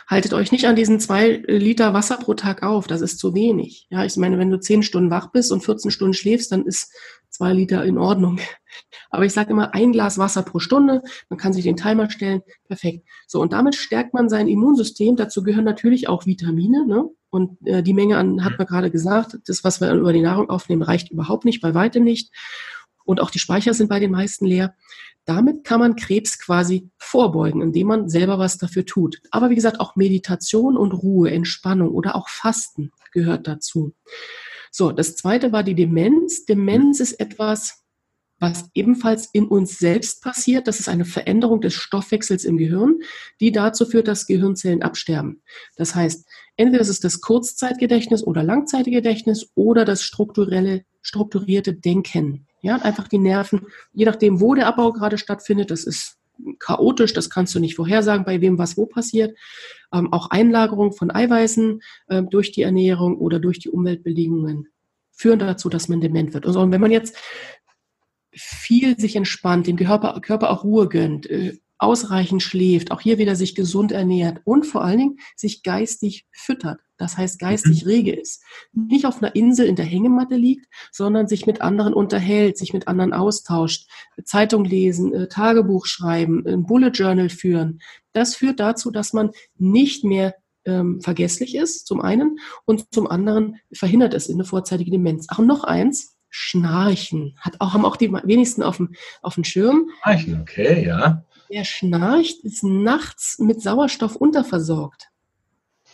Haltet 0.08 0.34
euch 0.34 0.52
nicht 0.52 0.66
an 0.66 0.76
diesen 0.76 1.00
zwei 1.00 1.44
Liter 1.48 1.94
Wasser 1.94 2.18
pro 2.18 2.34
Tag 2.34 2.64
auf. 2.64 2.88
Das 2.88 3.02
ist 3.02 3.20
zu 3.20 3.34
wenig. 3.34 3.88
Ja, 3.90 4.06
ich 4.06 4.16
meine, 4.18 4.38
wenn 4.38 4.50
du 4.50 4.60
zehn 4.60 4.84
Stunden 4.84 5.12
wach 5.12 5.32
bist 5.32 5.52
und 5.52 5.64
14 5.64 5.92
Stunden 5.92 6.14
schläfst, 6.14 6.52
dann 6.52 6.66
ist 6.66 6.92
zwei 7.30 7.54
Liter 7.54 7.84
in 7.84 7.98
Ordnung. 7.98 8.40
Aber 9.10 9.26
ich 9.26 9.34
sage 9.34 9.52
immer 9.52 9.74
ein 9.74 9.92
Glas 9.92 10.18
Wasser 10.18 10.44
pro 10.44 10.60
Stunde. 10.60 11.02
Man 11.30 11.38
kann 11.38 11.54
sich 11.54 11.64
den 11.64 11.78
Timer 11.78 12.10
stellen. 12.10 12.42
Perfekt. 12.68 13.08
So, 13.28 13.42
und 13.42 13.54
damit 13.54 13.76
stärkt 13.76 14.14
man 14.14 14.30
sein 14.30 14.48
Immunsystem. 14.48 15.16
Dazu 15.16 15.44
gehören 15.44 15.66
natürlich 15.66 16.10
auch 16.10 16.26
Vitamine. 16.26 16.86
Ne? 16.86 17.10
Und 17.30 17.58
äh, 17.66 17.84
die 17.84 17.94
Menge 17.94 18.18
an, 18.18 18.44
hat 18.44 18.58
man 18.58 18.68
gerade 18.68 18.92
gesagt, 18.92 19.38
das, 19.46 19.64
was 19.64 19.82
wir 19.82 19.94
über 19.94 20.14
die 20.14 20.22
Nahrung 20.22 20.50
aufnehmen, 20.50 20.82
reicht 20.82 21.12
überhaupt 21.12 21.46
nicht, 21.46 21.62
bei 21.62 21.74
weitem 21.74 22.04
nicht. 22.04 22.32
Und 23.04 23.22
auch 23.22 23.32
die 23.32 23.40
Speicher 23.40 23.74
sind 23.74 23.88
bei 23.88 24.00
den 24.00 24.12
meisten 24.12 24.46
leer. 24.46 24.76
Damit 25.28 25.66
kann 25.66 25.82
man 25.82 25.98
Krebs 25.98 26.40
quasi 26.40 26.90
vorbeugen, 26.98 27.62
indem 27.62 27.88
man 27.88 28.10
selber 28.10 28.40
was 28.40 28.58
dafür 28.58 28.86
tut. 28.86 29.22
Aber 29.30 29.50
wie 29.50 29.56
gesagt, 29.56 29.82
auch 29.82 29.98
Meditation 29.98 30.78
und 30.78 30.94
Ruhe, 30.94 31.30
Entspannung 31.32 31.90
oder 31.92 32.16
auch 32.16 32.30
Fasten 32.30 32.92
gehört 33.12 33.46
dazu. 33.46 33.94
So, 34.72 34.94
das 34.94 35.18
zweite 35.18 35.52
war 35.52 35.64
die 35.64 35.76
Demenz. 35.76 36.46
Demenz 36.46 37.02
ist 37.02 37.20
etwas, 37.20 37.84
was 38.40 38.70
ebenfalls 38.74 39.28
in 39.34 39.48
uns 39.48 39.78
selbst 39.78 40.24
passiert. 40.24 40.66
Das 40.66 40.80
ist 40.80 40.88
eine 40.88 41.04
Veränderung 41.04 41.60
des 41.60 41.74
Stoffwechsels 41.74 42.46
im 42.46 42.56
Gehirn, 42.56 43.00
die 43.42 43.52
dazu 43.52 43.86
führt, 43.86 44.08
dass 44.08 44.28
Gehirnzellen 44.28 44.82
absterben. 44.82 45.42
Das 45.76 45.94
heißt, 45.94 46.26
entweder 46.56 46.82
ist 46.82 46.90
es 46.90 47.02
das 47.02 47.20
Kurzzeitgedächtnis 47.20 48.24
oder 48.24 48.44
Langzeitgedächtnis 48.44 49.52
oder 49.56 49.84
das 49.84 50.04
strukturelle, 50.04 50.86
strukturierte 51.02 51.74
Denken. 51.74 52.47
Ja, 52.62 52.78
einfach 52.78 53.08
die 53.08 53.20
Nerven, 53.20 53.68
je 53.94 54.06
nachdem, 54.06 54.42
wo 54.42 54.56
der 54.56 54.68
Abbau 54.68 54.92
gerade 54.92 55.18
stattfindet, 55.18 55.70
das 55.70 55.84
ist 55.84 56.18
chaotisch, 56.60 57.14
das 57.14 57.30
kannst 57.30 57.54
du 57.56 57.60
nicht 57.60 57.76
vorhersagen, 57.76 58.26
bei 58.26 58.42
wem 58.42 58.58
was 58.58 58.78
wo 58.78 58.86
passiert. 58.86 59.38
Ähm, 59.94 60.12
auch 60.12 60.30
Einlagerung 60.30 60.94
von 60.94 61.12
Eiweißen 61.12 61.82
äh, 62.08 62.24
durch 62.24 62.52
die 62.52 62.62
Ernährung 62.62 63.18
oder 63.18 63.40
durch 63.40 63.60
die 63.60 63.70
Umweltbedingungen 63.70 64.68
führen 65.12 65.40
dazu, 65.40 65.70
dass 65.70 65.88
man 65.88 66.02
dement 66.02 66.34
wird. 66.34 66.46
Und 66.46 66.72
wenn 66.72 66.82
man 66.82 66.92
jetzt 66.92 67.18
viel 68.32 69.00
sich 69.00 69.16
entspannt, 69.16 69.68
dem 69.68 69.78
Körper, 69.78 70.20
Körper 70.22 70.52
auch 70.52 70.64
Ruhe 70.64 70.88
gönnt, 70.88 71.30
äh, 71.30 71.58
ausreichend 71.80 72.42
schläft, 72.42 72.92
auch 72.92 73.02
hier 73.02 73.18
wieder 73.18 73.36
sich 73.36 73.56
gesund 73.56 73.92
ernährt 73.92 74.42
und 74.46 74.66
vor 74.66 74.84
allen 74.84 74.98
Dingen 74.98 75.20
sich 75.36 75.64
geistig 75.64 76.26
füttert, 76.32 76.80
das 76.98 77.18
heißt 77.18 77.40
geistig 77.40 77.84
mhm. 77.84 77.90
rege 77.90 78.16
ist, 78.16 78.44
nicht 78.74 79.06
auf 79.06 79.22
einer 79.22 79.36
Insel 79.36 79.66
in 79.68 79.76
der 79.76 79.86
Hängematte 79.86 80.36
liegt, 80.36 80.68
sondern 80.92 81.28
sich 81.28 81.46
mit 81.46 81.62
anderen 81.62 81.94
unterhält, 81.94 82.58
sich 82.58 82.74
mit 82.74 82.88
anderen 82.88 83.14
austauscht, 83.14 83.90
Zeitung 84.24 84.66
lesen, 84.66 85.14
äh, 85.14 85.28
Tagebuch 85.28 85.86
schreiben, 85.86 86.46
ein 86.48 86.66
Bullet 86.66 86.90
Journal 86.90 87.30
führen. 87.30 87.80
Das 88.14 88.36
führt 88.36 88.60
dazu, 88.60 88.92
dass 88.92 89.14
man 89.14 89.32
nicht 89.58 90.04
mehr 90.04 90.36
ähm, 90.66 91.02
vergesslich 91.02 91.56
ist, 91.56 91.88
zum 91.88 92.02
einen, 92.02 92.40
und 92.66 92.94
zum 92.94 93.08
anderen 93.08 93.58
verhindert 93.72 94.14
es 94.14 94.28
in 94.28 94.36
eine 94.36 94.44
vorzeitige 94.44 94.92
Demenz. 94.92 95.28
Ach, 95.30 95.40
und 95.40 95.48
noch 95.48 95.64
eins, 95.64 96.18
Schnarchen. 96.30 97.38
Hat 97.40 97.62
auch, 97.62 97.74
haben 97.74 97.86
auch 97.86 97.96
die 97.96 98.12
wenigsten 98.12 98.62
auf 98.62 98.78
dem, 98.78 98.94
auf 99.22 99.36
dem 99.36 99.46
Schirm. 99.46 99.90
Schnarchen, 100.04 100.42
okay, 100.42 100.86
ja. 100.86 101.24
Wer 101.50 101.64
schnarcht, 101.64 102.44
ist 102.44 102.64
nachts 102.64 103.40
mit 103.40 103.62
Sauerstoff 103.62 104.18
unterversorgt. 104.18 105.08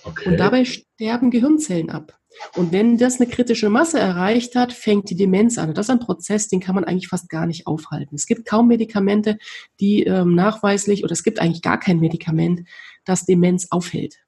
Okay. 0.03 0.29
Und 0.29 0.37
dabei 0.37 0.65
sterben 0.65 1.31
Gehirnzellen 1.31 1.89
ab. 1.89 2.19
Und 2.55 2.71
wenn 2.71 2.97
das 2.97 3.19
eine 3.19 3.29
kritische 3.29 3.69
Masse 3.69 3.99
erreicht 3.99 4.55
hat, 4.55 4.73
fängt 4.73 5.09
die 5.09 5.15
Demenz 5.15 5.57
an. 5.57 5.69
Und 5.69 5.77
das 5.77 5.87
ist 5.87 5.91
ein 5.91 5.99
Prozess, 5.99 6.47
den 6.47 6.59
kann 6.59 6.75
man 6.75 6.83
eigentlich 6.83 7.07
fast 7.07 7.29
gar 7.29 7.45
nicht 7.45 7.67
aufhalten. 7.67 8.15
Es 8.15 8.25
gibt 8.25 8.45
kaum 8.45 8.67
Medikamente, 8.67 9.37
die 9.79 10.03
ähm, 10.03 10.35
nachweislich, 10.35 11.03
oder 11.03 11.13
es 11.13 11.23
gibt 11.23 11.39
eigentlich 11.39 11.61
gar 11.61 11.79
kein 11.79 11.99
Medikament, 11.99 12.67
das 13.05 13.25
Demenz 13.25 13.67
aufhält. 13.69 14.22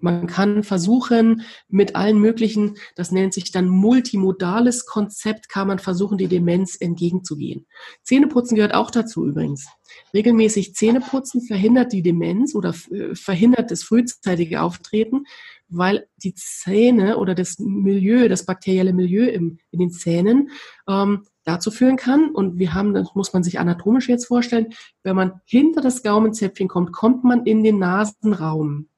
Man 0.00 0.28
kann 0.28 0.62
versuchen, 0.62 1.42
mit 1.68 1.96
allen 1.96 2.20
möglichen, 2.20 2.76
das 2.94 3.10
nennt 3.10 3.34
sich 3.34 3.50
dann 3.50 3.68
multimodales 3.68 4.86
Konzept, 4.86 5.48
kann 5.48 5.66
man 5.66 5.80
versuchen, 5.80 6.18
die 6.18 6.28
Demenz 6.28 6.76
entgegenzugehen. 6.78 7.66
Zähneputzen 8.04 8.54
gehört 8.54 8.74
auch 8.74 8.92
dazu 8.92 9.26
übrigens. 9.26 9.66
Regelmäßig 10.14 10.74
Zähneputzen 10.74 11.42
verhindert 11.42 11.92
die 11.92 12.02
Demenz 12.02 12.54
oder 12.54 12.74
äh, 12.90 13.14
verhindert 13.14 13.72
das 13.72 13.82
frühzeitige 13.82 14.62
Auftreten, 14.62 15.24
weil 15.68 16.06
die 16.22 16.34
Zähne 16.34 17.18
oder 17.18 17.34
das 17.34 17.58
Milieu, 17.58 18.28
das 18.28 18.46
bakterielle 18.46 18.92
Milieu 18.92 19.26
im, 19.26 19.58
in 19.70 19.80
den 19.80 19.90
Zähnen 19.90 20.50
ähm, 20.88 21.24
dazu 21.44 21.70
führen 21.70 21.96
kann. 21.96 22.30
Und 22.30 22.58
wir 22.58 22.74
haben, 22.74 22.94
das 22.94 23.14
muss 23.14 23.32
man 23.32 23.42
sich 23.42 23.58
anatomisch 23.58 24.08
jetzt 24.08 24.26
vorstellen, 24.26 24.68
wenn 25.02 25.16
man 25.16 25.40
hinter 25.44 25.80
das 25.80 26.02
Gaumenzäpfchen 26.02 26.68
kommt, 26.68 26.92
kommt 26.92 27.24
man 27.24 27.44
in 27.46 27.64
den 27.64 27.78
Nasenraum. 27.78 28.88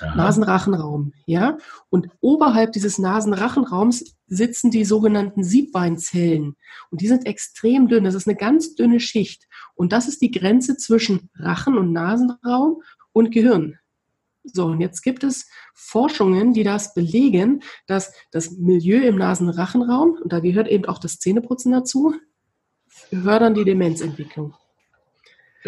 Nasenrachenraum, 0.00 1.12
ja. 1.26 1.58
Und 1.90 2.08
oberhalb 2.20 2.72
dieses 2.72 2.98
Nasenrachenraums 2.98 4.16
sitzen 4.26 4.70
die 4.70 4.84
sogenannten 4.84 5.42
Siebbeinzellen. 5.44 6.56
Und 6.90 7.00
die 7.00 7.08
sind 7.08 7.26
extrem 7.26 7.88
dünn. 7.88 8.04
Das 8.04 8.14
ist 8.14 8.28
eine 8.28 8.36
ganz 8.36 8.74
dünne 8.74 9.00
Schicht. 9.00 9.48
Und 9.74 9.92
das 9.92 10.08
ist 10.08 10.22
die 10.22 10.30
Grenze 10.30 10.76
zwischen 10.76 11.30
Rachen- 11.36 11.78
und 11.78 11.92
Nasenraum 11.92 12.82
und 13.12 13.30
Gehirn. 13.32 13.78
So, 14.44 14.66
und 14.66 14.80
jetzt 14.80 15.02
gibt 15.02 15.24
es 15.24 15.46
Forschungen, 15.74 16.54
die 16.54 16.62
das 16.62 16.94
belegen, 16.94 17.62
dass 17.86 18.12
das 18.30 18.52
Milieu 18.52 19.00
im 19.06 19.16
Nasenrachenraum, 19.16 20.18
und 20.22 20.32
da 20.32 20.40
gehört 20.40 20.68
eben 20.68 20.86
auch 20.86 20.98
das 20.98 21.18
Zähneputzen 21.18 21.72
dazu, 21.72 22.14
fördern 22.88 23.54
die 23.54 23.64
Demenzentwicklung. 23.64 24.54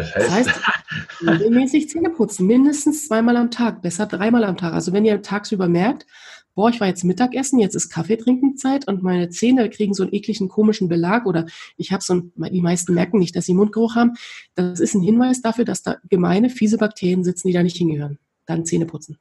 Das 0.01 0.15
heißt, 0.15 0.49
das 0.49 0.67
heißt 0.67 0.81
regelmäßig 1.27 1.89
Zähne 1.89 2.11
putzen, 2.11 2.47
mindestens 2.47 3.07
zweimal 3.07 3.37
am 3.37 3.51
Tag, 3.51 3.83
besser 3.83 4.07
dreimal 4.07 4.45
am 4.45 4.57
Tag. 4.57 4.73
Also 4.73 4.93
wenn 4.93 5.05
ihr 5.05 5.23
tagsüber 5.23 5.69
merkt, 5.69 6.07
boah, 6.55 6.71
ich 6.71 6.81
war 6.81 6.89
jetzt 6.89 7.05
Mittagessen, 7.05 7.59
jetzt 7.59 7.75
ist 7.75 7.91
Kaffeetrinkenzeit 7.91 8.89
und 8.89 9.03
meine 9.03 9.29
Zähne 9.29 9.69
kriegen 9.71 9.95
so 9.95 10.03
einen 10.03 10.15
ekligen, 10.15 10.49
komischen 10.49 10.89
Belag 10.89 11.27
oder 11.27 11.47
ich 11.77 11.93
habe 11.93 12.03
so 12.03 12.15
ein, 12.15 12.33
die 12.51 12.63
meisten 12.63 12.95
merken 12.95 13.19
nicht, 13.19 13.37
dass 13.37 13.47
sie 13.47 13.55
Mundgeruch 13.55 13.95
haben. 13.95 14.15
Das 14.55 14.81
ist 14.81 14.95
ein 14.95 15.03
Hinweis 15.03 15.43
dafür, 15.43 15.65
dass 15.65 15.83
da 15.83 15.97
gemeine, 16.09 16.51
fiese 16.51 16.79
Bakterien 16.79 17.25
sitzen, 17.25 17.49
die 17.49 17.55
da 17.55 17.63
nicht 17.63 17.77
hingehören. 17.77 18.19
Dann 18.47 18.65
Zähne 18.65 18.87
putzen. 18.87 19.19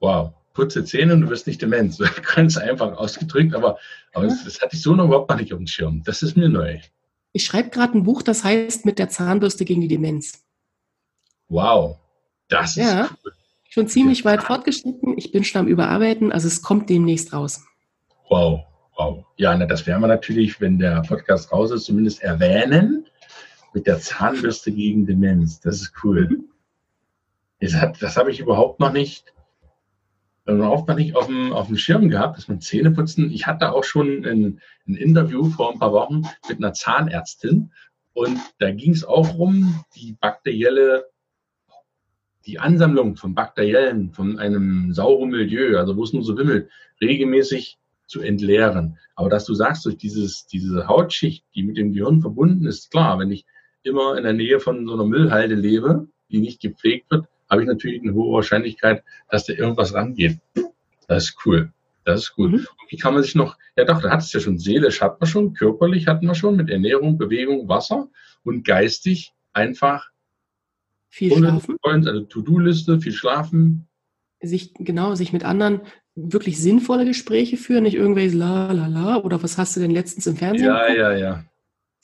Wow. 0.00 0.32
Putze 0.52 0.84
Zähne 0.84 1.14
und 1.14 1.22
du 1.22 1.30
wirst 1.30 1.46
nicht 1.46 1.60
dement. 1.60 1.98
Ganz 2.34 2.56
einfach 2.56 2.96
ausgedrückt, 2.96 3.54
aber, 3.54 3.78
aber 4.12 4.24
ja. 4.26 4.30
das, 4.30 4.44
das 4.44 4.60
hatte 4.60 4.76
ich 4.76 4.82
so 4.82 4.94
noch 4.94 5.06
überhaupt 5.06 5.34
nicht 5.36 5.52
auf 5.52 5.58
dem 5.58 5.66
Schirm. 5.66 6.02
Das 6.04 6.22
ist 6.22 6.36
mir 6.36 6.48
neu. 6.48 6.78
Ich 7.34 7.44
schreibe 7.44 7.68
gerade 7.68 7.98
ein 7.98 8.04
Buch, 8.04 8.22
das 8.22 8.44
heißt 8.44 8.86
Mit 8.86 8.98
der 8.98 9.10
Zahnbürste 9.10 9.66
gegen 9.66 9.82
die 9.82 9.88
Demenz. 9.88 10.42
Wow, 11.48 11.98
das 12.48 12.70
ist 12.70 12.84
ja, 12.84 13.10
cool. 13.24 13.32
schon 13.68 13.88
ziemlich 13.88 14.24
weit 14.24 14.42
fortgeschritten. 14.42 15.18
Ich 15.18 15.30
bin 15.30 15.44
schon 15.44 15.60
am 15.60 15.68
Überarbeiten, 15.68 16.32
also 16.32 16.48
es 16.48 16.62
kommt 16.62 16.88
demnächst 16.88 17.34
raus. 17.34 17.62
Wow, 18.30 18.64
Wow. 18.96 19.24
Ja, 19.36 19.56
na, 19.56 19.66
das 19.66 19.86
werden 19.86 20.00
wir 20.02 20.06
natürlich, 20.06 20.60
wenn 20.60 20.78
der 20.78 21.02
Podcast 21.02 21.50
raus 21.52 21.70
ist, 21.70 21.84
zumindest 21.84 22.22
erwähnen. 22.22 23.06
Mit 23.72 23.86
der 23.88 23.98
Zahnbürste 23.98 24.70
gegen 24.70 25.04
Demenz. 25.04 25.60
Das 25.60 25.80
ist 25.80 25.92
cool. 26.04 26.28
Mhm. 26.28 26.44
Das, 27.60 27.74
hat, 27.74 28.00
das 28.00 28.16
habe 28.16 28.30
ich 28.30 28.38
überhaupt 28.38 28.78
noch 28.78 28.92
nicht, 28.92 29.32
überhaupt 30.46 30.88
noch 30.88 30.96
nicht 30.96 31.16
auf 31.16 31.26
dem, 31.26 31.52
auf 31.52 31.68
dem 31.68 31.78
Schirm 31.78 32.08
gehabt, 32.08 32.36
dass 32.36 32.48
man 32.48 32.60
Zähne 32.60 32.90
putzen. 32.90 33.30
Ich 33.30 33.46
hatte 33.46 33.72
auch 33.72 33.84
schon 33.84 34.24
ein, 34.26 34.60
ein 34.86 34.94
Interview 34.94 35.44
vor 35.44 35.72
ein 35.72 35.78
paar 35.78 35.92
Wochen 35.92 36.22
mit 36.48 36.58
einer 36.58 36.72
Zahnärztin 36.72 37.72
und 38.12 38.38
da 38.58 38.70
ging 38.70 38.92
es 38.92 39.04
auch 39.04 39.36
um 39.36 39.84
die 39.96 40.16
bakterielle, 40.20 41.06
die 42.46 42.58
Ansammlung 42.58 43.16
von 43.16 43.34
Bakteriellen 43.34 44.12
von 44.12 44.38
einem 44.38 44.92
sauren 44.92 45.30
Milieu, 45.30 45.78
also 45.78 45.96
wo 45.96 46.04
es 46.04 46.12
nur 46.12 46.22
so 46.22 46.36
wimmelt, 46.36 46.70
regelmäßig 47.00 47.78
zu 48.06 48.20
entleeren. 48.20 48.98
Aber 49.16 49.30
dass 49.30 49.46
du 49.46 49.54
sagst, 49.54 49.84
durch 49.86 49.96
dieses, 49.96 50.46
diese 50.46 50.86
Hautschicht, 50.86 51.44
die 51.54 51.62
mit 51.62 51.76
dem 51.76 51.92
Gehirn 51.92 52.20
verbunden 52.20 52.66
ist, 52.66 52.90
klar, 52.90 53.18
wenn 53.18 53.32
ich 53.32 53.46
immer 53.82 54.16
in 54.16 54.24
der 54.24 54.32
Nähe 54.32 54.60
von 54.60 54.86
so 54.86 54.94
einer 54.94 55.04
Müllhalde 55.04 55.54
lebe, 55.54 56.06
die 56.30 56.38
nicht 56.38 56.60
gepflegt 56.60 57.10
wird, 57.10 57.26
habe 57.54 57.62
ich 57.62 57.68
natürlich 57.68 58.02
eine 58.02 58.14
hohe 58.14 58.34
Wahrscheinlichkeit, 58.34 59.04
dass 59.30 59.46
da 59.46 59.52
irgendwas 59.52 59.94
rangeht. 59.94 60.38
Das 61.06 61.24
ist 61.24 61.36
cool. 61.46 61.72
Das 62.04 62.22
ist 62.22 62.34
gut. 62.34 62.50
Mhm. 62.50 62.56
Und 62.56 62.90
wie 62.90 62.96
kann 62.96 63.14
man 63.14 63.22
sich 63.22 63.34
noch, 63.34 63.56
ja 63.76 63.84
doch, 63.84 64.02
da 64.02 64.10
hat 64.10 64.20
es 64.20 64.32
ja 64.32 64.40
schon, 64.40 64.58
seelisch 64.58 65.00
hat 65.00 65.20
man 65.20 65.28
schon, 65.28 65.54
körperlich 65.54 66.06
hatten 66.06 66.26
wir 66.26 66.34
schon, 66.34 66.56
mit 66.56 66.68
Ernährung, 66.68 67.16
Bewegung, 67.16 67.68
Wasser 67.68 68.08
und 68.42 68.64
geistig 68.64 69.32
einfach 69.52 70.10
viel 71.08 71.32
schlafen. 71.32 71.76
Also 71.82 72.20
To-Do-Liste, 72.22 73.00
viel 73.00 73.12
schlafen. 73.12 73.86
Sich, 74.42 74.74
genau, 74.74 75.14
sich 75.14 75.32
mit 75.32 75.44
anderen 75.44 75.80
wirklich 76.16 76.60
sinnvolle 76.60 77.06
Gespräche 77.06 77.56
führen, 77.56 77.84
nicht 77.84 77.94
irgendwelche 77.94 78.36
la 78.36 78.72
la 78.72 78.88
la 78.88 79.16
oder 79.18 79.42
was 79.42 79.56
hast 79.56 79.76
du 79.76 79.80
denn 79.80 79.92
letztens 79.92 80.26
im 80.26 80.36
Fernsehen? 80.36 80.66
Ja, 80.66 80.92
ja, 80.92 81.12
ja 81.16 81.44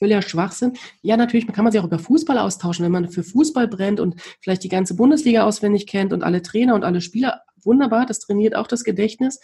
völliger 0.00 0.22
Schwachsinn. 0.22 0.72
Ja, 1.02 1.16
natürlich 1.16 1.46
kann 1.46 1.62
man 1.62 1.72
sich 1.72 1.80
auch 1.80 1.86
über 1.86 1.98
Fußball 1.98 2.38
austauschen, 2.38 2.84
wenn 2.84 2.92
man 2.92 3.10
für 3.10 3.22
Fußball 3.22 3.68
brennt 3.68 4.00
und 4.00 4.20
vielleicht 4.40 4.64
die 4.64 4.68
ganze 4.68 4.96
Bundesliga 4.96 5.44
auswendig 5.44 5.86
kennt 5.86 6.12
und 6.12 6.24
alle 6.24 6.42
Trainer 6.42 6.74
und 6.74 6.84
alle 6.84 7.00
Spieler. 7.00 7.42
Wunderbar, 7.62 8.06
das 8.06 8.20
trainiert 8.20 8.56
auch 8.56 8.66
das 8.66 8.84
Gedächtnis. 8.84 9.38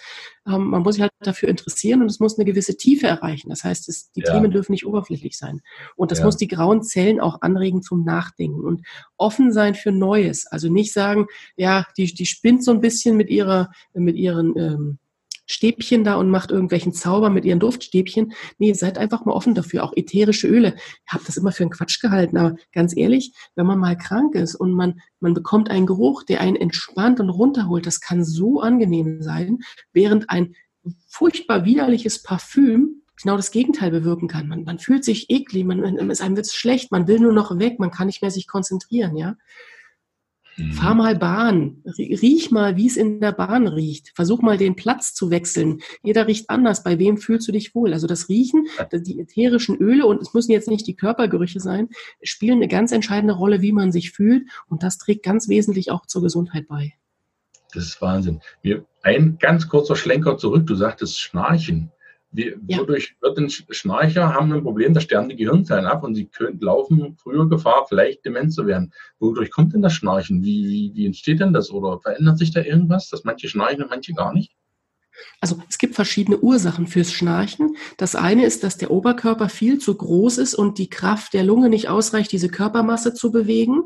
Ähm, 0.47 0.69
man 0.69 0.83
muss 0.83 0.95
sich 0.95 1.03
halt 1.03 1.13
dafür 1.21 1.51
interessieren 1.51 2.01
und 2.01 2.11
es 2.11 2.19
muss 2.19 2.39
eine 2.39 2.47
gewisse 2.47 2.79
Tiefe 2.79 3.07
erreichen. 3.07 3.51
Das 3.51 3.63
heißt, 3.63 3.91
es, 3.91 4.11
die 4.13 4.23
ja. 4.23 4.33
Themen 4.33 4.51
dürfen 4.51 4.73
nicht 4.73 4.87
oberflächlich 4.87 5.37
sein. 5.37 5.61
Und 5.97 6.11
das 6.11 6.21
ja. 6.21 6.25
muss 6.25 6.39
die 6.39 6.49
grauen 6.49 6.83
Zellen 6.83 7.21
auch 7.21 7.43
anregen 7.43 7.83
zum 7.83 8.05
Nachdenken 8.05 8.65
und 8.65 8.87
offen 9.19 9.53
sein 9.53 9.75
für 9.75 9.93
Neues. 9.93 10.47
Also 10.47 10.73
nicht 10.73 10.95
sagen, 10.95 11.27
ja, 11.57 11.85
die, 11.99 12.07
die 12.07 12.25
spinnt 12.25 12.65
so 12.65 12.71
ein 12.71 12.81
bisschen 12.81 13.19
mit 13.19 13.29
ihrer, 13.29 13.71
mit 13.93 14.17
ihren 14.17 14.57
ähm, 14.57 14.99
Stäbchen 15.47 16.05
da 16.05 16.17
und 16.17 16.31
macht 16.31 16.51
irgendwelchen 16.51 16.93
Zauber 16.93 17.31
mit 17.31 17.45
ihren 17.45 17.61
Duftstäbchen. 17.61 18.33
Nee, 18.59 18.73
seid 18.73 18.99
einfach 18.99 19.25
mal 19.25 19.33
offen 19.33 19.55
dafür. 19.55 19.85
Auch 19.85 19.93
ätherische 19.97 20.49
Öle. 20.49 20.75
Ich 21.07 21.13
habe 21.13 21.25
das 21.25 21.37
immer 21.37 21.53
für 21.53 21.63
einen 21.63 21.71
Quatsch 21.71 22.01
gehalten, 22.01 22.37
aber 22.37 22.57
ganz 22.73 22.97
ehrlich, 22.97 23.33
wenn 23.55 23.67
man 23.67 23.79
mal 23.79 23.97
krank 23.97 24.35
ist 24.35 24.55
und 24.55 24.73
man, 24.73 25.01
man 25.21 25.35
bekommt 25.35 25.71
einen 25.71 25.87
Geruch, 25.87 26.25
der 26.25 26.41
einen 26.41 26.57
entspannt 26.57 27.21
und 27.21 27.31
runterholt, 27.31 27.87
das 27.87 28.01
kann 28.01 28.25
so 28.25 28.61
angenehm 28.61 29.23
sein, 29.23 29.59
während 29.93 30.31
ein 30.31 30.55
furchtbar 31.09 31.65
widerliches 31.65 32.23
Parfüm 32.23 33.03
genau 33.21 33.37
das 33.37 33.51
Gegenteil 33.51 33.91
bewirken 33.91 34.29
kann. 34.29 34.49
Man, 34.49 34.65
man 34.65 34.79
fühlt 34.79 35.05
sich 35.05 35.31
eklig, 35.31 35.65
man, 35.65 35.81
man, 35.81 36.11
es 36.11 36.21
einem 36.21 36.37
wird 36.37 36.51
schlecht, 36.53 36.93
man 36.93 37.09
will 37.09 37.19
nur 37.19 37.33
noch 37.33 37.59
weg, 37.59 37.79
man 37.79 37.91
kann 37.91 38.07
nicht 38.07 38.23
mehr 38.23 38.31
sich 38.31 38.47
konzentrieren, 38.47 39.17
ja. 39.17 39.37
Mhm. 40.57 40.73
Fahr 40.73 40.95
mal 40.95 41.17
Bahn, 41.17 41.83
riech 41.99 42.51
mal, 42.51 42.77
wie 42.77 42.87
es 42.87 42.97
in 42.97 43.21
der 43.21 43.33
Bahn 43.33 43.67
riecht. 43.69 44.13
Versuch 44.15 44.43
mal 44.43 44.57
den 44.57 44.77
Platz 44.77 45.15
zu 45.15 45.31
wechseln. 45.31 45.81
Jeder 46.03 46.27
riecht 46.27 46.49
anders. 46.49 46.83
Bei 46.83 46.99
wem 46.99 47.19
fühlst 47.19 47.47
du 47.49 47.53
dich 47.53 47.75
wohl? 47.75 47.93
Also 47.93 48.07
das 48.07 48.29
Riechen, 48.29 48.67
die 48.93 49.21
ätherischen 49.21 49.77
Öle 49.77 50.07
und 50.07 50.23
es 50.23 50.33
müssen 50.35 50.53
jetzt 50.53 50.69
nicht 50.69 50.87
die 50.87 50.97
Körpergerüche 50.97 51.61
sein, 51.61 51.89
spielen 52.23 52.57
eine 52.57 52.69
ganz 52.69 52.93
entscheidende 52.93 53.35
Rolle, 53.35 53.61
wie 53.61 53.73
man 53.73 53.93
sich 53.93 54.13
fühlt 54.13 54.49
und 54.69 54.83
das 54.83 54.99
trägt 54.99 55.25
ganz 55.25 55.49
wesentlich 55.49 55.91
auch 55.91 56.07
zur 56.07 56.23
Gesundheit 56.23 56.69
bei. 56.69 56.95
Das 57.75 57.85
ist 57.85 58.01
Wahnsinn. 58.01 58.41
ein 59.03 59.39
ganz 59.39 59.69
kurzer 59.69 59.97
Schlenker 59.97 60.39
zurück. 60.39 60.67
Du 60.67 60.75
sagtest 60.75 61.21
Schnarchen. 61.21 61.93
Wir, 62.31 62.59
ja. 62.67 62.79
Wodurch 62.79 63.17
wird 63.21 63.39
ein 63.39 63.49
Schnarcher 63.49 64.35
haben 64.35 64.53
ein 64.53 64.63
Problem, 64.63 64.93
da 64.93 65.01
sterben 65.01 65.29
die 65.29 65.37
Gehirnzellen 65.37 65.87
ab 65.87 66.03
und 66.03 66.15
sie 66.15 66.27
können, 66.27 66.61
laufen 66.61 67.17
früher 67.17 67.49
Gefahr, 67.49 67.87
vielleicht 67.89 68.25
dement 68.25 68.53
zu 68.53 68.67
werden. 68.67 68.93
Wodurch 69.19 69.51
kommt 69.51 69.73
denn 69.73 69.83
das 69.83 69.95
Schnarchen? 69.95 70.43
Wie, 70.43 70.65
wie, 70.67 70.93
wie 70.95 71.07
entsteht 71.07 71.41
denn 71.41 71.53
das? 71.53 71.71
Oder 71.71 72.01
verändert 72.01 72.39
sich 72.39 72.51
da 72.51 72.63
irgendwas, 72.63 73.09
dass 73.09 73.25
manche 73.25 73.49
schnarchen 73.49 73.85
und 73.85 73.91
manche 73.91 74.13
gar 74.13 74.35
nicht? 74.35 74.53
Also 75.41 75.63
es 75.69 75.79
gibt 75.79 75.95
verschiedene 75.95 76.39
Ursachen 76.39 76.87
fürs 76.87 77.13
Schnarchen. 77.13 77.77
Das 77.97 78.15
eine 78.15 78.45
ist, 78.45 78.65
dass 78.65 78.77
der 78.77 78.91
Oberkörper 78.91 79.49
viel 79.49 79.79
zu 79.79 79.97
groß 79.97 80.39
ist 80.39 80.55
und 80.55 80.79
die 80.79 80.91
Kraft 80.91 81.33
der 81.33 81.45
Lunge 81.45 81.69
nicht 81.69 81.89
ausreicht, 81.89 82.33
diese 82.33 82.49
Körpermasse 82.49 83.15
zu 83.15 83.31
bewegen. 83.31 83.83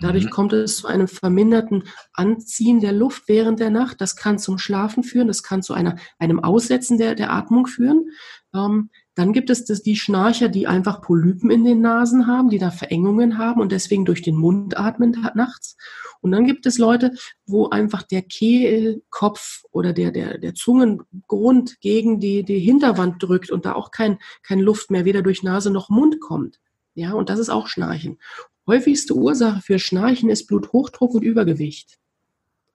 Dadurch 0.00 0.24
mhm. 0.24 0.30
kommt 0.30 0.52
es 0.52 0.78
zu 0.78 0.86
einem 0.86 1.08
verminderten 1.08 1.84
Anziehen 2.12 2.80
der 2.80 2.92
Luft 2.92 3.24
während 3.26 3.60
der 3.60 3.70
Nacht. 3.70 4.00
Das 4.00 4.16
kann 4.16 4.38
zum 4.38 4.58
Schlafen 4.58 5.04
führen, 5.04 5.28
das 5.28 5.42
kann 5.42 5.62
zu 5.62 5.74
einer, 5.74 5.96
einem 6.18 6.40
Aussetzen 6.40 6.98
der, 6.98 7.14
der 7.14 7.32
Atmung 7.32 7.66
führen. 7.66 8.10
Ähm, 8.54 8.90
dann 9.14 9.32
gibt 9.32 9.50
es 9.50 9.64
das, 9.64 9.82
die 9.82 9.96
Schnarcher, 9.96 10.48
die 10.48 10.66
einfach 10.66 11.02
Polypen 11.02 11.50
in 11.50 11.64
den 11.64 11.80
Nasen 11.80 12.26
haben, 12.26 12.48
die 12.48 12.58
da 12.58 12.70
Verengungen 12.70 13.36
haben 13.36 13.60
und 13.60 13.72
deswegen 13.72 14.04
durch 14.04 14.22
den 14.22 14.36
Mund 14.36 14.78
atmen 14.78 15.16
nachts. 15.34 15.76
Und 16.22 16.32
dann 16.32 16.46
gibt 16.46 16.66
es 16.66 16.78
Leute, 16.78 17.12
wo 17.46 17.68
einfach 17.68 18.02
der 18.02 18.22
Kehlkopf 18.22 19.64
oder 19.70 19.92
der, 19.92 20.12
der, 20.12 20.38
der 20.38 20.54
Zungengrund 20.54 21.80
gegen 21.80 22.20
die, 22.20 22.42
die 22.42 22.60
Hinterwand 22.60 23.22
drückt 23.22 23.50
und 23.50 23.66
da 23.66 23.74
auch 23.74 23.90
kein, 23.90 24.18
kein 24.42 24.60
Luft 24.60 24.90
mehr 24.90 25.04
weder 25.04 25.22
durch 25.22 25.42
Nase 25.42 25.70
noch 25.70 25.90
Mund 25.90 26.20
kommt. 26.20 26.58
Ja, 26.94 27.12
und 27.12 27.28
das 27.28 27.38
ist 27.38 27.48
auch 27.48 27.66
Schnarchen. 27.66 28.18
Häufigste 28.66 29.14
Ursache 29.14 29.60
für 29.60 29.78
Schnarchen 29.78 30.30
ist 30.30 30.46
Bluthochdruck 30.46 31.14
und 31.14 31.22
Übergewicht. 31.22 31.98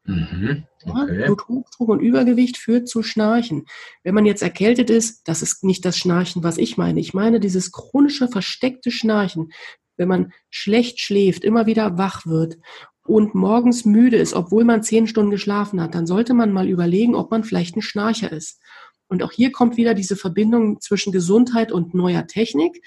Mhm, 0.05 0.63
okay. 0.85 1.19
ja, 1.19 1.25
Bluthochdruck 1.25 1.89
und 1.89 1.99
Übergewicht 1.99 2.57
führt 2.57 2.87
zu 2.87 3.03
Schnarchen. 3.03 3.65
Wenn 4.03 4.15
man 4.15 4.25
jetzt 4.25 4.41
erkältet 4.41 4.89
ist, 4.89 5.27
das 5.27 5.41
ist 5.41 5.63
nicht 5.63 5.83
das 5.83 5.97
Schnarchen, 5.97 6.43
was 6.43 6.57
ich 6.57 6.77
meine. 6.77 6.99
Ich 6.99 7.13
meine 7.13 7.39
dieses 7.39 7.71
chronische, 7.71 8.27
versteckte 8.27 8.89
Schnarchen. 8.89 9.51
Wenn 9.97 10.07
man 10.07 10.33
schlecht 10.49 10.99
schläft, 10.99 11.43
immer 11.43 11.65
wieder 11.65 11.97
wach 11.97 12.25
wird 12.25 12.57
und 13.05 13.35
morgens 13.35 13.85
müde 13.85 14.17
ist, 14.17 14.33
obwohl 14.33 14.63
man 14.63 14.83
zehn 14.83 15.07
Stunden 15.07 15.31
geschlafen 15.31 15.81
hat, 15.81 15.95
dann 15.95 16.07
sollte 16.07 16.33
man 16.33 16.51
mal 16.51 16.67
überlegen, 16.67 17.15
ob 17.15 17.31
man 17.31 17.43
vielleicht 17.43 17.75
ein 17.75 17.81
Schnarcher 17.81 18.31
ist. 18.31 18.59
Und 19.07 19.23
auch 19.23 19.31
hier 19.31 19.51
kommt 19.51 19.77
wieder 19.77 19.93
diese 19.93 20.15
Verbindung 20.15 20.81
zwischen 20.81 21.13
Gesundheit 21.13 21.71
und 21.71 21.93
neuer 21.93 22.27
Technik. 22.27 22.81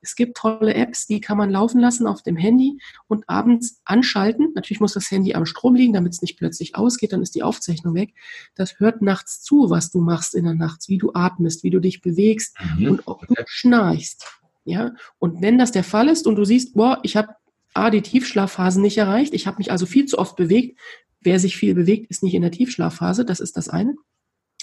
Es 0.00 0.14
gibt 0.14 0.36
tolle 0.36 0.74
Apps, 0.74 1.06
die 1.06 1.20
kann 1.20 1.36
man 1.36 1.50
laufen 1.50 1.80
lassen 1.80 2.06
auf 2.06 2.22
dem 2.22 2.36
Handy 2.36 2.78
und 3.08 3.28
abends 3.28 3.80
anschalten. 3.84 4.52
Natürlich 4.54 4.80
muss 4.80 4.92
das 4.92 5.10
Handy 5.10 5.34
am 5.34 5.46
Strom 5.46 5.74
liegen, 5.74 5.92
damit 5.92 6.12
es 6.12 6.22
nicht 6.22 6.38
plötzlich 6.38 6.76
ausgeht, 6.76 7.12
dann 7.12 7.22
ist 7.22 7.34
die 7.34 7.42
Aufzeichnung 7.42 7.94
weg. 7.94 8.14
Das 8.54 8.78
hört 8.78 9.02
nachts 9.02 9.42
zu, 9.42 9.70
was 9.70 9.90
du 9.90 10.00
machst 10.00 10.34
in 10.34 10.44
der 10.44 10.54
Nacht, 10.54 10.88
wie 10.88 10.98
du 10.98 11.12
atmest, 11.14 11.64
wie 11.64 11.70
du 11.70 11.80
dich 11.80 12.00
bewegst 12.00 12.56
mhm. 12.78 12.88
und 12.88 13.02
ob 13.06 13.26
du 13.26 13.34
schnarchst. 13.46 14.24
Ja, 14.64 14.94
und 15.18 15.42
wenn 15.42 15.58
das 15.58 15.70
der 15.70 15.84
Fall 15.84 16.08
ist 16.08 16.26
und 16.26 16.36
du 16.36 16.44
siehst, 16.44 16.74
boah, 16.74 16.98
ich 17.04 17.16
habe 17.16 17.28
A, 17.72 17.90
die 17.90 18.02
Tiefschlafphasen 18.02 18.82
nicht 18.82 18.98
erreicht, 18.98 19.34
ich 19.34 19.46
habe 19.46 19.58
mich 19.58 19.70
also 19.70 19.86
viel 19.86 20.06
zu 20.06 20.18
oft 20.18 20.34
bewegt. 20.34 20.78
Wer 21.20 21.38
sich 21.38 21.56
viel 21.56 21.74
bewegt, 21.74 22.10
ist 22.10 22.22
nicht 22.22 22.34
in 22.34 22.42
der 22.42 22.50
Tiefschlafphase, 22.50 23.24
das 23.24 23.40
ist 23.40 23.56
das 23.56 23.68
eine. 23.68 23.94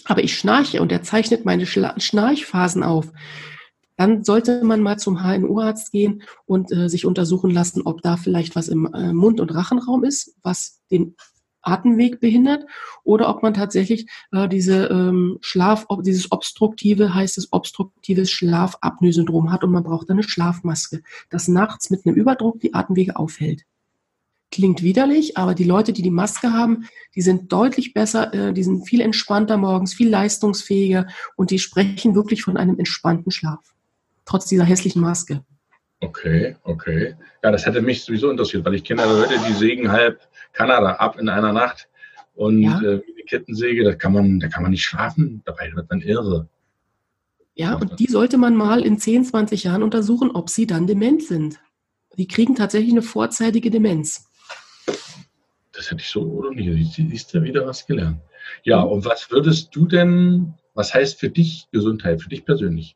Aber 0.06 0.24
ich 0.24 0.38
schnarche 0.38 0.82
und 0.82 0.92
er 0.92 1.04
zeichnet 1.04 1.46
meine 1.46 1.66
Schnarchphasen 1.66 2.84
auf 2.84 3.12
dann 4.04 4.26
sollte 4.26 4.66
man 4.66 4.82
mal 4.82 5.00
zum 5.00 5.24
HNO-Arzt 5.24 5.94
gehen 5.94 6.24
und 6.46 6.74
äh, 6.74 6.90
sich 6.90 7.06
untersuchen 7.06 7.50
lassen, 7.50 7.84
ob 7.86 8.02
da 8.02 8.18
vielleicht 8.18 8.54
was 8.54 8.68
im 8.68 8.94
äh, 8.94 9.14
Mund- 9.14 9.40
und 9.40 9.56
Rachenraum 9.56 10.04
ist, 10.04 10.36
was 10.44 10.82
den 10.92 11.16
Atemweg 11.62 12.20
behindert, 12.20 12.66
oder 13.06 13.30
ob 13.30 13.44
man 13.44 13.54
tatsächlich 13.54 14.10
äh, 14.34 14.50
diese 14.50 14.88
ähm, 14.88 15.38
Schlaf, 15.40 15.86
ob, 15.88 16.04
dieses 16.04 16.34
obstruktive, 16.34 17.14
heißt 17.14 17.38
es 17.38 17.54
obstruktives 17.54 18.30
Schlafapnoe-Syndrom 18.30 19.54
hat 19.54 19.64
und 19.64 19.72
man 19.72 19.86
braucht 19.86 20.10
eine 20.10 20.24
Schlafmaske, 20.24 21.02
das 21.30 21.48
nachts 21.48 21.90
mit 21.90 22.06
einem 22.06 22.18
Überdruck 22.18 22.60
die 22.60 22.74
Atemwege 22.74 23.16
aufhält. 23.16 23.64
Klingt 24.52 24.84
widerlich, 24.84 25.38
aber 25.38 25.56
die 25.56 25.64
Leute, 25.64 25.94
die 25.94 26.02
die 26.02 26.12
Maske 26.12 26.52
haben, 26.52 26.90
die 27.16 27.22
sind 27.22 27.54
deutlich 27.54 27.94
besser, 27.94 28.34
äh, 28.34 28.54
die 28.54 28.64
sind 28.64 28.86
viel 28.86 29.00
entspannter 29.00 29.56
morgens, 29.56 29.94
viel 29.94 30.10
leistungsfähiger 30.10 31.08
und 31.38 31.52
die 31.52 31.60
sprechen 31.60 32.16
wirklich 32.16 32.44
von 32.44 32.58
einem 32.58 32.78
entspannten 32.78 33.32
Schlaf 33.32 33.73
trotz 34.26 34.46
dieser 34.46 34.64
hässlichen 34.64 35.02
Maske. 35.02 35.44
Okay, 36.00 36.56
okay. 36.64 37.16
Ja, 37.44 37.52
das 37.52 37.66
hätte 37.66 37.82
mich 37.82 38.04
sowieso 38.04 38.30
interessiert, 38.30 38.66
weil 38.66 38.76
ich 38.76 38.84
kenne 38.84 39.06
Leute, 39.06 39.36
die 39.48 39.54
sägen 39.54 39.92
halb 39.92 40.20
Kanada 40.52 40.94
ab 40.96 41.18
in 41.18 41.30
einer 41.30 41.54
Nacht 41.54 41.88
und 42.36 42.62
ja. 42.62 42.80
äh, 42.80 43.02
wie 43.06 43.14
eine 43.14 43.24
Kettensäge, 43.26 43.84
da 43.84 43.96
kann 43.96 44.14
man, 44.14 44.40
da 44.40 44.48
kann 44.50 44.64
man 44.64 44.72
nicht 44.72 44.84
schlafen, 44.84 45.42
dabei 45.46 45.72
wird 45.74 45.90
man 45.90 46.02
irre. 46.02 46.48
Ja, 47.56 47.76
und 47.76 48.00
die 48.00 48.08
sollte 48.08 48.38
man 48.38 48.56
mal 48.56 48.84
in 48.84 48.98
10, 48.98 49.26
20 49.26 49.64
Jahren 49.64 49.84
untersuchen, 49.84 50.32
ob 50.32 50.50
sie 50.50 50.66
dann 50.66 50.88
dement 50.88 51.24
sind. 51.24 51.60
Die 52.18 52.28
kriegen 52.28 52.56
tatsächlich 52.56 52.92
eine 52.92 53.04
vorzeitige 53.04 53.70
Demenz. 53.70 54.28
Das 55.72 55.90
hätte 55.90 56.02
ich 56.02 56.10
so 56.10 56.22
oder 56.24 56.52
nicht. 56.52 56.94
Siehst 56.96 57.34
du 57.34 57.44
wieder 57.44 57.66
was 57.66 57.86
gelernt. 57.86 58.20
Ja, 58.64 58.82
und 58.82 59.06
was 59.06 59.32
würdest 59.32 59.76
du 59.76 59.88
denn 59.88 60.54
was 60.74 60.94
heißt 60.94 61.20
für 61.20 61.30
dich 61.30 61.68
Gesundheit, 61.72 62.22
für 62.22 62.30
dich 62.30 62.46
persönlich? 62.46 62.96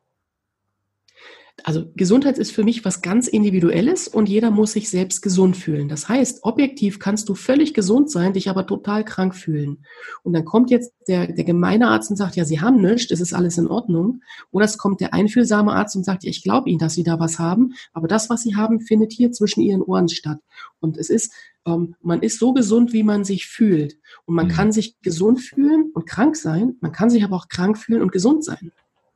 Also 1.63 1.91
Gesundheit 1.95 2.37
ist 2.37 2.51
für 2.51 2.63
mich 2.63 2.85
was 2.85 3.01
ganz 3.01 3.27
Individuelles 3.27 4.07
und 4.07 4.29
jeder 4.29 4.51
muss 4.51 4.73
sich 4.73 4.89
selbst 4.89 5.21
gesund 5.21 5.57
fühlen. 5.57 5.89
Das 5.89 6.07
heißt, 6.07 6.43
objektiv 6.43 6.99
kannst 6.99 7.27
du 7.29 7.35
völlig 7.35 7.73
gesund 7.73 8.11
sein, 8.11 8.33
dich 8.33 8.49
aber 8.49 8.67
total 8.67 9.03
krank 9.03 9.35
fühlen. 9.35 9.83
Und 10.23 10.33
dann 10.33 10.45
kommt 10.45 10.69
jetzt 10.69 10.93
der, 11.07 11.27
der 11.27 11.43
gemeine 11.43 11.87
Arzt 11.87 12.11
und 12.11 12.15
sagt, 12.15 12.35
ja, 12.35 12.45
Sie 12.45 12.61
haben 12.61 12.79
nichts, 12.79 13.11
es 13.11 13.21
ist 13.21 13.33
alles 13.33 13.57
in 13.57 13.67
Ordnung. 13.67 14.21
Oder 14.51 14.65
es 14.65 14.77
kommt 14.77 15.01
der 15.01 15.15
einfühlsame 15.15 15.73
Arzt 15.73 15.95
und 15.95 16.03
sagt, 16.03 16.23
ja, 16.23 16.29
ich 16.29 16.43
glaube 16.43 16.69
Ihnen, 16.69 16.79
dass 16.79 16.93
Sie 16.93 17.03
da 17.03 17.19
was 17.19 17.39
haben, 17.39 17.73
aber 17.91 18.07
das, 18.07 18.29
was 18.29 18.43
Sie 18.43 18.55
haben, 18.55 18.79
findet 18.79 19.11
hier 19.11 19.31
zwischen 19.31 19.61
Ihren 19.61 19.81
Ohren 19.81 20.09
statt. 20.09 20.39
Und 20.79 20.97
es 20.97 21.09
ist, 21.09 21.33
ähm, 21.65 21.95
man 22.01 22.21
ist 22.21 22.37
so 22.37 22.53
gesund, 22.53 22.93
wie 22.93 23.03
man 23.03 23.23
sich 23.23 23.47
fühlt. 23.47 23.97
Und 24.25 24.35
man 24.35 24.47
mhm. 24.47 24.51
kann 24.51 24.71
sich 24.71 24.95
gesund 25.01 25.41
fühlen 25.41 25.91
und 25.95 26.05
krank 26.05 26.35
sein, 26.35 26.77
man 26.81 26.91
kann 26.91 27.09
sich 27.09 27.23
aber 27.23 27.35
auch 27.35 27.47
krank 27.49 27.79
fühlen 27.79 28.03
und 28.03 28.11
gesund 28.11 28.45
sein. 28.45 28.71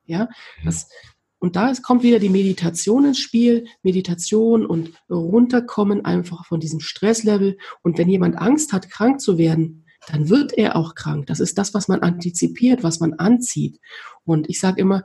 Ja, 0.05 0.23
mhm. 0.23 0.65
das, 0.65 0.89
und 1.41 1.55
da 1.55 1.73
kommt 1.73 2.03
wieder 2.03 2.19
die 2.19 2.29
Meditation 2.29 3.03
ins 3.03 3.17
Spiel, 3.17 3.65
Meditation 3.81 4.63
und 4.63 4.91
runterkommen 5.09 6.05
einfach 6.05 6.45
von 6.45 6.59
diesem 6.59 6.79
Stresslevel. 6.79 7.57
Und 7.81 7.97
wenn 7.97 8.09
jemand 8.09 8.37
Angst 8.37 8.73
hat, 8.73 8.91
krank 8.91 9.19
zu 9.19 9.39
werden, 9.39 9.87
dann 10.07 10.29
wird 10.29 10.55
er 10.55 10.75
auch 10.75 10.93
krank. 10.93 11.25
Das 11.25 11.39
ist 11.39 11.57
das, 11.57 11.73
was 11.73 11.87
man 11.87 12.01
antizipiert, 12.01 12.83
was 12.83 12.99
man 12.99 13.13
anzieht. 13.13 13.79
Und 14.23 14.51
ich 14.51 14.59
sage 14.59 14.79
immer, 14.79 15.01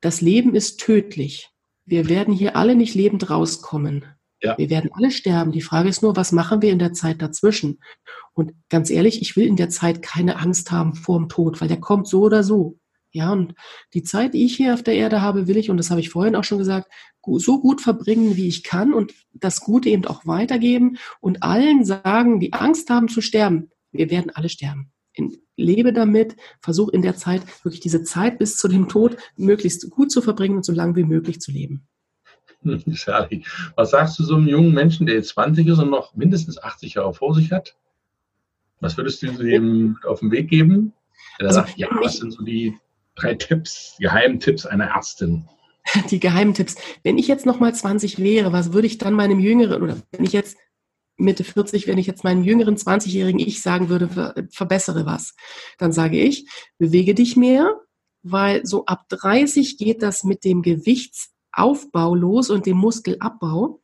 das 0.00 0.22
Leben 0.22 0.54
ist 0.54 0.80
tödlich. 0.80 1.50
Wir 1.84 2.08
werden 2.08 2.32
hier 2.32 2.56
alle 2.56 2.74
nicht 2.74 2.94
lebend 2.94 3.28
rauskommen. 3.28 4.06
Ja. 4.42 4.56
Wir 4.56 4.70
werden 4.70 4.88
alle 4.94 5.10
sterben. 5.10 5.52
Die 5.52 5.60
Frage 5.60 5.90
ist 5.90 6.02
nur, 6.02 6.16
was 6.16 6.32
machen 6.32 6.62
wir 6.62 6.72
in 6.72 6.78
der 6.78 6.94
Zeit 6.94 7.20
dazwischen? 7.20 7.80
Und 8.32 8.54
ganz 8.70 8.88
ehrlich, 8.88 9.20
ich 9.20 9.36
will 9.36 9.46
in 9.46 9.56
der 9.56 9.68
Zeit 9.68 10.00
keine 10.00 10.38
Angst 10.38 10.72
haben 10.72 10.94
vor 10.94 11.18
dem 11.18 11.28
Tod, 11.28 11.60
weil 11.60 11.68
der 11.68 11.80
kommt 11.80 12.08
so 12.08 12.22
oder 12.22 12.42
so. 12.42 12.79
Ja, 13.12 13.32
und 13.32 13.54
die 13.92 14.04
Zeit, 14.04 14.34
die 14.34 14.44
ich 14.44 14.56
hier 14.56 14.72
auf 14.72 14.84
der 14.84 14.94
Erde 14.94 15.20
habe, 15.20 15.48
will 15.48 15.56
ich, 15.56 15.68
und 15.68 15.76
das 15.76 15.90
habe 15.90 16.00
ich 16.00 16.10
vorhin 16.10 16.36
auch 16.36 16.44
schon 16.44 16.58
gesagt, 16.58 16.90
so 17.24 17.60
gut 17.60 17.80
verbringen, 17.80 18.36
wie 18.36 18.48
ich 18.48 18.62
kann 18.62 18.94
und 18.94 19.12
das 19.32 19.60
Gute 19.60 19.88
eben 19.88 20.06
auch 20.06 20.26
weitergeben 20.26 20.96
und 21.20 21.42
allen 21.42 21.84
sagen, 21.84 22.40
die 22.40 22.52
Angst 22.52 22.88
haben 22.88 23.08
zu 23.08 23.20
sterben, 23.20 23.70
wir 23.92 24.10
werden 24.10 24.30
alle 24.34 24.48
sterben. 24.48 24.92
Lebe 25.56 25.92
damit, 25.92 26.36
versuche 26.60 26.92
in 26.92 27.02
der 27.02 27.16
Zeit 27.16 27.42
wirklich 27.64 27.80
diese 27.80 28.02
Zeit 28.04 28.38
bis 28.38 28.56
zu 28.56 28.68
dem 28.68 28.88
Tod 28.88 29.16
möglichst 29.36 29.90
gut 29.90 30.10
zu 30.10 30.22
verbringen 30.22 30.56
und 30.56 30.64
so 30.64 30.72
lange 30.72 30.96
wie 30.96 31.04
möglich 31.04 31.40
zu 31.40 31.50
leben. 31.50 31.86
Charlie, 32.94 33.42
was 33.74 33.90
sagst 33.90 34.18
du 34.18 34.24
so 34.24 34.36
einem 34.36 34.46
jungen 34.46 34.72
Menschen, 34.72 35.06
der 35.06 35.16
jetzt 35.16 35.30
20 35.30 35.66
ist 35.66 35.78
und 35.78 35.90
noch 35.90 36.14
mindestens 36.14 36.62
80 36.62 36.94
Jahre 36.94 37.12
vor 37.12 37.34
sich 37.34 37.52
hat? 37.52 37.76
Was 38.80 38.96
würdest 38.96 39.22
du 39.22 39.42
ihm 39.42 39.98
auf 40.06 40.20
den 40.20 40.30
Weg 40.30 40.48
geben? 40.48 40.92
Er 41.38 41.48
also, 41.48 41.60
sagt, 41.60 41.76
ja, 41.76 41.88
was 42.00 42.16
sind 42.16 42.32
so 42.32 42.42
die 42.42 42.78
drei 43.20 43.34
Tipps, 43.34 43.96
Geheimtipps 43.98 44.66
einer 44.66 44.86
Ärztin. 44.86 45.48
Die 46.10 46.20
Geheimtipps. 46.20 46.76
Wenn 47.02 47.18
ich 47.18 47.28
jetzt 47.28 47.46
noch 47.46 47.60
mal 47.60 47.74
20 47.74 48.18
wäre, 48.18 48.52
was 48.52 48.72
würde 48.72 48.86
ich 48.86 48.98
dann 48.98 49.14
meinem 49.14 49.40
jüngeren 49.40 49.82
oder 49.82 49.96
wenn 50.12 50.24
ich 50.24 50.32
jetzt 50.32 50.56
Mitte 51.16 51.44
40, 51.44 51.86
wenn 51.86 51.98
ich 51.98 52.06
jetzt 52.06 52.24
meinem 52.24 52.42
jüngeren 52.44 52.76
20-jährigen 52.76 53.40
Ich 53.40 53.62
sagen 53.62 53.88
würde, 53.88 54.08
ver 54.08 54.34
verbessere 54.50 55.06
was, 55.06 55.34
dann 55.78 55.92
sage 55.92 56.18
ich, 56.18 56.48
bewege 56.78 57.14
dich 57.14 57.36
mehr, 57.36 57.78
weil 58.22 58.64
so 58.64 58.86
ab 58.86 59.04
30 59.10 59.76
geht 59.76 60.02
das 60.02 60.24
mit 60.24 60.44
dem 60.44 60.62
Gewichtsaufbau 60.62 62.14
los 62.14 62.50
und 62.50 62.66
dem 62.66 62.78
Muskelabbau. 62.78 63.80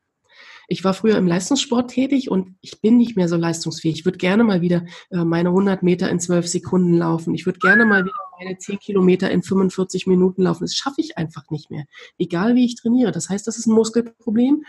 Ich 0.68 0.82
war 0.82 0.95
früher 0.95 1.16
im 1.16 1.28
Leistungssport 1.28 1.91
tätig 1.91 2.30
und 2.30 2.57
ich 2.61 2.80
bin 2.80 2.97
nicht 2.97 3.16
mehr 3.16 3.28
so 3.28 3.37
leistungsfähig. 3.37 4.01
Ich 4.01 4.05
würde 4.05 4.18
gerne 4.18 4.43
mal 4.43 4.62
wieder 4.62 4.84
äh, 5.11 5.24
meine 5.24 5.51
100 5.51 5.82
Meter 5.82 6.11
in 6.11 6.18
12 6.18 6.49
Sekunden 6.49 6.95
laufen. 6.95 7.34
Ich 7.34 7.47
würde 7.47 7.61
gerne 7.61 7.87
mal 7.87 8.05
wieder 8.05 8.14
meine 8.39 8.59
10 8.59 8.78
Kilometer 8.78 9.30
in 9.30 9.43
45 9.43 10.07
Minuten 10.07 10.43
laufen. 10.43 10.64
Das 10.64 10.74
schaffe 10.74 11.01
ich 11.01 11.16
einfach 11.18 11.51
nicht 11.51 11.70
mehr. 11.70 11.84
Egal 12.18 12.55
wie 12.55 12.64
ich 12.64 12.76
trainiere. 12.76 13.12
Das 13.12 13.28
heißt, 13.28 13.47
das 13.47 13.59
ist 13.59 13.66
ein 13.66 13.74
Muskelproblem. 13.74 14.64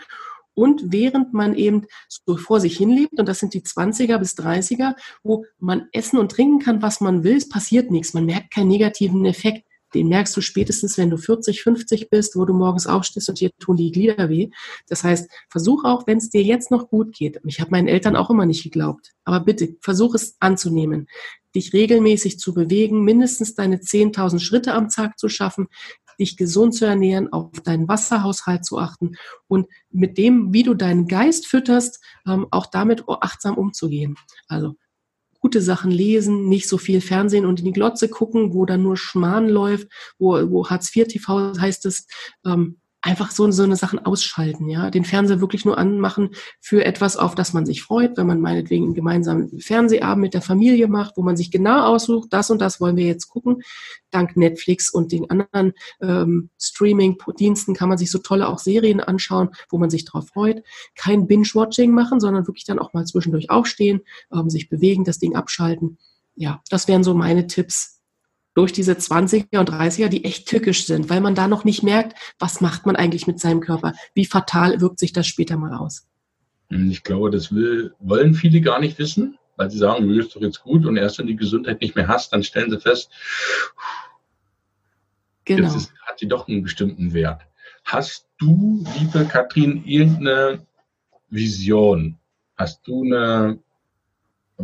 Und 0.54 0.86
während 0.86 1.32
man 1.34 1.54
eben 1.54 1.86
so 2.08 2.36
vor 2.36 2.60
sich 2.60 2.76
hinlebt, 2.76 3.18
und 3.18 3.28
das 3.28 3.38
sind 3.38 3.54
die 3.54 3.62
20er 3.62 4.18
bis 4.18 4.34
30er, 4.34 4.96
wo 5.22 5.44
man 5.58 5.88
essen 5.92 6.18
und 6.18 6.32
trinken 6.32 6.58
kann, 6.58 6.82
was 6.82 7.00
man 7.00 7.22
will, 7.22 7.36
es 7.36 7.48
passiert 7.48 7.92
nichts. 7.92 8.12
Man 8.12 8.26
merkt 8.26 8.52
keinen 8.52 8.68
negativen 8.68 9.24
Effekt 9.24 9.68
den 9.94 10.08
merkst 10.08 10.36
du 10.36 10.40
spätestens, 10.40 10.98
wenn 10.98 11.10
du 11.10 11.16
40, 11.16 11.62
50 11.62 12.10
bist, 12.10 12.36
wo 12.36 12.44
du 12.44 12.52
morgens 12.52 12.86
aufstehst 12.86 13.28
und 13.28 13.40
dir 13.40 13.50
tun 13.58 13.76
die 13.76 13.90
Glieder 13.90 14.28
weh. 14.28 14.50
Das 14.86 15.04
heißt, 15.04 15.30
versuch 15.48 15.84
auch, 15.84 16.06
wenn 16.06 16.18
es 16.18 16.30
dir 16.30 16.42
jetzt 16.42 16.70
noch 16.70 16.88
gut 16.88 17.14
geht. 17.14 17.40
Ich 17.44 17.60
habe 17.60 17.70
meinen 17.70 17.88
Eltern 17.88 18.16
auch 18.16 18.30
immer 18.30 18.46
nicht 18.46 18.62
geglaubt. 18.62 19.12
Aber 19.24 19.40
bitte, 19.40 19.76
versuch 19.80 20.14
es 20.14 20.36
anzunehmen. 20.40 21.08
Dich 21.58 21.72
regelmäßig 21.72 22.38
zu 22.38 22.54
bewegen, 22.54 23.02
mindestens 23.02 23.56
deine 23.56 23.78
10.000 23.78 24.38
Schritte 24.38 24.74
am 24.74 24.90
Tag 24.90 25.18
zu 25.18 25.28
schaffen, 25.28 25.66
dich 26.20 26.36
gesund 26.36 26.72
zu 26.72 26.84
ernähren, 26.84 27.32
auf 27.32 27.50
deinen 27.64 27.88
Wasserhaushalt 27.88 28.64
zu 28.64 28.78
achten 28.78 29.16
und 29.48 29.66
mit 29.90 30.18
dem, 30.18 30.52
wie 30.52 30.62
du 30.62 30.74
deinen 30.74 31.08
Geist 31.08 31.48
fütterst, 31.48 32.00
ähm, 32.28 32.46
auch 32.52 32.66
damit 32.66 33.02
achtsam 33.08 33.58
umzugehen. 33.58 34.14
Also 34.46 34.76
gute 35.40 35.60
Sachen 35.60 35.90
lesen, 35.90 36.48
nicht 36.48 36.68
so 36.68 36.78
viel 36.78 37.00
Fernsehen 37.00 37.44
und 37.44 37.58
in 37.58 37.64
die 37.64 37.72
Glotze 37.72 38.08
gucken, 38.08 38.54
wo 38.54 38.64
dann 38.64 38.84
nur 38.84 38.96
Schmarrn 38.96 39.48
läuft, 39.48 39.88
wo, 40.16 40.34
wo 40.48 40.68
Hartz 40.70 40.94
IV 40.94 41.08
TV 41.08 41.58
heißt 41.58 41.86
es, 41.86 42.06
ähm, 42.46 42.78
einfach 43.08 43.30
so, 43.30 43.50
so 43.50 43.62
eine 43.62 43.76
Sachen 43.76 43.98
ausschalten, 43.98 44.68
ja, 44.68 44.90
den 44.90 45.06
Fernseher 45.06 45.40
wirklich 45.40 45.64
nur 45.64 45.78
anmachen 45.78 46.28
für 46.60 46.84
etwas, 46.84 47.16
auf 47.16 47.34
das 47.34 47.54
man 47.54 47.64
sich 47.64 47.82
freut, 47.82 48.18
wenn 48.18 48.26
man 48.26 48.38
meinetwegen 48.38 48.84
einen 48.84 48.94
gemeinsamen 48.94 49.58
Fernsehabend 49.60 50.20
mit 50.20 50.34
der 50.34 50.42
Familie 50.42 50.88
macht, 50.88 51.16
wo 51.16 51.22
man 51.22 51.34
sich 51.34 51.50
genau 51.50 51.86
aussucht, 51.86 52.28
das 52.34 52.50
und 52.50 52.60
das 52.60 52.82
wollen 52.82 52.98
wir 52.98 53.06
jetzt 53.06 53.28
gucken. 53.28 53.62
Dank 54.10 54.36
Netflix 54.36 54.90
und 54.90 55.10
den 55.10 55.30
anderen 55.30 55.72
ähm, 56.02 56.50
Streaming-Diensten 56.60 57.72
kann 57.72 57.88
man 57.88 57.96
sich 57.96 58.10
so 58.10 58.18
tolle 58.18 58.46
auch 58.46 58.58
Serien 58.58 59.00
anschauen, 59.00 59.48
wo 59.70 59.78
man 59.78 59.88
sich 59.88 60.04
darauf 60.04 60.28
freut. 60.28 60.62
Kein 60.94 61.26
Binge-Watching 61.26 61.90
machen, 61.90 62.20
sondern 62.20 62.46
wirklich 62.46 62.66
dann 62.66 62.78
auch 62.78 62.92
mal 62.92 63.06
zwischendurch 63.06 63.48
aufstehen, 63.48 64.02
ähm, 64.34 64.50
sich 64.50 64.68
bewegen, 64.68 65.04
das 65.04 65.18
Ding 65.18 65.34
abschalten. 65.34 65.96
Ja, 66.34 66.60
das 66.68 66.88
wären 66.88 67.04
so 67.04 67.14
meine 67.14 67.46
Tipps, 67.46 67.97
durch 68.58 68.72
diese 68.72 68.94
20er 68.94 69.60
und 69.60 69.70
30er, 69.70 70.08
die 70.08 70.24
echt 70.24 70.48
tückisch 70.48 70.84
sind, 70.84 71.08
weil 71.08 71.20
man 71.20 71.36
da 71.36 71.46
noch 71.46 71.62
nicht 71.62 71.84
merkt, 71.84 72.18
was 72.40 72.60
macht 72.60 72.86
man 72.86 72.96
eigentlich 72.96 73.28
mit 73.28 73.38
seinem 73.38 73.60
Körper? 73.60 73.92
Wie 74.14 74.24
fatal 74.24 74.80
wirkt 74.80 74.98
sich 74.98 75.12
das 75.12 75.28
später 75.28 75.56
mal 75.56 75.72
aus? 75.74 76.08
Hm, 76.70 76.90
ich 76.90 77.04
glaube, 77.04 77.30
das 77.30 77.54
will, 77.54 77.94
wollen 78.00 78.34
viele 78.34 78.60
gar 78.60 78.80
nicht 78.80 78.98
wissen, 78.98 79.38
weil 79.54 79.70
sie 79.70 79.78
sagen, 79.78 80.08
mir 80.08 80.18
ist 80.20 80.34
doch 80.34 80.40
jetzt 80.40 80.60
gut 80.60 80.86
und 80.86 80.96
erst 80.96 81.20
wenn 81.20 81.28
die 81.28 81.36
Gesundheit 81.36 81.80
nicht 81.80 81.94
mehr 81.94 82.08
hast, 82.08 82.32
dann 82.32 82.42
stellen 82.42 82.68
sie 82.68 82.80
fest, 82.80 83.12
genau. 85.44 85.62
jetzt 85.62 85.76
ist, 85.76 85.92
hat 86.02 86.18
sie 86.18 86.26
doch 86.26 86.48
einen 86.48 86.64
bestimmten 86.64 87.12
Wert. 87.12 87.42
Hast 87.84 88.26
du, 88.38 88.84
liebe 88.98 89.24
Katrin, 89.26 89.84
irgendeine 89.84 90.66
Vision? 91.30 92.18
Hast 92.56 92.84
du 92.88 93.04
eine 93.04 93.60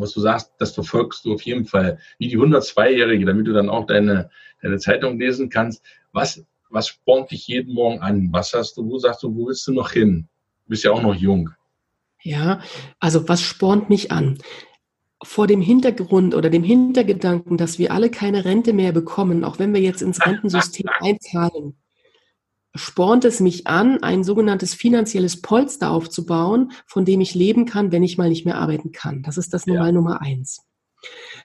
was 0.01 0.13
du 0.13 0.21
sagst, 0.21 0.53
das 0.59 0.73
verfolgst 0.73 1.25
du 1.25 1.35
auf 1.35 1.43
jeden 1.43 1.65
Fall 1.65 1.99
wie 2.19 2.29
die 2.29 2.39
102-Jährige, 2.39 3.25
damit 3.25 3.47
du 3.47 3.53
dann 3.53 3.69
auch 3.69 3.87
deine, 3.87 4.31
deine 4.61 4.79
Zeitung 4.79 5.19
lesen 5.19 5.49
kannst. 5.51 5.85
Was, 6.13 6.45
was 6.71 6.89
spornt 6.89 7.31
dich 7.31 7.47
jeden 7.47 7.75
Morgen 7.75 8.01
an? 8.01 8.29
Was 8.33 8.53
hast 8.53 8.77
du, 8.77 8.89
wo 8.89 8.99
sagst 8.99 9.23
du, 9.23 9.35
wo 9.35 9.47
willst 9.47 9.67
du 9.67 9.73
noch 9.73 9.93
hin? 9.93 10.29
Du 10.65 10.71
bist 10.71 10.85
ja 10.85 10.91
auch 10.91 11.03
noch 11.03 11.15
jung. 11.15 11.51
Ja, 12.23 12.61
also 12.99 13.29
was 13.29 13.43
spornt 13.43 13.91
mich 13.91 14.11
an? 14.11 14.39
Vor 15.23 15.47
dem 15.47 15.61
Hintergrund 15.61 16.35
oder 16.35 16.51
dem 16.51 16.65
Hintergedanken, 16.65 17.57
dass 17.57 17.79
wir 17.79 17.93
alle 17.93 18.11
keine 18.11 18.45
Rente 18.45 18.73
mehr 18.73 18.93
bekommen, 18.93 19.45
auch 19.45 19.59
wenn 19.59 19.73
wir 19.73 19.81
jetzt 19.81 20.03
ins 20.03 20.25
Rentensystem 20.25 20.87
einzahlen, 21.01 21.77
spornt 22.75 23.25
es 23.25 23.41
mich 23.41 23.67
an, 23.67 24.03
ein 24.03 24.25
sogenanntes 24.25 24.75
finanzielles 24.75 25.41
Polster 25.41 25.91
aufzubauen, 25.91 26.73
von 26.87 27.05
dem 27.05 27.21
ich 27.21 27.35
leben 27.35 27.67
kann, 27.67 27.93
wenn 27.93 28.03
ich 28.03 28.19
mal 28.19 28.29
nicht 28.29 28.45
mehr 28.45 28.59
arbeiten 28.59 28.93
kann. 28.93 29.23
Das 29.23 29.37
ist 29.37 29.55
das 29.55 29.67
Nummer 29.67 29.87
ja. 29.87 29.93
Nummer 29.93 30.21
eins. 30.21 30.61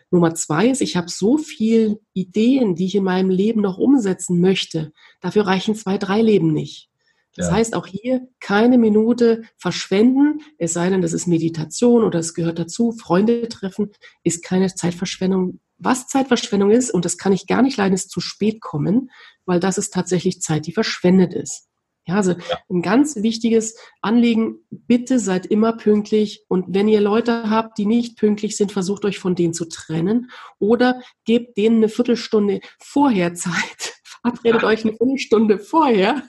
Nummer 0.09 0.33
zwei 0.35 0.69
ist, 0.69 0.81
ich 0.81 0.95
habe 0.95 1.09
so 1.09 1.37
viel 1.37 1.99
Ideen, 2.13 2.75
die 2.75 2.85
ich 2.85 2.95
in 2.95 3.03
meinem 3.03 3.29
Leben 3.29 3.61
noch 3.61 3.77
umsetzen 3.77 4.39
möchte. 4.39 4.91
Dafür 5.21 5.45
reichen 5.45 5.75
zwei, 5.75 5.97
drei 5.97 6.21
Leben 6.21 6.53
nicht. 6.53 6.89
Das 7.35 7.47
ja. 7.47 7.53
heißt, 7.53 7.75
auch 7.75 7.85
hier 7.85 8.27
keine 8.39 8.77
Minute 8.77 9.43
verschwenden, 9.57 10.41
es 10.57 10.73
sei 10.73 10.89
denn, 10.89 11.01
das 11.01 11.13
ist 11.13 11.27
Meditation 11.27 12.03
oder 12.03 12.19
es 12.19 12.33
gehört 12.33 12.57
dazu. 12.57 12.91
Freunde 12.91 13.47
treffen 13.47 13.91
ist 14.23 14.43
keine 14.43 14.73
Zeitverschwendung. 14.73 15.59
Was 15.79 16.07
Zeitverschwendung 16.07 16.71
ist, 16.71 16.91
und 16.91 17.05
das 17.05 17.17
kann 17.17 17.31
ich 17.31 17.47
gar 17.47 17.61
nicht 17.61 17.77
leiden, 17.77 17.93
ist 17.93 18.11
zu 18.11 18.19
spät 18.19 18.61
kommen 18.61 19.09
weil 19.49 19.59
das 19.59 19.79
ist 19.79 19.91
tatsächlich 19.95 20.43
Zeit, 20.43 20.67
die 20.67 20.71
verschwendet 20.71 21.33
ist. 21.33 21.67
Ja, 22.05 22.15
also 22.15 22.33
ja. 22.33 22.57
ein 22.69 22.83
ganz 22.83 23.15
wichtiges 23.15 23.75
Anliegen, 23.99 24.59
bitte 24.69 25.17
seid 25.17 25.47
immer 25.47 25.73
pünktlich 25.73 26.45
und 26.47 26.65
wenn 26.69 26.87
ihr 26.87 27.01
Leute 27.01 27.49
habt, 27.49 27.79
die 27.79 27.87
nicht 27.87 28.15
pünktlich 28.15 28.55
sind, 28.55 28.71
versucht 28.71 29.05
euch 29.05 29.17
von 29.17 29.33
denen 29.33 29.53
zu 29.55 29.65
trennen 29.65 30.29
oder 30.59 31.01
gebt 31.25 31.57
denen 31.57 31.77
eine 31.77 31.89
Viertelstunde 31.89 32.61
vorher 32.77 33.33
Zeit. 33.33 33.95
Verabredet 34.03 34.63
euch 34.63 34.85
eine 34.85 34.95
Viertelstunde 34.95 35.57
vorher. 35.57 36.21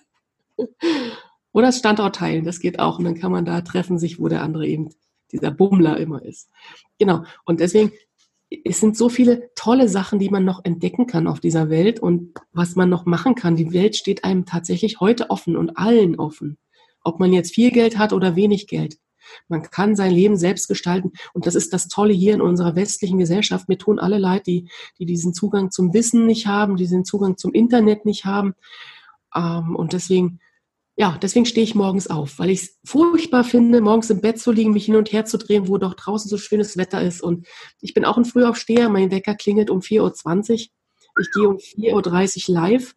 Oder 1.52 1.66
das 1.66 1.78
Standort 1.78 2.16
teilen, 2.16 2.46
das 2.46 2.60
geht 2.60 2.78
auch. 2.78 2.98
Und 2.98 3.04
dann 3.04 3.18
kann 3.18 3.32
man 3.32 3.44
da 3.44 3.60
treffen 3.60 3.98
sich, 3.98 4.18
wo 4.18 4.28
der 4.28 4.42
andere 4.42 4.66
eben, 4.66 4.94
dieser 5.30 5.50
Bummler 5.50 5.98
immer 5.98 6.24
ist. 6.24 6.48
Genau. 6.98 7.24
Und 7.44 7.60
deswegen 7.60 7.92
es 8.64 8.80
sind 8.80 8.96
so 8.96 9.08
viele 9.08 9.50
tolle 9.54 9.88
Sachen, 9.88 10.18
die 10.18 10.28
man 10.28 10.44
noch 10.44 10.64
entdecken 10.64 11.06
kann 11.06 11.26
auf 11.26 11.40
dieser 11.40 11.70
Welt 11.70 12.00
und 12.00 12.34
was 12.52 12.74
man 12.74 12.88
noch 12.88 13.06
machen 13.06 13.34
kann. 13.34 13.56
Die 13.56 13.72
Welt 13.72 13.96
steht 13.96 14.24
einem 14.24 14.44
tatsächlich 14.44 15.00
heute 15.00 15.30
offen 15.30 15.56
und 15.56 15.76
allen 15.76 16.18
offen. 16.18 16.58
Ob 17.02 17.20
man 17.20 17.32
jetzt 17.32 17.54
viel 17.54 17.70
Geld 17.70 17.96
hat 17.96 18.12
oder 18.12 18.36
wenig 18.36 18.66
Geld. 18.66 18.98
Man 19.48 19.62
kann 19.62 19.94
sein 19.94 20.12
Leben 20.12 20.36
selbst 20.36 20.68
gestalten. 20.68 21.12
Und 21.32 21.46
das 21.46 21.54
ist 21.54 21.72
das 21.72 21.88
Tolle 21.88 22.12
hier 22.12 22.34
in 22.34 22.40
unserer 22.40 22.74
westlichen 22.74 23.18
Gesellschaft. 23.18 23.68
Mir 23.68 23.78
tun 23.78 23.98
alle 24.00 24.18
leid, 24.18 24.46
die, 24.46 24.68
die 24.98 25.06
diesen 25.06 25.32
Zugang 25.32 25.70
zum 25.70 25.94
Wissen 25.94 26.26
nicht 26.26 26.46
haben, 26.46 26.76
die 26.76 26.84
diesen 26.84 27.04
Zugang 27.04 27.36
zum 27.36 27.52
Internet 27.52 28.04
nicht 28.04 28.24
haben. 28.24 28.54
Ähm, 29.34 29.76
und 29.76 29.92
deswegen, 29.92 30.40
ja, 31.00 31.16
deswegen 31.16 31.46
stehe 31.46 31.64
ich 31.64 31.74
morgens 31.74 32.08
auf, 32.08 32.38
weil 32.38 32.50
ich 32.50 32.60
es 32.60 32.78
furchtbar 32.84 33.42
finde, 33.42 33.80
morgens 33.80 34.10
im 34.10 34.20
Bett 34.20 34.38
zu 34.38 34.52
liegen, 34.52 34.74
mich 34.74 34.84
hin 34.84 34.96
und 34.96 35.10
her 35.10 35.24
zu 35.24 35.38
drehen, 35.38 35.66
wo 35.66 35.78
doch 35.78 35.94
draußen 35.94 36.28
so 36.28 36.36
schönes 36.36 36.76
Wetter 36.76 37.00
ist. 37.00 37.22
Und 37.22 37.46
ich 37.80 37.94
bin 37.94 38.04
auch 38.04 38.18
ein 38.18 38.26
Frühaufsteher. 38.26 38.90
Mein 38.90 39.10
Wecker 39.10 39.34
klingelt 39.34 39.70
um 39.70 39.80
4.20 39.80 40.52
Uhr. 40.52 40.58
Ich 41.18 41.32
gehe 41.32 41.48
um 41.48 41.56
4.30 41.56 42.50
Uhr 42.50 42.54
live 42.54 42.94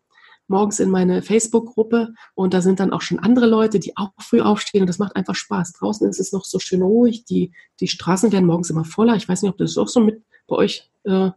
morgens 0.47 0.81
in 0.81 0.89
meine 0.89 1.21
Facebook-Gruppe 1.21 2.13
und 2.35 2.53
da 2.53 2.61
sind 2.61 2.81
dann 2.81 2.91
auch 2.91 2.99
schon 2.99 3.19
andere 3.19 3.45
Leute, 3.45 3.79
die 3.79 3.95
auch 3.95 4.09
früh 4.19 4.41
aufstehen 4.41 4.81
und 4.81 4.87
das 4.87 4.99
macht 4.99 5.15
einfach 5.15 5.35
Spaß. 5.35 5.71
Draußen 5.71 6.07
ist 6.09 6.19
es 6.19 6.33
noch 6.33 6.43
so 6.43 6.59
schön 6.59 6.81
ruhig, 6.81 7.23
die, 7.23 7.53
die 7.79 7.87
Straßen 7.87 8.33
werden 8.33 8.47
morgens 8.47 8.69
immer 8.69 8.83
voller. 8.83 9.15
Ich 9.15 9.29
weiß 9.29 9.41
nicht, 9.41 9.51
ob 9.51 9.57
du 9.57 9.63
das 9.63 9.77
auch 9.77 9.87
so 9.87 10.01
mit 10.01 10.21
bei 10.45 10.57
euch 10.57 10.91
äh, 11.05 11.31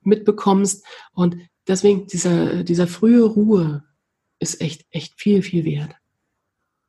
mitbekommst. 0.00 0.82
Und 1.12 1.36
deswegen 1.68 2.06
dieser, 2.06 2.64
dieser 2.64 2.86
frühe 2.86 3.22
Ruhe 3.22 3.84
ist 4.40 4.60
echt, 4.60 4.84
echt 4.90 5.18
viel, 5.20 5.42
viel 5.42 5.64
wert. 5.64 5.94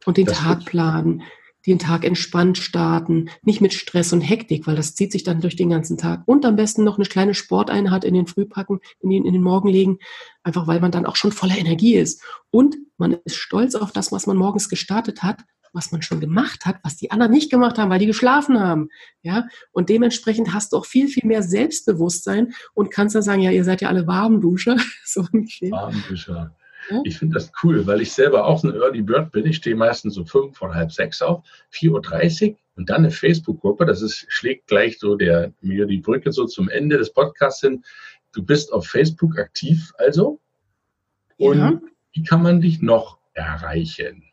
Und 0.06 0.18
den 0.18 0.26
das 0.26 0.39
Tag 0.39 0.66
planen, 0.66 1.22
den 1.68 1.78
Tag 1.78 2.04
entspannt 2.04 2.58
starten, 2.58 3.30
nicht 3.43 3.62
mit 3.62 3.74
Stress 3.74 4.14
und 4.14 4.22
Hektik, 4.22 4.66
weil 4.66 4.76
das 4.76 4.95
zieht 4.95 5.12
sich 5.12 5.24
dann 5.24 5.41
durch 5.41 5.56
den 5.56 5.70
ganzen 5.70 5.97
Tag. 5.97 6.24
Und 6.26 6.43
am 6.45 6.56
besten 6.56 6.84
noch 6.84 6.97
eine 6.97 7.06
kleine 7.06 7.36
Sporteinheit 7.36 8.04
in 8.04 8.16
den 8.16 8.26
Frühpacken, 8.26 8.80
in 8.99 9.12
den, 9.12 9.26
in 9.26 9.34
den 9.34 9.43
Morgen 9.43 9.70
legen, 9.70 9.99
einfach 10.43 10.66
weil 10.66 10.80
man 10.80 10.91
dann 10.91 11.06
auch 11.06 11.16
schon 11.16 11.32
voller 11.32 11.58
Energie 11.58 11.95
ist. 11.95 12.24
Und 12.49 12.78
man 12.97 13.18
ist 13.26 13.36
stolz 13.36 13.76
auf 13.76 13.91
das, 13.91 14.12
was 14.12 14.26
man 14.26 14.38
morgens 14.38 14.70
gestartet 14.70 15.22
hat, 15.22 15.41
was 15.74 15.91
man 15.91 16.02
schon 16.02 16.20
gemacht 16.20 16.66
hat, 16.66 16.80
was 16.84 16.97
die 16.97 17.12
anderen 17.12 17.32
nicht 17.32 17.52
gemacht 17.52 17.78
haben, 17.78 17.91
weil 17.91 17.99
die 17.99 18.08
geschlafen 18.08 18.60
haben. 18.60 18.89
Ja, 19.22 19.45
und 19.72 19.89
dementsprechend 19.89 20.54
hast 20.54 20.74
du 20.74 20.78
auch 20.78 20.86
viel, 20.86 21.08
viel 21.08 21.28
mehr 21.28 21.43
Selbstbewusstsein 21.43 22.54
und 22.74 22.91
kannst 22.91 23.16
dann 23.16 23.22
sagen, 23.22 23.41
ja, 23.41 23.52
ihr 23.52 23.64
seid 23.64 23.82
ja 23.82 23.89
alle 23.89 24.08
Warmduscher. 24.08 24.78
so 25.06 25.22
Warmduscher. 25.22 26.56
Ich 27.04 27.18
finde 27.18 27.36
das 27.36 27.52
cool, 27.64 27.86
weil 27.88 28.02
ich 28.02 28.12
selber 28.12 28.46
auch 28.46 28.64
ein 28.64 28.74
Early 28.74 29.02
Bird 29.02 29.32
bin. 29.32 29.46
Ich 29.46 29.58
stehe 29.58 29.76
meistens 29.76 30.16
so 30.16 30.26
fünf 30.26 30.62
oder 30.62 30.74
halb 30.74 30.92
sechs 30.92 31.22
auf, 31.22 31.44
4.30 31.74 32.52
Uhr 32.52 32.58
und 32.76 32.89
dann 32.89 32.98
eine 32.98 33.12
Facebook-Gruppe. 33.12 33.86
Das 33.86 34.02
ist, 34.02 34.26
schlägt 34.30 34.68
gleich 34.68 35.00
so 35.00 35.16
der, 35.16 35.54
mir 35.62 35.86
die 35.86 36.00
Brücke 36.00 36.32
so 36.32 36.46
zum 36.46 36.70
Ende 36.70 36.98
des 36.98 37.14
Podcasts 37.14 37.62
hin. 37.62 37.84
Du 38.34 38.44
bist 38.44 38.72
auf 38.74 38.88
Facebook 38.88 39.38
aktiv 39.38 39.92
also. 39.98 40.39
Und 41.38 41.58
ja. 41.58 41.82
wie 42.14 42.24
kann 42.24 42.44
man 42.44 42.62
dich 42.62 42.82
noch 42.82 43.18
erreichen? 43.34 44.24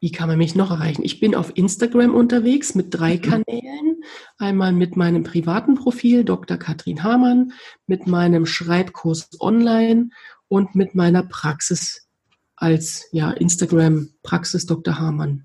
Wie 0.00 0.12
kann 0.12 0.28
man 0.28 0.38
mich 0.38 0.54
noch 0.54 0.70
erreichen? 0.70 1.02
Ich 1.02 1.18
bin 1.18 1.34
auf 1.34 1.50
Instagram 1.56 2.14
unterwegs 2.14 2.74
mit 2.76 2.94
drei 2.94 3.16
mhm. 3.16 3.22
Kanälen. 3.22 4.04
Einmal 4.38 4.72
mit 4.72 4.96
meinem 4.96 5.24
privaten 5.24 5.74
Profil 5.74 6.24
Dr. 6.24 6.56
Katrin 6.56 7.02
Hamann, 7.02 7.52
mit 7.86 8.06
meinem 8.06 8.46
Schreibkurs 8.46 9.30
online 9.40 10.10
und 10.48 10.74
mit 10.74 10.94
meiner 10.94 11.22
Praxis 11.22 12.08
als 12.56 13.08
ja, 13.12 13.30
Instagram-Praxis 13.30 14.66
Dr. 14.66 14.98
Hamann. 14.98 15.44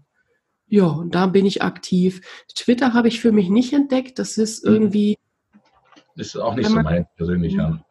Ja, 0.67 0.87
und 0.87 1.13
da 1.13 1.27
bin 1.27 1.45
ich 1.45 1.61
aktiv. 1.61 2.21
Twitter 2.55 2.93
habe 2.93 3.07
ich 3.07 3.21
für 3.21 3.31
mich 3.31 3.49
nicht 3.49 3.73
entdeckt. 3.73 4.17
Das 4.17 4.37
ist 4.37 4.65
mhm. 4.65 4.73
irgendwie. 4.73 5.17
Das 6.15 6.27
ist 6.27 6.37
auch 6.37 6.55
nicht 6.55 6.67
so 6.67 6.75
mein 6.75 7.05
persönlicher. 7.15 7.69
Mhm. 7.69 7.83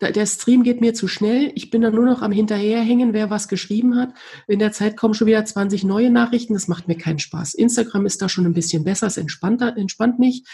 Der 0.00 0.26
Stream 0.26 0.62
geht 0.62 0.82
mir 0.82 0.92
zu 0.92 1.08
schnell. 1.08 1.52
Ich 1.54 1.70
bin 1.70 1.80
dann 1.80 1.94
nur 1.94 2.04
noch 2.04 2.20
am 2.20 2.30
Hinterherhängen, 2.30 3.14
wer 3.14 3.30
was 3.30 3.48
geschrieben 3.48 3.96
hat. 3.96 4.10
In 4.46 4.58
der 4.58 4.70
Zeit 4.70 4.94
kommen 4.94 5.14
schon 5.14 5.26
wieder 5.26 5.42
20 5.42 5.84
neue 5.84 6.10
Nachrichten. 6.10 6.52
Das 6.52 6.68
macht 6.68 6.86
mir 6.86 6.98
keinen 6.98 7.18
Spaß. 7.18 7.54
Instagram 7.54 8.04
ist 8.04 8.20
da 8.20 8.28
schon 8.28 8.44
ein 8.44 8.52
bisschen 8.52 8.84
besser. 8.84 9.06
Es 9.06 9.16
entspannt, 9.16 9.62
entspannt 9.62 10.18
mich. 10.18 10.44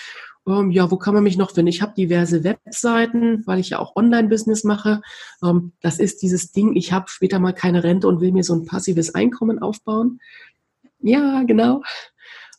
Ähm, 0.46 0.70
ja, 0.70 0.90
wo 0.90 0.96
kann 0.96 1.14
man 1.14 1.22
mich 1.22 1.36
noch 1.36 1.52
finden? 1.52 1.68
Ich 1.68 1.82
habe 1.82 1.94
diverse 1.94 2.42
Webseiten, 2.44 3.46
weil 3.46 3.60
ich 3.60 3.70
ja 3.70 3.78
auch 3.78 3.94
Online-Business 3.96 4.64
mache. 4.64 5.00
Ähm, 5.42 5.72
das 5.80 5.98
ist 5.98 6.22
dieses 6.22 6.52
Ding, 6.52 6.74
ich 6.74 6.92
habe 6.92 7.06
später 7.08 7.38
mal 7.38 7.52
keine 7.52 7.84
Rente 7.84 8.08
und 8.08 8.20
will 8.20 8.32
mir 8.32 8.44
so 8.44 8.54
ein 8.54 8.64
passives 8.64 9.14
Einkommen 9.14 9.60
aufbauen. 9.60 10.20
Ja, 11.00 11.42
genau. 11.44 11.82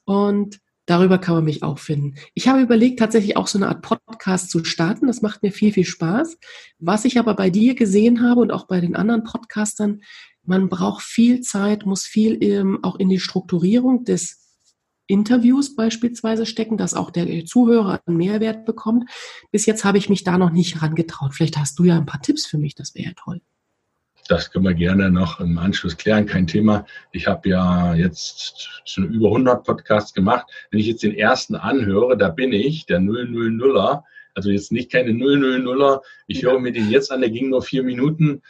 Und 0.06 0.60
darüber 0.86 1.18
kann 1.18 1.36
man 1.36 1.46
mich 1.46 1.64
auch 1.64 1.80
finden. 1.80 2.16
Ich 2.34 2.48
habe 2.48 2.62
überlegt, 2.62 3.00
tatsächlich 3.00 3.38
auch 3.38 3.48
so 3.48 3.58
eine 3.58 3.68
Art 3.68 3.82
Podcast 3.82 4.50
zu 4.50 4.64
starten. 4.64 5.08
Das 5.08 5.22
macht 5.22 5.44
mir 5.44 5.52
viel, 5.52 5.74
viel 5.74 5.86
Spaß. 5.86 6.38
Was 6.80 7.06
ich 7.06 7.20
aber 7.20 7.36
bei 7.36 7.50
dir 7.50 7.76
gesehen 7.76 8.22
habe 8.22 8.42
und 8.42 8.52
auch 8.52 8.68
bei 8.68 8.82
den 8.82 8.96
anderen 8.96 9.24
Podcastern, 9.24 10.02
man 10.46 10.68
braucht 10.68 11.04
viel 11.04 11.40
Zeit, 11.42 11.86
muss 11.86 12.04
viel 12.04 12.44
ähm, 12.44 12.80
auch 12.84 12.98
in 12.98 13.08
die 13.08 13.20
Strukturierung 13.20 14.04
des 14.04 14.43
Interviews 15.08 15.76
beispielsweise 15.76 16.46
stecken, 16.46 16.78
dass 16.78 16.94
auch 16.94 17.12
der 17.12 17.46
Zuhörer 17.46 18.02
einen 18.06 18.18
Mehrwert 18.18 18.66
bekommt. 18.66 19.10
Bis 19.52 19.66
jetzt 19.66 19.84
habe 19.84 19.98
ich 19.98 20.10
mich 20.10 20.24
da 20.24 20.38
noch 20.38 20.52
nicht 20.52 20.76
herangetraut. 20.76 21.34
Vielleicht 21.34 21.58
hast 21.58 21.78
du 21.80 21.84
ja 21.84 21.98
ein 21.98 22.06
paar 22.06 22.22
Tipps 22.22 22.46
für 22.46 22.58
mich, 22.58 22.76
das 22.76 22.96
wäre 22.96 23.08
ja 23.08 23.14
toll. 23.16 23.42
Das 24.30 24.52
können 24.52 24.64
wir 24.64 24.74
gerne 24.74 25.12
noch 25.12 25.42
im 25.42 25.58
Anschluss 25.58 25.98
klären, 25.98 26.26
kein 26.26 26.48
Thema. 26.48 26.86
Ich 27.12 27.28
habe 27.28 27.50
ja 27.50 27.94
jetzt 27.94 28.82
schon 28.86 29.10
über 29.10 29.28
100 29.28 29.66
Podcasts 29.66 30.14
gemacht. 30.14 30.50
Wenn 30.72 30.80
ich 30.80 30.88
jetzt 30.88 31.04
den 31.04 31.14
ersten 31.14 31.56
anhöre, 31.56 32.18
da 32.18 32.30
bin 32.30 32.54
ich, 32.54 32.86
der 32.86 33.00
000er, 33.00 34.04
also 34.34 34.50
jetzt 34.50 34.72
nicht 34.72 34.92
keine 34.92 35.12
000er. 35.12 36.02
Ich 36.28 36.42
ja. 36.42 36.50
höre 36.50 36.60
mir 36.60 36.72
den 36.72 36.90
jetzt 36.90 37.12
an, 37.12 37.20
der 37.20 37.32
ging 37.32 37.50
nur 37.50 37.62
vier 37.62 37.84
Minuten. 37.84 38.42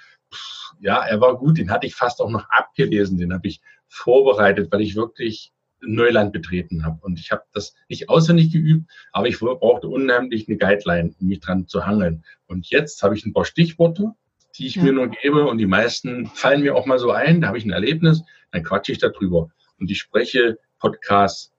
Ja, 0.79 1.03
er 1.03 1.19
war 1.21 1.37
gut, 1.37 1.57
den 1.57 1.71
hatte 1.71 1.87
ich 1.87 1.95
fast 1.95 2.21
auch 2.21 2.29
noch 2.29 2.47
abgelesen, 2.49 3.17
den 3.17 3.33
habe 3.33 3.47
ich 3.47 3.59
vorbereitet, 3.87 4.71
weil 4.71 4.81
ich 4.81 4.95
wirklich 4.95 5.53
Neuland 5.85 6.33
betreten 6.33 6.85
habe. 6.85 6.99
Und 7.01 7.19
ich 7.19 7.31
habe 7.31 7.43
das 7.53 7.73
nicht 7.89 8.09
auswendig 8.09 8.51
geübt, 8.51 8.89
aber 9.11 9.27
ich 9.27 9.39
brauchte 9.39 9.87
unheimlich 9.87 10.47
eine 10.47 10.57
Guideline, 10.57 11.13
um 11.19 11.27
mich 11.27 11.39
dran 11.39 11.67
zu 11.67 11.85
hangeln. 11.85 12.23
Und 12.47 12.69
jetzt 12.69 13.03
habe 13.03 13.15
ich 13.15 13.25
ein 13.25 13.33
paar 13.33 13.45
Stichworte, 13.45 14.11
die 14.57 14.67
ich 14.67 14.75
ja. 14.75 14.83
mir 14.83 14.93
nur 14.93 15.09
gebe 15.09 15.45
und 15.45 15.57
die 15.57 15.65
meisten 15.65 16.27
fallen 16.27 16.61
mir 16.61 16.75
auch 16.75 16.85
mal 16.85 16.99
so 16.99 17.11
ein, 17.11 17.41
da 17.41 17.47
habe 17.47 17.57
ich 17.57 17.65
ein 17.65 17.71
Erlebnis, 17.71 18.23
dann 18.51 18.63
quatsche 18.63 18.91
ich 18.91 18.99
darüber. 18.99 19.49
Und 19.79 19.89
ich 19.89 19.99
spreche 19.99 20.57
Podcasts 20.79 21.51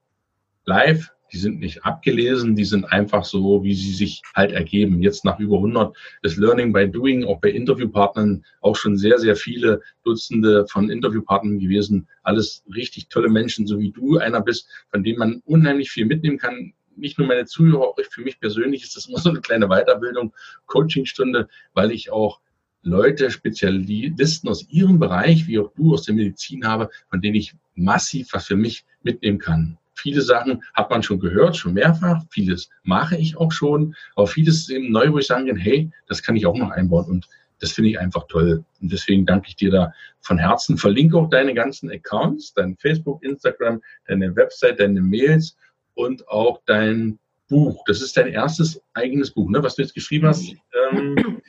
live 0.65 1.14
die 1.35 1.41
sind 1.41 1.59
nicht 1.59 1.85
abgelesen, 1.85 2.55
die 2.55 2.65
sind 2.65 2.85
einfach 2.85 3.25
so, 3.25 3.65
wie 3.65 3.75
sie 3.75 3.93
sich 3.93 4.23
halt 4.37 4.53
ergeben. 4.53 5.03
Jetzt 5.03 5.25
nach 5.25 5.41
über 5.41 5.57
100 5.57 5.95
ist 6.23 6.37
Learning 6.37 6.73
by 6.73 6.89
Doing 6.89 7.25
auch 7.25 7.41
bei 7.41 7.51
Interviewpartnern 7.51 8.45
auch 8.61 8.77
schon 8.77 8.97
sehr, 8.97 9.19
sehr 9.19 9.35
viele 9.35 9.81
Dutzende 10.05 10.65
von 10.69 10.91
Interviewpartnern 10.91 11.59
gewesen. 11.59 12.07
Alles 12.23 12.63
richtig 12.73 13.09
tolle 13.09 13.29
Menschen, 13.29 13.67
so 13.67 13.81
wie 13.81 13.91
du 13.91 14.19
einer 14.19 14.41
bist, 14.41 14.69
von 14.93 15.03
denen 15.03 15.19
man 15.19 15.43
unheimlich 15.45 15.91
viel 15.91 16.07
mitnehmen 16.07 16.39
kann. 16.39 16.73
Nicht 16.95 17.19
nur 17.19 17.27
meine 17.27 17.47
Zuhörer, 17.47 17.81
auch 17.83 17.99
für 18.09 18.23
mich 18.23 18.39
persönlich 18.39 18.85
ist 18.85 18.95
das 18.95 19.07
immer 19.07 19.19
so 19.19 19.31
eine 19.31 19.41
kleine 19.41 19.67
Weiterbildung, 19.67 20.33
Coachingstunde, 20.67 21.49
weil 21.73 21.91
ich 21.91 22.13
auch 22.13 22.41
Leute, 22.83 23.33
Spezialisten 23.33 24.49
aus 24.49 24.69
ihrem 24.69 25.01
Bereich, 25.01 25.49
wie 25.49 25.59
auch 25.59 25.73
du 25.75 25.95
aus 25.95 26.05
der 26.05 26.15
Medizin 26.15 26.65
habe, 26.65 26.91
von 27.11 27.21
denen 27.21 27.35
ich 27.35 27.55
massiv 27.75 28.29
was 28.33 28.47
für 28.47 28.57
mich 28.57 28.85
mitnehmen 29.03 29.41
kann. 29.41 29.79
Viele 29.95 30.23
Sachen 30.23 30.63
hat 30.75 30.91
man 30.91 31.03
schon 31.03 31.21
gehört, 31.21 31.57
schon 31.57 31.75
mehrfach. 31.75 32.23
Vieles 32.31 32.69
mache 32.83 33.17
ich 33.17 33.37
auch 33.37 33.53
schon. 33.53 33.95
Aber 34.17 34.27
vieles 34.27 34.61
ist 34.61 34.71
eben 34.71 34.91
neu, 34.91 35.13
wo 35.13 35.19
ich 35.19 35.27
sagen 35.27 35.47
kann, 35.47 35.57
hey, 35.57 35.91
das 36.09 36.23
kann 36.23 36.37
ich 36.37 36.47
auch 36.47 36.57
noch 36.57 36.71
einbauen. 36.71 37.07
Und 37.07 37.29
das 37.61 37.73
finde 37.73 37.91
ich 37.91 37.99
einfach 37.99 38.27
toll. 38.29 38.65
Und 38.81 38.93
deswegen 38.93 39.25
danke 39.25 39.49
ich 39.49 39.57
dir 39.57 39.71
da 39.71 39.93
von 40.21 40.39
Herzen. 40.39 40.77
Verlinke 40.77 41.17
auch 41.17 41.31
deine 41.31 41.55
ganzen 41.55 41.91
Accounts, 41.91 42.53
dein 42.55 42.77
Facebook, 42.77 43.23
Instagram, 43.23 43.81
deine 44.07 44.35
Website, 44.37 44.81
deine 44.81 45.01
Mails 45.01 45.57
und 45.95 46.27
auch 46.29 46.61
dein 46.67 47.19
Buch. 47.49 47.83
Das 47.87 48.03
ist 48.03 48.17
dein 48.17 48.29
erstes 48.29 48.81
eigenes 48.95 49.31
Buch, 49.31 49.49
ne, 49.49 49.63
was 49.63 49.77
du 49.77 49.83
jetzt 49.83 49.95
geschrieben 49.95 50.27
hast. 50.27 50.55
Ähm, 50.93 51.41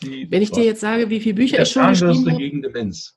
Wenn 0.00 0.42
ich 0.42 0.50
dir 0.50 0.64
jetzt 0.64 0.80
sage, 0.80 1.08
wie 1.10 1.20
viele 1.20 1.34
Bücher 1.34 1.62
ich 1.62 1.70
schon 1.70 1.88
geschrieben 1.88 2.30
habe. 2.30 2.38
gegen 2.38 2.62
Demenz. 2.62 3.16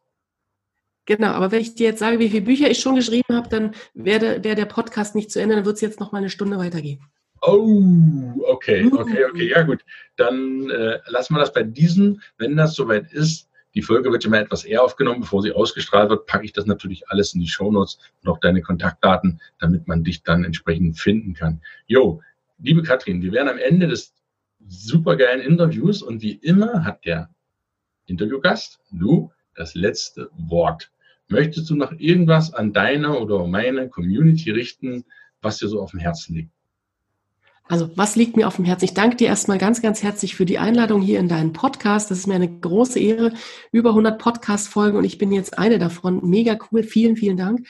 Genau, 1.07 1.29
aber 1.29 1.51
wenn 1.53 1.61
ich 1.61 1.73
dir 1.73 1.87
jetzt 1.87 1.99
sage, 1.99 2.19
wie 2.19 2.29
viele 2.29 2.41
Bücher 2.41 2.69
ich 2.69 2.79
schon 2.79 2.95
geschrieben 2.95 3.33
habe, 3.33 3.47
dann 3.47 3.73
wäre 3.93 4.43
wär 4.43 4.55
der 4.55 4.65
Podcast 4.65 5.15
nicht 5.15 5.31
zu 5.31 5.41
Ende, 5.41 5.55
dann 5.55 5.65
wird 5.65 5.75
es 5.75 5.81
jetzt 5.81 6.01
noch 6.01 6.11
mal 6.11 6.17
eine 6.17 6.29
Stunde 6.29 6.57
weitergehen. 6.57 6.99
Oh, 7.41 8.33
okay, 8.45 8.85
okay, 8.91 9.23
okay, 9.23 9.49
ja 9.49 9.61
gut. 9.61 9.85
Dann 10.17 10.69
äh, 10.69 10.99
lassen 11.07 11.33
wir 11.33 11.39
das 11.39 11.53
bei 11.53 11.63
diesen, 11.63 12.21
wenn 12.37 12.57
das 12.57 12.75
soweit 12.75 13.13
ist. 13.13 13.47
Die 13.73 13.83
Folge 13.83 14.11
wird 14.11 14.25
immer 14.25 14.39
etwas 14.39 14.65
eher 14.65 14.83
aufgenommen, 14.83 15.21
bevor 15.21 15.41
sie 15.41 15.53
ausgestrahlt 15.53 16.09
wird, 16.09 16.25
packe 16.25 16.43
ich 16.43 16.51
das 16.51 16.65
natürlich 16.65 17.07
alles 17.09 17.33
in 17.33 17.39
die 17.39 17.47
Shownotes 17.47 17.99
und 18.21 18.29
auch 18.29 18.39
deine 18.39 18.61
Kontaktdaten, 18.61 19.39
damit 19.59 19.87
man 19.87 20.03
dich 20.03 20.23
dann 20.23 20.43
entsprechend 20.43 20.99
finden 20.99 21.33
kann. 21.33 21.61
Jo, 21.85 22.21
liebe 22.59 22.83
Katrin, 22.83 23.21
wir 23.21 23.31
wären 23.31 23.47
am 23.47 23.59
Ende 23.59 23.87
des 23.87 24.13
supergeilen 24.67 25.39
Interviews 25.39 26.01
und 26.01 26.21
wie 26.21 26.33
immer 26.33 26.83
hat 26.83 27.05
der 27.05 27.29
Interviewgast, 28.07 28.81
du, 28.91 29.31
das 29.55 29.73
letzte 29.73 30.29
Wort. 30.37 30.91
Möchtest 31.29 31.69
du 31.69 31.75
noch 31.75 31.91
irgendwas 31.97 32.53
an 32.53 32.73
deine 32.73 33.19
oder 33.19 33.45
meine 33.47 33.89
Community 33.89 34.51
richten, 34.51 35.03
was 35.41 35.57
dir 35.57 35.67
so 35.67 35.81
auf 35.81 35.91
dem 35.91 35.99
Herzen 35.99 36.35
liegt? 36.35 36.51
Also, 37.69 37.89
was 37.95 38.15
liegt 38.15 38.37
mir 38.37 38.47
auf 38.47 38.55
dem 38.55 38.63
Herzen? 38.63 38.85
Ich 38.85 38.93
danke 38.93 39.17
dir 39.17 39.27
erstmal 39.27 39.57
ganz, 39.57 39.81
ganz 39.81 40.01
herzlich 40.01 40.35
für 40.35 40.45
die 40.45 40.57
Einladung 40.57 41.01
hier 41.01 41.19
in 41.19 41.27
deinen 41.27 41.51
Podcast. 41.51 42.09
Das 42.09 42.17
ist 42.17 42.27
mir 42.27 42.35
eine 42.35 42.59
große 42.59 42.97
Ehre. 42.97 43.33
Über 43.73 43.89
100 43.89 44.17
Podcast-Folgen 44.17 44.97
und 44.97 45.03
ich 45.03 45.17
bin 45.17 45.33
jetzt 45.33 45.57
eine 45.59 45.77
davon. 45.77 46.21
Mega 46.29 46.57
cool. 46.71 46.83
Vielen, 46.83 47.17
vielen 47.17 47.35
Dank. 47.35 47.67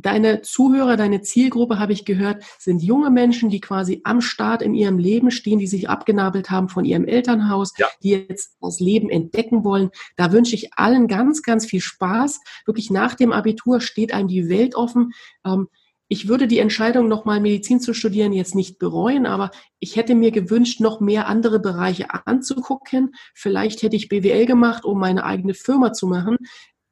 Deine 0.00 0.42
Zuhörer, 0.42 0.96
deine 0.96 1.22
Zielgruppe, 1.22 1.80
habe 1.80 1.92
ich 1.92 2.04
gehört, 2.04 2.44
sind 2.58 2.82
junge 2.82 3.10
Menschen, 3.10 3.50
die 3.50 3.60
quasi 3.60 4.00
am 4.04 4.20
Start 4.20 4.62
in 4.62 4.74
ihrem 4.74 4.98
Leben 4.98 5.32
stehen, 5.32 5.58
die 5.58 5.66
sich 5.66 5.88
abgenabelt 5.88 6.50
haben 6.50 6.68
von 6.68 6.84
ihrem 6.84 7.04
Elternhaus, 7.04 7.72
ja. 7.78 7.88
die 8.02 8.10
jetzt 8.10 8.56
das 8.60 8.78
Leben 8.78 9.10
entdecken 9.10 9.64
wollen. 9.64 9.90
Da 10.16 10.30
wünsche 10.30 10.54
ich 10.54 10.74
allen 10.74 11.08
ganz, 11.08 11.42
ganz 11.42 11.66
viel 11.66 11.80
Spaß. 11.80 12.40
Wirklich 12.64 12.90
nach 12.90 13.16
dem 13.16 13.32
Abitur 13.32 13.80
steht 13.80 14.14
einem 14.14 14.28
die 14.28 14.48
Welt 14.48 14.76
offen. 14.76 15.10
Ähm, 15.44 15.66
ich 16.06 16.28
würde 16.28 16.46
die 16.46 16.58
Entscheidung, 16.58 17.08
nochmal 17.08 17.40
Medizin 17.40 17.80
zu 17.80 17.92
studieren, 17.92 18.32
jetzt 18.32 18.54
nicht 18.54 18.78
bereuen, 18.78 19.26
aber 19.26 19.50
ich 19.78 19.96
hätte 19.96 20.14
mir 20.14 20.30
gewünscht, 20.30 20.80
noch 20.80 21.00
mehr 21.00 21.26
andere 21.26 21.58
Bereiche 21.58 22.06
anzugucken. 22.26 23.14
Vielleicht 23.34 23.82
hätte 23.82 23.96
ich 23.96 24.08
BWL 24.08 24.46
gemacht, 24.46 24.84
um 24.86 24.98
meine 24.98 25.24
eigene 25.24 25.54
Firma 25.54 25.92
zu 25.92 26.06
machen 26.06 26.38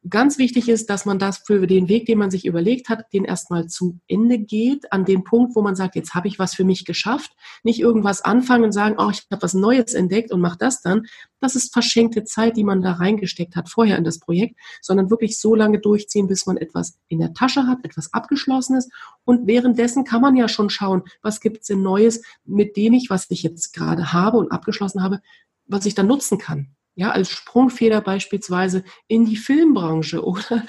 ganz 0.09 0.39
wichtig 0.39 0.69
ist, 0.69 0.91
dass 0.91 1.07
man 1.07 1.19
das 1.19 1.39
für 1.39 1.67
den 1.67 1.89
Weg, 1.89 2.07
den 2.07 2.19
man 2.19 2.31
sich 2.31 2.45
überlegt 2.45 2.89
hat, 2.89 3.13
den 3.13 3.25
erstmal 3.25 3.67
zu 3.67 3.99
Ende 4.09 4.39
geht, 4.39 4.93
an 4.93 5.05
den 5.05 5.25
Punkt, 5.25 5.57
wo 5.57 5.63
man 5.63 5.77
sagt, 5.77 5.97
jetzt 5.97 6.15
habe 6.15 6.29
ich 6.29 6.39
was 6.39 6.55
für 6.55 6.65
mich 6.65 6.85
geschafft, 6.85 7.33
nicht 7.63 7.81
irgendwas 7.81 8.23
anfangen 8.23 8.65
und 8.65 8.73
sagen, 8.73 8.97
oh, 8.99 9.11
ich 9.11 9.27
habe 9.31 9.43
was 9.43 9.55
Neues 9.55 9.95
entdeckt 9.95 10.33
und 10.33 10.41
mache 10.41 10.59
das 10.59 10.83
dann. 10.83 11.07
Das 11.41 11.57
ist 11.57 11.73
verschenkte 11.73 12.25
Zeit, 12.25 12.57
die 12.57 12.65
man 12.65 12.83
da 12.83 12.93
reingesteckt 12.93 13.57
hat 13.57 13.69
vorher 13.69 13.99
in 13.99 14.05
das 14.05 14.19
Projekt, 14.19 14.59
sondern 14.81 15.11
wirklich 15.11 15.39
so 15.41 15.55
lange 15.55 15.79
durchziehen, 15.79 16.27
bis 16.27 16.47
man 16.47 16.57
etwas 16.57 16.99
in 17.09 17.19
der 17.19 17.35
Tasche 17.35 17.67
hat, 17.67 17.85
etwas 17.85 18.13
abgeschlossenes 18.13 18.89
und 19.25 19.47
währenddessen 19.47 20.05
kann 20.05 20.23
man 20.23 20.37
ja 20.37 20.49
schon 20.49 20.71
schauen, 20.71 21.03
was 21.23 21.41
gibt 21.41 21.63
es 21.63 21.67
denn 21.69 21.83
Neues, 21.83 22.23
mit 22.45 22.77
dem 22.77 22.93
ich, 22.93 23.11
was 23.11 23.27
ich 23.31 23.43
jetzt 23.43 23.73
gerade 23.73 24.13
habe 24.13 24.39
und 24.39 24.53
abgeschlossen 24.53 25.03
habe, 25.03 25.21
was 25.67 25.87
ich 25.87 25.95
dann 25.95 26.07
nutzen 26.07 26.39
kann 26.39 26.77
ja, 26.97 27.11
als 27.11 27.31
Sprungfeder 27.31 28.01
beispielsweise 28.01 28.83
in 29.07 29.27
die 29.27 29.37
Filmbranche 29.37 30.25
oder 30.27 30.65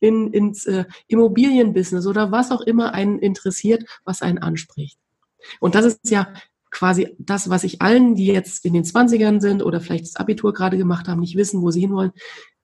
in, 0.00 0.32
ins 0.32 0.64
äh, 0.64 0.84
Immobilienbusiness 1.08 2.06
oder 2.06 2.32
was 2.32 2.50
auch 2.50 2.62
immer 2.62 2.94
einen 2.94 3.18
interessiert, 3.18 3.84
was 4.04 4.22
einen 4.22 4.38
anspricht. 4.38 4.98
Und 5.60 5.74
das 5.74 5.84
ist 5.84 6.10
ja 6.10 6.32
quasi 6.70 7.14
das, 7.18 7.50
was 7.50 7.64
ich 7.64 7.82
allen, 7.82 8.14
die 8.14 8.26
jetzt 8.26 8.64
in 8.64 8.74
den 8.74 8.84
20ern 8.84 9.40
sind 9.40 9.62
oder 9.62 9.80
vielleicht 9.80 10.04
das 10.04 10.16
Abitur 10.16 10.52
gerade 10.52 10.78
gemacht 10.78 11.08
haben, 11.08 11.20
nicht 11.20 11.36
wissen, 11.36 11.62
wo 11.62 11.70
sie 11.70 11.80
hinwollen. 11.80 12.12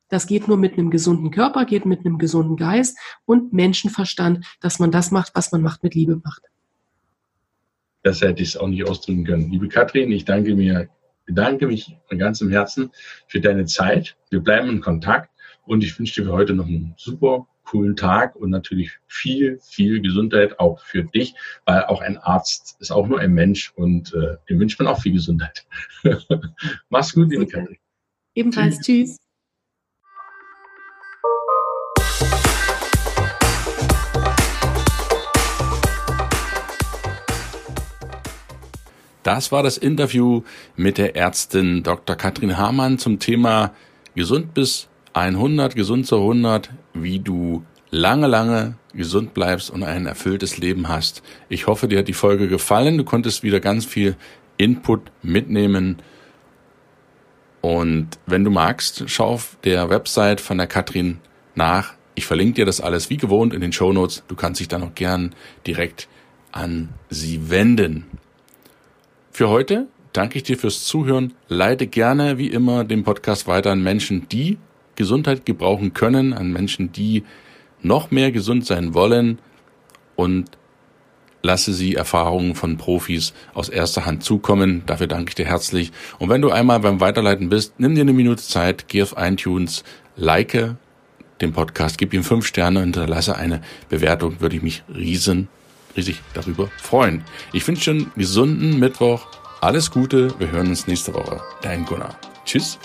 Das 0.09 0.27
geht 0.27 0.47
nur 0.47 0.57
mit 0.57 0.75
einem 0.75 0.91
gesunden 0.91 1.31
Körper, 1.31 1.65
geht 1.65 1.87
mit 1.87 2.01
einem 2.01 2.19
gesunden 2.19 2.57
Geist 2.57 2.99
und 3.25 3.53
Menschenverstand, 3.53 4.45
dass 4.61 4.79
man 4.79 4.91
das 4.91 5.11
macht, 5.11 5.35
was 5.35 5.51
man 5.53 5.63
macht, 5.63 5.83
mit 5.83 5.95
Liebe 5.95 6.21
macht. 6.23 6.43
Das 8.03 8.21
hätte 8.21 8.43
ich 8.43 8.59
auch 8.59 8.69
nicht 8.69 8.87
ausdrücken 8.87 9.25
können. 9.25 9.51
Liebe 9.51 9.69
Katrin, 9.69 10.13
ich 10.13 10.25
danke 10.25 10.55
mir 10.55 10.89
bedanke 11.25 11.66
mich 11.66 11.97
von 12.07 12.18
ganzem 12.18 12.51
Herzen 12.51 12.91
für 13.27 13.41
deine 13.41 13.64
Zeit. 13.64 14.16
Wir 14.31 14.41
bleiben 14.41 14.68
in 14.68 14.81
Kontakt 14.81 15.31
und 15.64 15.85
ich 15.85 15.99
wünsche 15.99 16.20
dir 16.20 16.29
für 16.29 16.33
heute 16.33 16.55
noch 16.55 16.66
einen 16.66 16.95
super 16.97 17.47
coolen 17.64 17.97
Tag 17.97 18.37
und 18.37 18.51
natürlich 18.51 18.99
viel, 19.07 19.59
viel 19.62 20.01
Gesundheit 20.01 20.59
auch 20.59 20.81
für 20.81 21.05
dich, 21.05 21.35
weil 21.64 21.85
auch 21.85 22.01
ein 22.01 22.18
Arzt 22.18 22.77
ist 22.81 22.91
auch 22.91 23.07
nur 23.07 23.20
ein 23.20 23.33
Mensch 23.33 23.73
und 23.77 24.12
äh, 24.14 24.37
dem 24.49 24.59
wünscht 24.59 24.79
man 24.79 24.89
auch 24.89 25.01
viel 25.01 25.12
Gesundheit. 25.12 25.64
Mach's 26.91 27.14
gut, 27.14 27.31
liebe 27.31 27.47
Katrin. 27.47 27.79
Ebenfalls, 28.35 28.81
tschüss. 28.81 28.87
tschüss. 28.87 29.22
Das 39.23 39.53
war 39.53 39.62
das 39.62 39.79
Interview 39.79 40.43
mit 40.77 40.99
der 40.99 41.14
Ärztin 41.14 41.83
Dr. 41.85 42.16
Katrin 42.16 42.57
Hamann 42.57 42.99
zum 42.99 43.20
Thema 43.20 43.73
Gesund 44.16 44.53
bis 44.53 44.89
100, 45.14 45.77
gesund 45.77 46.07
zu 46.07 46.16
100, 46.16 46.70
wie 46.95 47.20
du 47.20 47.64
lange, 47.91 48.27
lange 48.27 48.75
gesund 48.95 49.33
bleibst 49.33 49.70
und 49.70 49.85
ein 49.85 50.07
erfülltes 50.07 50.59
Leben 50.59 50.89
hast. 50.89 51.23
Ich 51.49 51.66
hoffe, 51.66 51.87
dir 51.87 52.01
hat 52.01 52.09
die 52.09 52.14
Folge 52.14 52.49
gefallen. 52.49 52.99
Du 52.99 53.05
konntest 53.05 53.43
wieder 53.43 53.61
ganz 53.61 53.85
viel 53.85 54.16
Input 54.57 55.12
mitnehmen. 55.23 56.03
Und 57.61 58.18
wenn 58.27 58.43
du 58.43 58.51
magst, 58.51 59.05
schau 59.07 59.27
auf 59.27 59.57
der 59.62 59.89
Website 59.89 60.41
von 60.41 60.59
der 60.59 60.66
Katrin 60.66 61.18
nach. 61.55 61.95
Ich 62.14 62.27
verlinke 62.27 62.55
dir 62.55 62.66
das 62.66 62.81
alles 62.81 63.09
wie 63.09 63.18
gewohnt 63.18 63.55
in 63.55 63.61
den 63.61 63.73
Show 63.73 63.93
Notes. 63.93 64.25
Du 64.27 64.35
kannst 64.35 64.61
dich 64.61 64.68
dann 64.68 64.83
auch 64.83 64.95
gern 64.95 65.35
direkt 65.66 66.09
an 66.51 66.91
sie 67.09 67.51
wenden. 67.51 68.07
Für 69.35 69.49
heute 69.49 69.87
danke 70.12 70.37
ich 70.37 70.43
dir 70.43 70.59
fürs 70.59 70.85
Zuhören. 70.85 71.33
Leite 71.49 71.87
gerne 71.87 72.37
wie 72.37 72.49
immer 72.49 72.85
den 72.85 73.03
Podcast 73.03 73.47
weiter 73.47 73.70
an 73.70 73.83
Menschen, 73.83 74.28
die 74.28 74.59
Gesundheit 74.95 75.47
gebrauchen 75.47 75.95
können, 75.95 76.35
an 76.35 76.53
Menschen, 76.53 76.93
die 76.93 77.24
noch 77.80 78.11
mehr 78.11 78.30
gesund 78.30 78.66
sein 78.66 78.93
wollen 78.93 79.39
und 80.16 80.51
lasse 81.43 81.72
sie 81.72 81.95
Erfahrungen 81.95 82.55
von 82.55 82.76
Profis 82.76 83.33
aus 83.55 83.70
erster 83.70 84.05
Hand 84.05 84.22
zukommen. 84.22 84.83
Dafür 84.85 85.07
danke 85.07 85.30
ich 85.30 85.35
dir 85.35 85.47
herzlich. 85.47 85.93
Und 86.18 86.28
wenn 86.28 86.43
du 86.43 86.51
einmal 86.51 86.80
beim 86.80 87.01
Weiterleiten 87.01 87.49
bist, 87.49 87.72
nimm 87.80 87.95
dir 87.95 88.03
eine 88.03 88.12
Minute 88.12 88.43
Zeit, 88.43 88.87
geh 88.87 89.03
auf 89.03 89.14
iTunes, 89.16 89.83
like 90.14 90.76
den 91.41 91.53
Podcast, 91.55 91.97
gib 91.97 92.12
ihm 92.12 92.22
fünf 92.22 92.47
Sterne 92.47 92.80
und 92.80 92.85
hinterlasse 92.85 93.35
eine 93.35 93.62
Bewertung, 93.89 94.43
würde 94.43 94.57
ich 94.57 94.62
mich 94.62 94.83
riesen 94.95 95.49
riesig 95.97 96.22
darüber 96.34 96.68
freuen. 96.80 97.24
Ich 97.53 97.66
wünsche 97.66 97.90
einen 97.90 98.12
gesunden 98.16 98.78
Mittwoch. 98.78 99.26
Alles 99.61 99.90
Gute. 99.90 100.38
Wir 100.38 100.51
hören 100.51 100.68
uns 100.68 100.86
nächste 100.86 101.14
Woche. 101.14 101.40
Dein 101.62 101.84
Gunnar. 101.84 102.16
Tschüss. 102.45 102.78